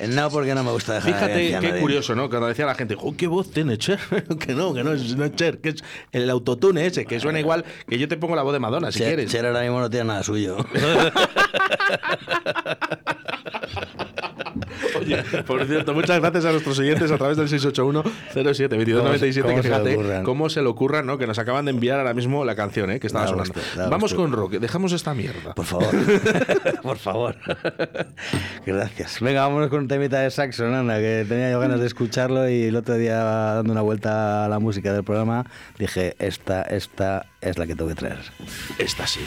No, 0.07 0.31
porque 0.31 0.55
no 0.55 0.63
me 0.63 0.71
gusta 0.71 0.95
dejar 0.95 1.13
Fíjate 1.15 1.49
qué 1.49 1.53
nadie. 1.69 1.81
curioso, 1.81 2.15
¿no? 2.15 2.29
Cuando 2.29 2.47
decía 2.47 2.67
la 2.67 2.77
gente, 2.77 2.97
"Oh, 3.01 3.17
¿qué 3.17 3.27
voz 3.27 3.51
tiene 3.51 3.77
Cher? 3.79 3.99
que 4.39 4.55
no, 4.55 4.73
que 4.73 4.85
no 4.85 4.93
es, 4.93 5.17
no 5.17 5.25
es 5.25 5.35
Cher, 5.35 5.59
que 5.61 5.71
es 5.71 5.83
el 6.13 6.31
autotune 6.31 6.87
ese, 6.87 7.05
que 7.05 7.19
suena 7.19 7.41
igual 7.41 7.65
que 7.89 7.99
yo 7.99 8.07
te 8.09 8.17
pongo 8.17 8.37
la 8.37 8.43
voz 8.43 8.53
de 8.53 8.61
Madonna, 8.61 8.93
si 8.93 9.01
Cher- 9.01 9.09
quieres. 9.09 9.31
Cher 9.31 9.45
ahora 9.47 9.63
mismo 9.63 9.81
no 9.81 9.91
tiene 9.91 10.07
nada 10.07 10.23
suyo. 10.23 10.57
Oye, 15.01 15.23
por 15.47 15.65
cierto, 15.67 15.95
muchas 15.95 16.21
gracias 16.21 16.45
a 16.45 16.51
nuestros 16.53 16.79
oyentes 16.79 17.11
a 17.11 17.19
través 17.19 17.37
del 17.37 17.49
681-07-2297, 17.49 19.43
¿Cómo 19.43 19.55
que 19.57 19.63
se 19.63 19.69
fíjate 19.69 19.95
ocurran? 19.95 20.25
cómo 20.25 20.49
se 20.51 20.63
le 20.63 20.69
ocurran, 20.69 21.07
¿no? 21.07 21.19
Que 21.19 21.27
nos 21.27 21.39
acaban 21.39 21.65
de 21.65 21.71
enviar 21.73 21.99
ahora 21.99 22.15
mismo 22.15 22.45
la 22.45 22.55
canción, 22.55 22.91
¿eh? 22.91 23.01
Que 23.01 23.07
estaba 23.07 23.27
sonando. 23.27 23.53
gusto, 23.55 23.79
Vamos 23.91 24.13
gusto. 24.13 24.17
con 24.17 24.33
rock, 24.33 24.53
dejamos 24.55 24.93
esta 24.93 25.15
mierda. 25.15 25.55
Por 25.55 25.65
favor. 25.67 25.89
Por 26.83 26.99
favor. 26.99 27.37
Gracias. 28.67 29.21
Venga, 29.21 29.43
vámonos 29.43 29.69
con 29.71 29.81
un 29.81 29.89
temita 29.89 30.21
de 30.21 30.31
saxo, 30.31 30.69
Nana, 30.69 30.97
que 30.99 31.25
tenía 31.29 31.51
yo 31.51 31.61
ganas 31.61 31.81
de 31.81 31.87
escucharlo 31.87 32.49
y 32.49 32.65
el 32.65 32.77
otro 32.77 32.95
día 32.97 33.17
dando 33.19 33.73
una 33.73 33.83
vuelta 33.83 34.45
a 34.45 34.49
la 34.49 34.59
música 34.59 34.93
del 34.93 35.05
programa 35.05 35.45
dije, 35.79 36.15
esta, 36.19 36.63
esta 36.63 37.27
es 37.41 37.59
la 37.59 37.67
que 37.67 37.75
tengo 37.75 37.89
que 37.89 37.95
traer. 37.97 38.19
Esta 38.79 39.07
sí. 39.07 39.21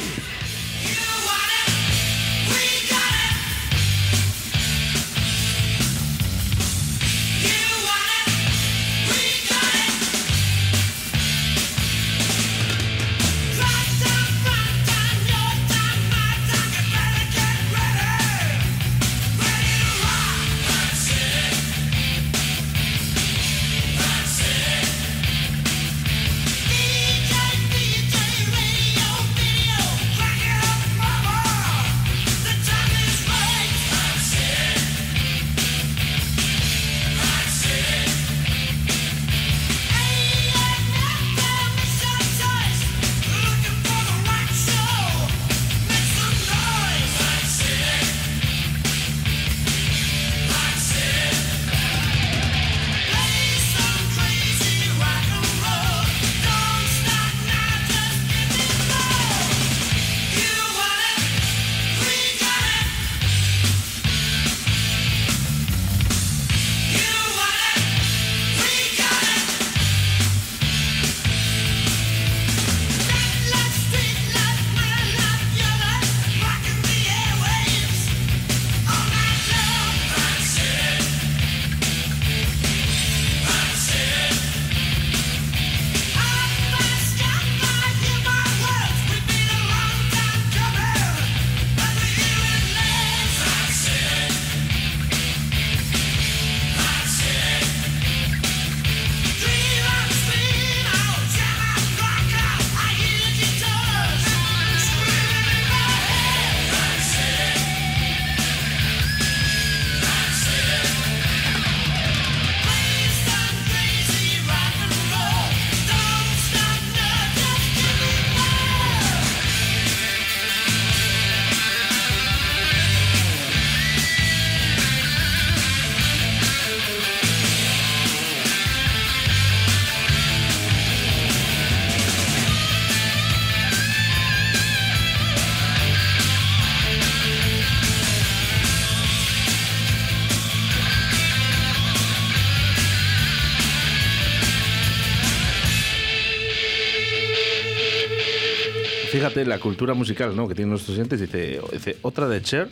Fíjate 149.32 149.48
la 149.48 149.60
cultura 149.60 149.94
musical 149.94 150.36
¿no? 150.36 150.46
que 150.46 150.56
tienen 150.56 150.72
nuestros 150.72 150.98
oyentes. 150.98 151.22
Dice, 151.22 151.62
dice, 151.72 151.98
otra 152.02 152.28
de 152.28 152.42
Cher. 152.42 152.68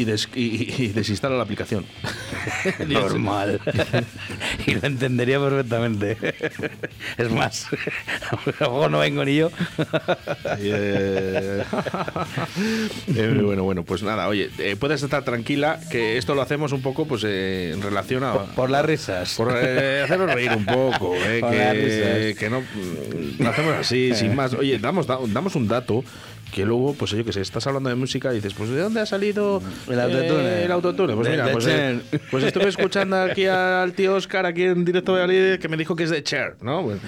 Y, 0.00 0.04
des- 0.04 0.28
y- 0.34 0.74
y 0.84 0.88
desinstala 0.88 1.36
la 1.36 1.42
aplicación. 1.44 1.84
Normal. 2.88 3.60
y 4.66 4.74
lo 4.74 4.86
entendería 4.86 5.38
perfectamente. 5.40 6.16
es 7.18 7.30
más, 7.30 7.66
mejor 8.60 8.90
no 8.90 8.98
vengo 8.98 9.24
ni 9.24 9.36
yo. 9.36 9.50
Eh, 10.58 11.62
eh, 13.16 13.40
bueno, 13.42 13.62
bueno, 13.64 13.84
pues 13.84 14.02
nada, 14.02 14.28
oye, 14.28 14.50
eh, 14.58 14.76
puedes 14.78 15.02
estar 15.02 15.24
tranquila 15.24 15.80
que 15.90 16.18
esto 16.18 16.34
lo 16.34 16.42
hacemos 16.42 16.72
un 16.72 16.82
poco 16.82 17.06
pues 17.06 17.22
eh, 17.26 17.70
en 17.74 17.82
relación 17.82 18.24
a... 18.24 18.34
Por 18.54 18.70
las 18.70 18.84
risas. 18.84 19.34
Por 19.34 19.52
eh, 19.56 20.02
hacernos 20.04 20.32
reír 20.32 20.52
un 20.52 20.64
poco, 20.64 21.14
eh, 21.16 21.40
Por 21.40 21.54
las 21.54 21.72
que, 21.72 21.84
risas. 22.32 22.38
que 22.38 22.50
no 22.50 22.60
mm, 22.60 23.42
lo 23.42 23.48
hacemos 23.50 23.74
así, 23.74 24.14
sin 24.14 24.34
más. 24.34 24.54
Oye, 24.54 24.78
damos, 24.78 25.06
da- 25.06 25.18
damos 25.28 25.54
un 25.56 25.68
dato 25.68 26.04
que 26.52 26.64
luego, 26.64 26.94
pues 26.94 27.10
yo 27.12 27.24
que 27.24 27.32
sé, 27.32 27.40
estás 27.40 27.66
hablando 27.66 27.88
de 27.88 27.94
música 27.96 28.30
y 28.32 28.36
dices, 28.36 28.54
pues 28.54 28.70
¿de 28.70 28.80
dónde 28.80 29.00
ha 29.00 29.06
salido 29.06 29.60
El 29.88 29.98
autotune. 30.00 30.44
eh, 30.44 30.64
el 30.64 30.72
autotune? 30.72 31.14
Pues 31.14 31.26
De- 31.26 31.30
mira, 31.32 31.46
de 31.46 31.52
pues, 31.52 31.66
eh, 31.68 32.00
pues 32.30 32.44
estuve 32.44 32.68
escuchando 32.68 33.16
aquí 33.20 33.46
al 33.46 33.92
tío 33.92 34.14
Oscar 34.14 34.46
aquí 34.46 34.62
en 34.62 34.84
directo 34.84 35.14
de 35.14 35.20
Valladolid 35.22 35.58
que 35.58 35.68
me 35.68 35.76
dijo 35.76 35.96
que 35.96 36.04
es 36.04 36.10
de 36.10 36.22
Cher, 36.22 36.56
¿no? 36.62 36.82
Pues, 36.84 37.00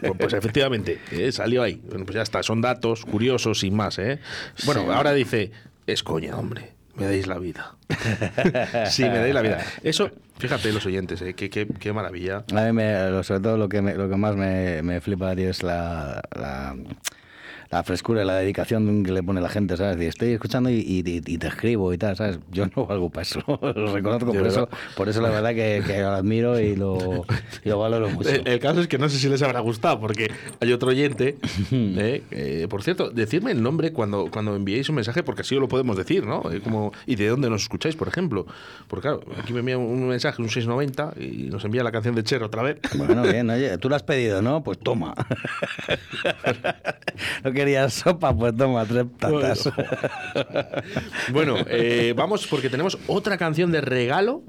pues, 0.00 0.12
pues 0.18 0.32
efectivamente, 0.32 0.98
eh, 1.10 1.30
salió 1.32 1.62
ahí. 1.62 1.80
Bueno, 1.88 2.04
pues 2.04 2.16
ya 2.16 2.22
está, 2.22 2.42
son 2.42 2.60
datos 2.60 3.04
curiosos 3.04 3.60
sin 3.60 3.74
más, 3.74 3.98
¿eh? 3.98 4.18
Bueno, 4.64 4.82
Sí. 4.82 4.88
ahora 4.90 5.12
dice, 5.12 5.50
es 5.86 6.02
coña, 6.02 6.36
hombre. 6.36 6.72
Me 6.94 7.06
dais 7.06 7.26
la 7.26 7.38
vida. 7.38 7.76
sí, 8.90 9.02
me 9.04 9.18
dais 9.18 9.32
la 9.34 9.40
vida. 9.40 9.64
Eso, 9.82 10.10
fíjate 10.38 10.72
los 10.72 10.84
oyentes, 10.84 11.22
¿eh? 11.22 11.32
qué, 11.34 11.48
qué, 11.48 11.66
qué 11.66 11.92
maravilla. 11.92 12.44
A 12.54 12.64
mí, 12.66 12.72
me, 12.72 13.22
sobre 13.24 13.40
todo, 13.40 13.56
lo 13.56 13.68
que, 13.68 13.80
me- 13.80 13.94
lo 13.94 14.10
que 14.10 14.16
más 14.16 14.36
me, 14.36 14.82
me 14.82 15.00
flipa 15.00 15.34
tío, 15.34 15.48
es 15.48 15.62
la, 15.62 16.20
la, 16.38 16.76
la 17.72 17.82
frescura 17.82 18.22
y 18.22 18.26
la 18.26 18.36
dedicación 18.36 19.02
que 19.02 19.10
le 19.12 19.22
pone 19.22 19.40
la 19.40 19.48
gente, 19.48 19.76
¿sabes? 19.76 19.98
Estoy 20.00 20.32
escuchando 20.32 20.68
y, 20.70 20.74
y- 20.74 21.02
y- 21.04 21.22
y 21.26 21.38
te 21.38 21.46
escribo 21.48 21.92
y 21.92 21.98
tal, 21.98 22.14
¿sabes? 22.16 22.38
Yo 22.52 22.66
no 22.76 22.86
valgo 22.86 23.08
para 23.10 23.22
eso, 23.22 23.40
lo 23.74 23.92
reconozco, 23.94 24.32
por 24.32 24.46
eso, 24.46 24.68
por 24.94 25.08
eso 25.08 25.20
la 25.22 25.30
verdad 25.30 25.50
que, 25.54 25.82
que 25.86 26.00
lo 26.00 26.08
admiro 26.10 26.60
y 26.60 26.76
lo, 26.76 27.24
y 27.64 27.68
lo 27.70 27.78
valoro 27.78 28.10
mucho. 28.10 28.28
El, 28.28 28.46
el 28.46 28.58
caso 28.60 28.80
es 28.82 28.88
que 28.88 28.98
no 28.98 29.08
sé 29.08 29.18
si 29.18 29.28
les 29.28 29.40
habrá 29.42 29.60
gustado, 29.60 29.98
porque 30.00 30.30
hay 30.60 30.72
otro 30.72 30.90
oyente. 30.90 31.36
¿eh? 31.72 32.22
Eh, 32.30 32.66
por 32.68 32.82
cierto, 32.82 33.10
decidme 33.10 33.52
el 33.52 33.62
nombre 33.62 33.92
cuando, 33.92 34.30
cuando 34.30 34.54
enviéis 34.54 34.88
un 34.90 34.96
mensaje, 34.96 35.22
porque 35.22 35.40
así 35.40 35.54
lo 35.54 35.66
podemos 35.66 35.96
decir, 35.96 36.26
¿no? 36.26 36.42
Como, 36.62 36.92
y 37.06 37.16
de 37.16 37.28
dónde 37.28 37.48
nos 37.48 37.62
escucháis, 37.62 37.96
por 37.96 38.06
ejemplo. 38.08 38.46
Porque 38.86 39.08
claro, 39.08 39.22
aquí 39.42 39.54
me 39.54 39.60
envía 39.60 39.78
un 39.78 40.06
mensaje, 40.08 40.42
un 40.42 40.50
690, 40.50 41.14
y 41.18 41.48
nos 41.50 41.64
envía 41.64 41.82
la 41.82 41.90
canción 41.90 42.14
de 42.14 42.22
Cher 42.22 42.42
otra 42.42 42.62
vez. 42.62 42.76
Bueno, 42.96 43.22
bien, 43.22 43.48
oye, 43.48 43.78
tú 43.78 43.88
lo 43.88 43.96
has 43.96 44.02
pedido, 44.02 44.42
¿no? 44.42 44.62
Pues 44.62 44.78
toma. 44.78 45.14
no 47.44 47.52
querías 47.62 47.92
sopa, 48.04 48.34
pues 48.36 48.56
toma, 48.56 48.84
tres 48.84 49.06
tatas. 49.18 49.70
Bueno, 51.32 51.56
eh, 51.68 52.12
vamos 52.16 52.46
porque 52.46 52.68
tenemos 52.68 52.98
otra 53.06 53.38
canción 53.38 53.70
de 53.70 53.80
regalo 53.80 54.42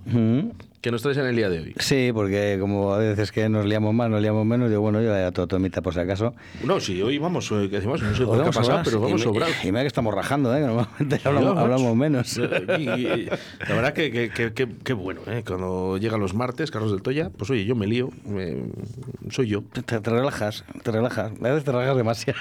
que 0.84 0.92
nos 0.92 1.02
traes 1.02 1.18
en 1.18 1.26
el 1.28 1.36
día 1.38 1.50
de 1.50 1.60
hoy. 1.62 1.74
Sí, 1.80 2.12
porque 2.14 2.58
como 2.60 2.94
a 2.94 2.98
veces 2.98 3.32
que 3.32 3.48
nos 3.48 3.66
liamos 3.66 3.94
más, 3.94 4.10
nos 4.10 4.22
liamos 4.22 4.46
menos, 4.46 4.70
yo 4.70 4.82
bueno, 4.82 5.02
yo 5.02 5.08
ya 5.16 5.32
todo 5.32 5.48
tomita 5.48 5.82
por 5.82 5.94
si 5.94 6.02
acaso. 6.02 6.36
No, 6.66 6.82
sí, 6.82 7.02
hoy 7.02 7.18
vamos, 7.20 7.50
eh, 7.54 7.70
que 7.70 7.78
decimos, 7.78 8.02
no 8.02 8.14
sé 8.14 8.26
por 8.26 8.44
qué 8.44 8.50
ha 8.50 8.52
pasado, 8.52 8.82
pero 8.84 9.00
vamos 9.00 9.22
me- 9.22 9.24
sobrados. 9.24 9.56
Y 9.64 9.68
mira 9.68 9.80
que 9.82 9.88
estamos 9.88 10.14
rajando, 10.14 10.54
¿eh? 10.54 10.60
que 10.60 10.68
normalmente 10.68 11.22
hablamos, 11.24 11.96
menos. 11.96 12.38
Y- 12.78 12.82
y- 12.84 13.26
la 13.26 13.76
verdad 13.76 13.94
que, 13.94 14.12
que, 14.12 14.30
que- 14.30 14.52
que- 14.54 14.68
que 14.84 14.92
bueno, 14.94 15.22
¿eh? 15.28 15.42
cuando 15.48 15.98
llegan 15.98 16.20
los 16.20 16.34
martes, 16.34 16.70
Carlos 16.70 16.92
del 16.92 17.02
Toya, 17.02 17.30
pues 17.30 17.50
oye, 17.50 17.64
yo 17.64 17.76
me 17.76 17.88
lío, 17.88 18.10
me- 18.26 18.64
soy 19.30 19.48
yo. 19.48 19.64
Te, 19.72 19.82
te 19.84 20.10
relajas, 20.10 20.66
te 20.84 20.92
relajas. 20.92 21.32
A 21.32 21.44
veces 21.48 21.64
te 21.64 21.72
relajas 21.72 21.96
demasiado. 21.96 22.40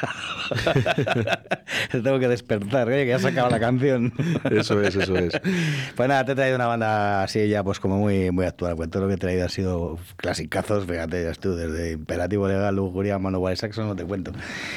Te 1.93 2.01
tengo 2.03 2.19
que 2.19 2.27
despertar, 2.27 2.89
oye, 2.89 3.05
que 3.05 3.11
ya 3.11 3.21
se 3.21 3.29
acaba 3.29 3.51
la 3.51 3.61
canción. 3.61 4.13
Eso 4.51 4.83
es, 4.83 4.97
eso 4.97 5.17
es. 5.17 5.33
Pues 5.97 6.09
nada, 6.09 6.25
te 6.25 6.33
he 6.33 6.35
traído 6.35 6.57
una 6.57 6.67
banda 6.67 7.23
así 7.23 7.47
ya 7.49 7.63
pues 7.63 7.79
como 7.79 7.99
muy, 7.99 8.31
muy 8.33 8.45
actual. 8.47 8.75
Pues 8.77 8.91
todo 8.91 9.03
lo 9.03 9.09
que 9.09 9.15
he 9.15 9.19
traído 9.19 9.45
ha 9.45 9.49
sido 9.49 9.99
clasicazos, 10.17 10.87
fíjate, 10.87 11.23
ya 11.23 11.33
tú, 11.35 11.55
desde 11.55 11.93
Imperativo 11.93 12.49
Legal, 12.49 12.75
Lujuria, 12.75 13.19
Manowar 13.19 13.57
Saxon, 13.57 13.87
no 13.87 13.95
te 13.97 14.05
cuento. 14.05 14.33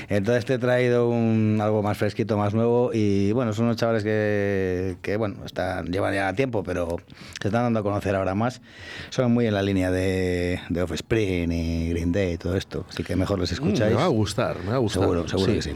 Entonces 0.10 0.45
te 0.45 0.56
he 0.56 0.58
traído 0.60 1.10
un, 1.10 1.60
algo 1.62 1.82
más 1.82 1.97
fresquito, 1.97 2.38
más 2.38 2.53
nuevo 2.53 2.91
y 2.93 3.32
bueno, 3.32 3.53
son 3.53 3.66
unos 3.66 3.78
chavales 3.78 4.03
que, 4.03 4.97
que 5.01 5.18
bueno, 5.18 5.45
están, 5.45 5.88
llevan 5.91 6.14
ya 6.14 6.34
tiempo, 6.34 6.64
pero 6.64 6.97
se 7.41 7.47
están 7.47 7.64
dando 7.64 7.80
a 7.80 7.84
conocer 7.84 8.16
ahora 8.16 8.36
más. 8.36 8.62
Son 9.10 9.32
muy 9.32 9.47
en 9.47 9.53
la 9.53 9.62
línea 9.62 9.91
de, 9.91 10.60
de 10.70 10.82
Offspring 10.82 11.51
y 11.51 11.89
Green 11.89 12.12
Day 12.12 12.34
y 12.34 12.38
todo 12.38 12.56
esto, 12.56 12.86
así 12.89 13.03
que 13.03 13.16
mejor 13.16 13.39
les 13.39 13.51
Mm, 13.51 13.53
escucháis. 13.53 13.91
me 13.93 13.97
va 13.99 14.06
a 14.06 14.10
gustar, 14.10 14.58
me 14.64 14.70
va 14.72 14.76
a 14.76 14.80
gustar. 14.80 15.03
Seguro, 15.03 15.28
seguro 15.28 15.51
Sí. 15.51 15.56
que 15.56 15.62
sí. 15.62 15.76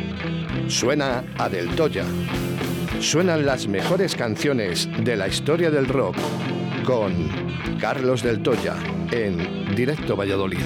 Suena 0.71 1.25
a 1.37 1.49
Del 1.49 1.75
Toya. 1.75 2.05
Suenan 3.01 3.45
las 3.45 3.67
mejores 3.67 4.15
canciones 4.15 4.87
de 5.03 5.17
la 5.17 5.27
historia 5.27 5.69
del 5.69 5.85
rock 5.85 6.15
con 6.85 7.13
Carlos 7.79 8.23
Del 8.23 8.41
Toya 8.41 8.75
en 9.11 9.75
Directo 9.75 10.15
Valladolid. 10.15 10.63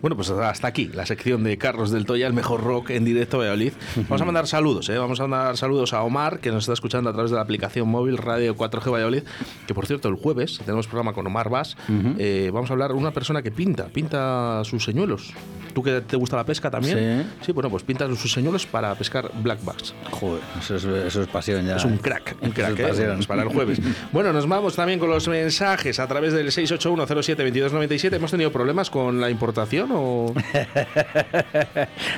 Bueno, 0.00 0.16
pues 0.16 0.30
hasta 0.30 0.68
aquí 0.68 0.88
la 0.94 1.04
sección 1.04 1.44
de 1.44 1.58
Carlos 1.58 1.90
del 1.90 2.06
Toya, 2.06 2.26
el 2.26 2.32
mejor 2.32 2.64
rock 2.64 2.90
en 2.90 3.04
directo 3.04 3.36
a 3.36 3.40
Valladolid. 3.40 3.74
Vamos 4.08 4.22
a 4.22 4.24
mandar 4.24 4.46
saludos, 4.46 4.88
¿eh? 4.88 4.96
Vamos 4.96 5.20
a 5.20 5.26
mandar 5.26 5.58
saludos 5.58 5.92
a 5.92 6.02
Omar, 6.02 6.40
que 6.40 6.50
nos 6.50 6.64
está 6.64 6.72
escuchando 6.72 7.10
a 7.10 7.12
través 7.12 7.30
de 7.30 7.36
la 7.36 7.42
aplicación 7.42 7.88
móvil 7.88 8.16
Radio 8.16 8.56
4G 8.56 8.90
Valladolid, 8.90 9.22
que 9.66 9.74
por 9.74 9.86
cierto, 9.86 10.08
el 10.08 10.14
jueves 10.14 10.58
tenemos 10.64 10.86
programa 10.86 11.12
con 11.12 11.26
Omar 11.26 11.50
Vaz. 11.50 11.76
Eh, 12.18 12.50
vamos 12.52 12.70
a 12.70 12.72
hablar 12.72 12.92
de 12.92 12.96
una 12.96 13.10
persona 13.10 13.42
que 13.42 13.50
pinta, 13.50 13.88
pinta 13.88 14.62
sus 14.64 14.82
señuelos. 14.82 15.34
¿Tú 15.72 15.82
que 15.82 16.00
te 16.00 16.16
gusta 16.16 16.36
la 16.36 16.44
pesca 16.44 16.70
también? 16.70 17.30
Sí. 17.42 17.52
bueno, 17.52 17.70
pues 17.70 17.82
pinta 17.82 18.06
sus 18.08 18.32
señuelos 18.32 18.66
para 18.66 18.94
pescar 18.94 19.30
black 19.42 19.64
bass. 19.64 19.94
Joder, 20.10 20.42
eso 20.58 20.76
es, 20.76 20.84
eso 20.84 21.22
es 21.22 21.28
pasión 21.28 21.66
ya. 21.66 21.76
Es 21.76 21.84
un 21.84 21.98
crack, 21.98 22.36
un 22.40 22.50
crack, 22.50 22.78
es 22.78 22.98
¿eh? 22.98 23.12
Pues 23.14 23.26
para 23.26 23.42
el 23.42 23.48
jueves. 23.48 23.80
Bueno, 24.12 24.32
nos 24.32 24.48
vamos 24.48 24.74
también 24.74 24.98
con 24.98 25.08
los 25.10 25.28
mensajes 25.28 26.00
a 26.00 26.06
través 26.06 26.32
del 26.32 26.48
681072297. 26.48 28.14
¿Hemos 28.14 28.30
tenido 28.30 28.50
problemas 28.50 28.90
con 28.90 29.20
la 29.20 29.30
importación 29.30 29.90
o...? 29.92 30.34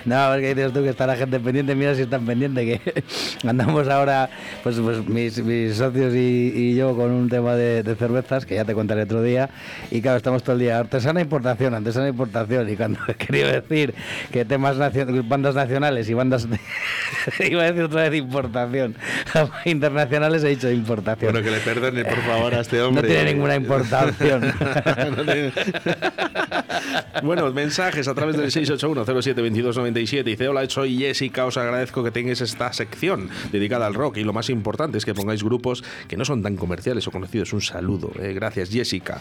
No, 0.04 0.28
porque 0.30 0.54
dices 0.54 0.72
tú 0.72 0.82
que 0.82 0.90
está 0.90 1.06
la 1.06 1.16
gente 1.16 1.38
pendiente, 1.40 1.74
mira 1.74 1.94
si 1.94 2.02
están 2.02 2.24
pendientes, 2.24 2.64
que 2.64 3.04
andamos 3.48 3.88
ahora, 3.88 4.28
pues, 4.62 4.78
pues 4.80 5.06
mis, 5.06 5.42
mis 5.42 5.76
socios 5.76 6.14
y, 6.14 6.52
y 6.54 6.74
yo 6.74 6.96
con 6.96 7.10
un 7.10 7.28
tema 7.28 7.54
de, 7.54 7.82
de 7.82 7.94
cervezas, 7.94 8.46
que 8.46 8.54
ya 8.54 8.64
te 8.64 8.74
contaré 8.74 9.02
otro 9.02 9.22
día, 9.22 9.50
y 9.90 10.00
claro, 10.00 10.16
estamos 10.16 10.42
todo 10.42 10.54
el 10.54 10.60
día, 10.60 10.78
artesana 10.78 11.20
importación, 11.20 11.74
artesana 11.74 12.08
importación, 12.08 12.68
y 12.68 12.76
cuando 12.76 13.00
he 13.08 13.14
querido 13.46 13.62
decir 13.62 13.94
que 14.30 14.44
temas 14.44 14.76
nacio- 14.76 15.06
bandas 15.26 15.54
nacionales 15.54 16.08
y 16.08 16.14
bandas, 16.14 16.48
de- 16.48 16.58
iba 17.50 17.62
a 17.62 17.66
decir 17.66 17.82
otra 17.84 18.08
vez 18.08 18.18
importación, 18.20 18.96
internacionales 19.64 20.44
he 20.44 20.48
dicho 20.48 20.70
importación. 20.70 21.32
Bueno, 21.32 21.44
que 21.44 21.50
le 21.54 21.60
perdone, 21.60 22.04
por 22.04 22.18
favor, 22.22 22.54
a 22.54 22.60
este 22.60 22.80
hombre. 22.82 23.02
No 23.02 23.08
tiene 23.08 23.32
ninguna 23.34 23.56
importación. 23.56 24.52
Bueno, 27.22 27.50
mensajes 27.52 28.08
a 28.08 28.14
través 28.14 28.36
del 28.36 28.50
681072297. 28.50 30.24
Dice, 30.24 30.48
hola, 30.48 30.68
soy 30.68 30.98
Jessica, 30.98 31.44
os 31.46 31.56
agradezco 31.56 32.02
que 32.02 32.10
tengáis 32.10 32.40
esta 32.40 32.72
sección 32.72 33.28
dedicada 33.52 33.86
al 33.86 33.94
rock 33.94 34.16
y 34.16 34.24
lo 34.24 34.32
más 34.32 34.50
importante 34.50 34.98
es 34.98 35.04
que 35.04 35.14
pongáis 35.14 35.44
grupos 35.44 35.84
que 36.08 36.16
no 36.16 36.24
son 36.24 36.42
tan 36.42 36.56
comerciales 36.56 37.06
o 37.06 37.10
conocidos. 37.12 37.52
Un 37.52 37.60
saludo. 37.60 38.10
eh, 38.20 38.32
gracias, 38.32 38.70
Jessica. 38.70 39.20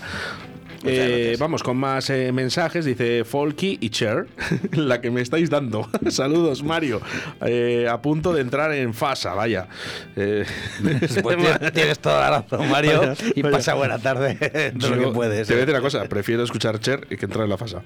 Eh, 0.83 1.35
vamos 1.39 1.63
con 1.63 1.77
más 1.77 2.09
eh, 2.09 2.31
mensajes. 2.31 2.85
Dice 2.85 3.23
Folky 3.23 3.77
y 3.81 3.89
Cher, 3.89 4.27
la 4.71 4.99
que 5.01 5.11
me 5.11 5.21
estáis 5.21 5.49
dando. 5.49 5.87
Saludos, 6.09 6.63
Mario. 6.63 7.01
Eh, 7.45 7.87
a 7.89 8.01
punto 8.01 8.33
de 8.33 8.41
entrar 8.41 8.73
en 8.73 8.93
Fasa, 8.93 9.33
vaya. 9.33 9.67
Pues 11.21 11.37
tienes- 11.73 11.99
toda 11.99 12.29
la 12.29 12.41
razón, 12.41 12.69
Mario, 12.69 12.99
Vaya, 13.01 13.13
y 13.35 13.41
vaya. 13.41 13.57
pasa 13.57 13.73
buena 13.75 13.99
tarde, 13.99 14.73
todo 14.79 14.95
lo 14.95 15.01
Yo 15.01 15.07
que 15.09 15.13
puedes. 15.15 15.47
Te 15.47 15.53
voy 15.53 15.61
a 15.61 15.65
decir 15.65 15.75
una 15.75 15.81
cosa, 15.83 16.03
prefiero 16.05 16.43
escuchar 16.43 16.79
Cher 16.79 17.01
que 17.07 17.25
entrar 17.25 17.43
en 17.43 17.49
la 17.49 17.57
Fasa. 17.57 17.81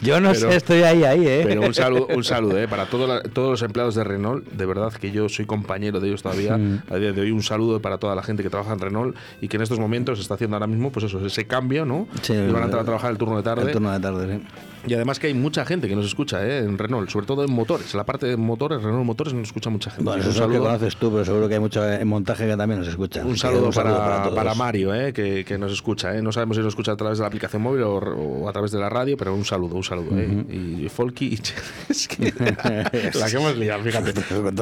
Yo 0.00 0.20
no 0.20 0.32
Pero- 0.32 0.50
sé, 0.50 0.56
estoy 0.56 0.82
ahí, 0.82 1.04
ahí, 1.04 1.26
¿eh? 1.26 1.42
Pero 1.46 1.62
un 1.62 1.74
saludo, 1.74 2.08
un 2.14 2.24
saludo 2.24 2.58
¿eh? 2.58 2.68
para 2.68 2.86
todo 2.86 3.06
la- 3.06 3.22
todos 3.22 3.50
los 3.50 3.62
empleados 3.62 3.94
de 3.94 4.04
Renault. 4.04 4.46
De 4.52 4.66
verdad 4.66 4.92
que 4.92 5.10
yo 5.12 5.28
soy 5.28 5.46
compañero 5.46 6.00
de 6.00 6.08
ellos 6.08 6.22
todavía. 6.22 6.56
Mm. 6.56 6.82
A 6.90 6.96
día 6.96 7.12
de 7.12 7.20
hoy, 7.20 7.30
un 7.30 7.42
saludo 7.42 7.80
para 7.80 7.98
toda 7.98 8.14
la 8.14 8.22
gente 8.22 8.42
que 8.42 8.50
trabaja 8.50 8.72
en 8.72 8.80
Renault 8.80 9.16
y 9.40 9.48
que 9.48 9.56
en 9.56 9.62
estos 9.62 9.78
momentos 9.78 10.20
está 10.20 10.34
haciendo 10.34 10.56
ahora 10.56 10.66
mismo, 10.66 10.90
pues 10.92 11.06
eso, 11.06 11.24
ese 11.32 11.46
cambio, 11.46 11.84
¿no? 11.84 12.06
Sí, 12.20 12.34
y 12.34 12.52
van 12.52 12.62
a 12.62 12.64
entrar 12.66 12.82
a 12.82 12.84
trabajar 12.84 13.10
el 13.10 13.18
turno 13.18 13.36
de 13.36 13.42
tarde. 13.42 13.62
El 13.62 13.72
turno 13.72 13.90
de 13.90 14.00
tarde, 14.00 14.38
sí. 14.38 14.46
Y 14.86 14.94
además 14.94 15.18
que 15.20 15.28
hay 15.28 15.34
mucha 15.34 15.64
gente 15.64 15.86
que 15.88 15.94
nos 15.94 16.06
escucha 16.06 16.44
¿eh? 16.44 16.58
en 16.58 16.76
Renault, 16.76 17.08
sobre 17.10 17.26
todo 17.26 17.44
en 17.44 17.52
motores. 17.52 17.94
En 17.94 17.98
la 17.98 18.04
parte 18.04 18.26
de 18.26 18.36
motores, 18.36 18.82
Renault 18.82 19.04
Motores, 19.06 19.32
nos 19.32 19.46
escucha 19.48 19.70
mucha 19.70 19.90
gente. 19.90 20.04
Bueno, 20.04 20.20
eso 20.20 20.30
es 20.30 20.38
lo 20.38 20.48
que 20.48 20.58
conoces 20.58 20.96
tú, 20.96 21.10
pero 21.12 21.24
seguro 21.24 21.46
que 21.48 21.54
hay 21.54 21.60
mucho 21.60 21.88
en 21.88 22.06
montaje 22.08 22.46
que 22.46 22.56
también 22.56 22.80
nos 22.80 22.88
escucha. 22.88 23.24
un 23.24 23.36
saludo, 23.36 23.70
para, 23.70 24.28
para 24.34 24.54
Mario, 24.54 24.92
¿eh? 24.94 25.12
que, 25.12 25.44
que 25.44 25.56
nos 25.58 25.70
escucha. 25.72 26.16
¿eh? 26.16 26.22
No 26.22 26.32
sabemos 26.32 26.56
si 26.56 26.62
nos 26.62 26.72
escucha 26.72 26.92
a 26.92 26.96
través 26.96 27.18
de 27.18 27.22
la 27.22 27.28
aplicación 27.28 27.62
móvil 27.62 27.82
o, 27.84 27.94
o 27.96 28.48
a 28.48 28.52
través 28.52 28.72
de 28.72 28.80
la 28.80 28.88
radio, 28.88 29.16
pero 29.16 29.34
un 29.34 29.44
saludo, 29.44 29.76
un 29.76 29.84
saludo. 29.84 30.18
¿eh? 30.18 30.44
Y 30.50 30.88
Folky 30.88 31.26
y 31.26 31.34
es 31.92 32.08
que 32.08 32.32
la 33.18 33.30
que 33.30 33.36
hemos 33.36 33.56
liado, 33.56 33.82
fíjate. 33.84 34.10
O 34.10 34.14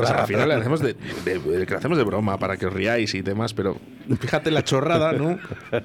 sea, 0.06 0.20
al 0.22 0.26
final 0.26 0.48
le 0.48 0.54
hacemos 0.54 0.80
de, 0.80 0.94
de- 1.24 1.38
de- 1.38 1.64
que 1.66 1.72
le 1.72 1.78
hacemos 1.78 1.96
de 1.96 2.04
broma 2.04 2.38
para 2.38 2.56
que 2.58 2.66
os 2.66 2.72
riáis 2.72 3.14
y 3.14 3.22
demás, 3.22 3.54
pero 3.54 3.76
fíjate 4.20 4.50
la 4.50 4.64
chorrada, 4.64 5.12
¿no? 5.12 5.38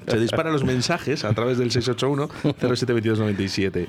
Se 0.06 0.18
disparan 0.18 0.52
los 0.52 0.64
mensajes 0.64 1.24
a 1.24 1.32
través 1.32 1.56
del 1.58 1.70
681-072297. 1.70 3.86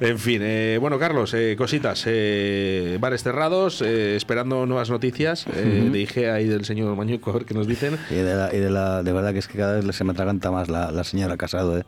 En 0.00 0.18
fin, 0.18 0.40
eh, 0.42 0.78
bueno, 0.80 0.98
Carlos, 0.98 1.32
eh, 1.34 1.54
cositas. 1.56 2.04
eh, 2.06 2.98
bares 3.00 3.22
cerrados, 3.22 3.82
eh, 3.82 4.16
esperando 4.16 4.66
nuevas 4.66 4.90
noticias 4.90 5.46
eh, 5.54 5.88
de 5.92 6.00
IGEA 6.00 6.40
y 6.40 6.46
del 6.46 6.64
señor 6.64 6.94
Mañuco, 6.96 7.30
a 7.30 7.34
ver 7.34 7.44
qué 7.44 7.54
nos 7.54 7.66
dicen. 7.66 7.96
Y 8.10 8.14
de, 8.14 8.34
la, 8.34 8.54
y 8.54 8.58
de, 8.58 8.70
la, 8.70 9.02
de 9.02 9.12
verdad 9.12 9.32
que 9.32 9.38
es 9.40 9.48
que 9.48 9.58
cada 9.58 9.80
vez 9.80 9.96
se 9.96 10.04
me 10.04 10.12
atraganta 10.12 10.50
más 10.50 10.68
la, 10.68 10.90
la 10.90 11.04
señora 11.04 11.36
Casado, 11.36 11.78
¿eh? 11.78 11.84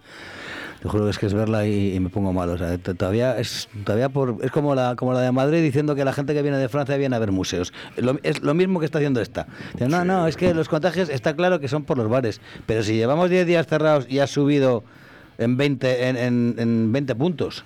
Te 0.82 0.88
juro 0.88 1.04
que 1.04 1.10
es 1.10 1.18
que 1.18 1.26
es 1.26 1.34
verla 1.34 1.66
y, 1.66 1.94
y 1.94 2.00
me 2.00 2.08
pongo 2.08 2.32
mal. 2.32 2.48
O 2.48 2.56
sea, 2.56 2.78
todavía 2.78 3.38
es 3.38 3.68
todavía 3.84 4.08
por 4.08 4.38
es 4.42 4.50
como 4.50 4.74
la 4.74 4.96
como 4.96 5.12
la 5.12 5.20
de 5.20 5.30
Madrid 5.30 5.62
diciendo 5.62 5.94
que 5.94 6.06
la 6.06 6.14
gente 6.14 6.32
que 6.32 6.40
viene 6.40 6.56
de 6.56 6.70
Francia 6.70 6.96
viene 6.96 7.14
a 7.14 7.18
ver 7.18 7.32
museos. 7.32 7.74
Lo- 7.98 8.18
es 8.22 8.40
lo 8.40 8.54
mismo 8.54 8.80
que 8.80 8.86
está 8.86 8.96
haciendo 8.96 9.20
esta. 9.20 9.46
No, 9.78 10.06
no, 10.06 10.26
es 10.26 10.38
que 10.38 10.54
los 10.54 10.70
contagios 10.70 11.10
está 11.10 11.36
claro 11.36 11.60
que 11.60 11.68
son 11.68 11.84
por 11.84 11.98
los 11.98 12.08
bares, 12.08 12.40
pero 12.64 12.82
si 12.82 12.94
llevamos 12.94 13.28
10 13.28 13.46
días 13.46 13.66
cerrados 13.66 14.06
y 14.08 14.20
ha 14.20 14.26
subido 14.26 14.82
en 15.36 15.58
20 15.58 16.08
en, 16.08 16.16
en, 16.16 16.54
en 16.56 16.92
20 16.92 17.14
puntos 17.14 17.62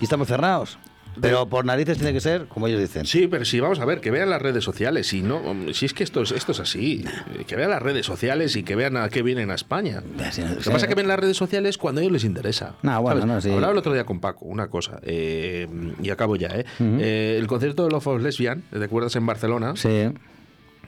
y 0.00 0.04
estamos 0.04 0.28
cerrados. 0.28 0.78
Pero 1.20 1.48
por 1.48 1.64
narices 1.64 1.98
tiene 1.98 2.12
que 2.12 2.20
ser 2.20 2.46
como 2.46 2.66
ellos 2.66 2.80
dicen. 2.80 3.06
Sí, 3.06 3.28
pero 3.28 3.44
sí, 3.44 3.60
vamos 3.60 3.78
a 3.78 3.84
ver, 3.84 4.00
que 4.00 4.10
vean 4.10 4.30
las 4.30 4.42
redes 4.42 4.64
sociales. 4.64 5.06
Si, 5.06 5.22
no, 5.22 5.40
si 5.72 5.86
es 5.86 5.94
que 5.94 6.02
esto 6.02 6.22
es, 6.22 6.32
esto 6.32 6.52
es 6.52 6.60
así, 6.60 7.04
que 7.46 7.56
vean 7.56 7.70
las 7.70 7.82
redes 7.82 8.06
sociales 8.06 8.56
y 8.56 8.62
que 8.62 8.74
vean 8.74 8.96
a 8.96 9.08
qué 9.08 9.22
vienen 9.22 9.50
a 9.50 9.54
España. 9.54 10.02
Lo 10.04 10.24
que 10.24 10.70
pasa 10.70 10.76
es 10.76 10.86
que 10.86 10.94
ven 10.94 11.08
las 11.08 11.18
redes 11.18 11.36
sociales 11.36 11.78
cuando 11.78 12.00
a 12.00 12.02
ellos 12.02 12.12
les 12.12 12.24
interesa. 12.24 12.74
No, 12.82 13.00
bueno, 13.02 13.20
¿sabes? 13.20 13.34
no, 13.34 13.40
sí. 13.40 13.50
Hablaba 13.50 13.72
el 13.72 13.78
otro 13.78 13.92
día 13.92 14.04
con 14.04 14.20
Paco, 14.20 14.46
una 14.46 14.68
cosa, 14.68 14.98
eh, 15.02 15.68
y 16.02 16.10
acabo 16.10 16.36
ya, 16.36 16.48
¿eh? 16.48 16.64
Ujú. 16.80 16.98
Eh, 17.00 17.36
el 17.38 17.46
concierto 17.46 17.84
de 17.84 17.90
Love 17.90 18.06
of 18.08 18.22
Lesbian, 18.22 18.62
¿te 18.70 18.82
acuerdas 18.82 19.14
en 19.16 19.26
Barcelona? 19.26 19.74
Sí, 19.76 20.08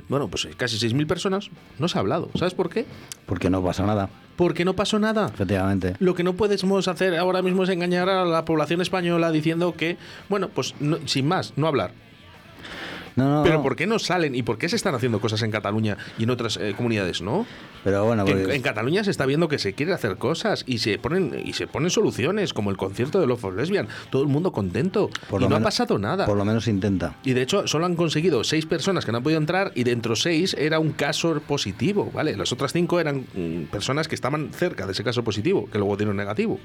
Bueno, 0.09 0.29
pues 0.29 0.45
eh, 0.45 0.51
casi 0.57 0.77
6.000 0.79 1.07
personas, 1.07 1.51
no 1.79 1.89
se 1.89 1.99
ha 1.99 2.01
hablado. 2.01 2.31
¿Sabes 2.37 2.55
por 2.55 2.69
qué? 2.71 2.87
porque 3.27 3.51
no 3.51 3.63
pasa 3.63 3.85
nada, 3.85 4.09
Porque 4.37 4.65
no 4.65 4.75
pasó 4.75 4.99
nada. 5.01 5.31
efectivamente. 5.35 5.95
Lo 5.99 6.15
que 6.15 6.23
no 6.23 6.35
podemos 6.35 6.87
hacer 6.89 7.17
ahora 7.17 7.43
mismo 7.43 7.65
es 7.65 7.71
engañar 7.71 8.09
a 8.09 8.25
la 8.25 8.45
población 8.45 8.81
española 8.81 9.33
diciendo 9.33 9.75
que, 9.77 9.97
bueno, 10.29 10.49
pues 10.49 10.75
no- 10.79 10.99
sin 11.07 11.27
más, 11.27 11.53
no 11.57 11.67
hablar. 11.67 11.93
No, 13.17 13.37
no, 13.39 13.43
Pero 13.43 13.57
no. 13.57 13.63
¿por 13.63 13.77
qué 13.77 13.87
no 13.87 13.99
salen 13.99 14.35
y 14.35 14.43
por 14.43 14.59
qué 14.59 14.69
se 14.69 14.77
están 14.77 14.95
haciendo 14.95 15.21
cosas 15.21 15.43
en 15.43 15.51
Cataluña 15.51 15.97
y 16.19 16.25
en 16.25 16.31
otras 16.31 16.57
eh, 16.59 16.75
comunidades 16.77 17.23
no? 17.23 17.47
Pero 17.83 18.05
bueno, 18.05 18.25
Que 18.25 18.33
porque- 18.33 18.45
en, 18.45 18.51
en 18.53 18.63
Cataluña 18.63 19.05
se 19.05 19.11
está 19.11 19.27
viendo 19.27 19.49
que 19.49 19.59
se 19.59 19.73
quiere 19.75 19.93
hacer 19.93 20.17
cosas 20.17 20.65
y 20.67 20.79
se 20.79 20.99
ponen 20.99 21.41
y 21.45 21.53
se 21.55 21.67
ponen 21.67 21.91
soluciones 21.91 22.53
como 22.53 22.71
el 22.71 22.77
concierto 22.77 23.21
de 23.21 23.27
Love 23.27 23.41
for 23.41 23.55
Lesbian, 23.55 23.89
todo 24.11 24.23
el 24.23 24.29
mundo 24.29 24.53
contento 24.53 25.09
Por 25.31 25.43
y 25.43 25.49
no 25.49 25.57
ha 25.57 25.61
pasado 25.61 25.99
nada. 25.99 26.27
Por 26.27 26.37
lo 26.37 26.45
menos 26.45 26.69
intenta. 26.69 27.17
Y 27.25 27.33
de 27.33 27.43
hecho 27.43 27.67
solo 27.67 27.87
han 27.87 27.97
conseguido 27.97 28.45
seis 28.45 28.67
personas 28.67 29.05
que 29.05 29.13
no 29.13 29.19
han 29.19 29.25
podido 29.25 29.41
entrar 29.41 29.73
y 29.75 29.85
dentro 29.85 30.15
seis 30.17 30.55
era 30.59 30.79
un 30.79 30.93
caso 30.93 31.41
positivo, 31.47 32.11
¿vale? 32.13 32.37
Las 32.37 32.53
otras 32.53 32.73
cinco 32.73 33.01
eran 33.01 33.25
mm, 33.35 33.65
personas 33.71 34.09
que 34.09 34.15
estaban 34.15 34.51
cerca 34.53 34.85
de 34.87 34.93
ese 34.93 35.03
caso 35.05 35.25
positivo, 35.25 35.69
que 35.71 35.79
luego 35.79 35.97
dieron 35.97 36.17
negativo. 36.17 36.59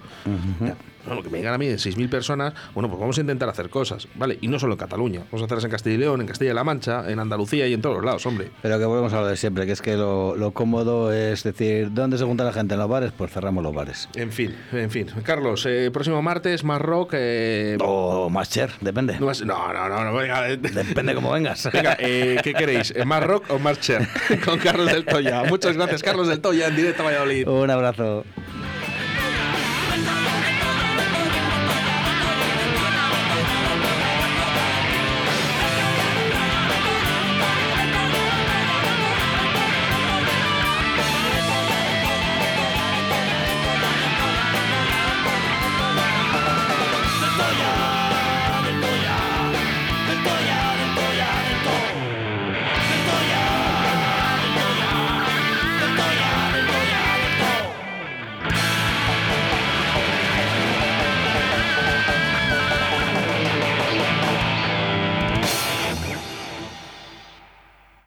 Ya, 0.59 0.75
Bueno, 1.05 1.23
que 1.23 1.29
me 1.29 1.37
digan 1.39 1.53
a 1.53 1.57
mí 1.57 1.67
de 1.67 1.75
6.000 1.75 2.09
personas, 2.09 2.53
bueno, 2.73 2.89
pues 2.89 2.99
vamos 2.99 3.17
a 3.17 3.21
intentar 3.21 3.49
hacer 3.49 3.69
cosas, 3.69 4.07
¿vale? 4.15 4.37
Y 4.41 4.47
no 4.47 4.59
solo 4.59 4.73
en 4.73 4.79
Cataluña, 4.79 5.21
vamos 5.31 5.41
a 5.41 5.45
hacerlas 5.45 5.65
en 5.65 5.71
Castilla 5.71 5.95
y 5.95 5.99
León, 5.99 6.21
en 6.21 6.27
Castilla-La 6.41 6.63
Mancha, 6.63 7.03
en 7.07 7.19
Andalucía 7.19 7.67
y 7.67 7.73
en 7.73 7.81
todos 7.83 7.97
los 7.97 8.05
lados, 8.05 8.25
hombre. 8.25 8.49
Pero 8.63 8.79
que 8.79 8.85
volvemos 8.85 9.13
a 9.13 9.21
lo 9.21 9.27
de 9.27 9.37
siempre, 9.37 9.67
que 9.67 9.73
es 9.73 9.81
que 9.81 9.95
lo, 9.95 10.35
lo 10.35 10.51
cómodo 10.51 11.13
es 11.13 11.43
decir, 11.43 11.93
¿dónde 11.93 12.17
se 12.17 12.23
junta 12.25 12.43
la 12.43 12.51
gente? 12.51 12.73
¿En 12.73 12.79
los 12.79 12.89
bares? 12.89 13.11
Pues 13.15 13.31
cerramos 13.31 13.63
los 13.63 13.73
bares. 13.75 14.09
En 14.15 14.31
fin, 14.31 14.55
en 14.71 14.89
fin. 14.89 15.05
Carlos, 15.23 15.67
eh, 15.69 15.91
próximo 15.93 16.19
martes, 16.23 16.63
más 16.63 16.81
rock. 16.81 17.11
eh, 17.13 17.77
O 17.79 18.29
más 18.31 18.49
cher, 18.49 18.71
depende. 18.81 19.17
no, 19.19 19.31
no, 19.45 19.87
no, 19.89 20.03
no, 20.03 20.13
venga, 20.15 20.41
Depende 20.47 21.13
cómo 21.13 21.31
vengas. 21.31 21.69
Venga, 21.73 21.95
eh, 21.99 22.37
¿qué 22.43 22.53
queréis? 22.55 22.91
Eh, 22.95 23.05
¿Más 23.05 23.23
rock 23.23 23.45
o 23.51 23.59
más 23.59 23.79
cher? 23.79 24.07
Con 24.45 24.57
Carlos 24.57 24.87
del 24.91 25.05
Toya. 25.05 25.43
Muchas 25.43 25.77
gracias, 25.77 26.01
Carlos 26.01 26.27
del 26.27 26.41
Toya, 26.41 26.67
en 26.69 26.75
directo 26.75 27.03
a 27.03 27.05
Valladolid. 27.05 27.47
Un 27.47 27.69
abrazo. 27.69 28.25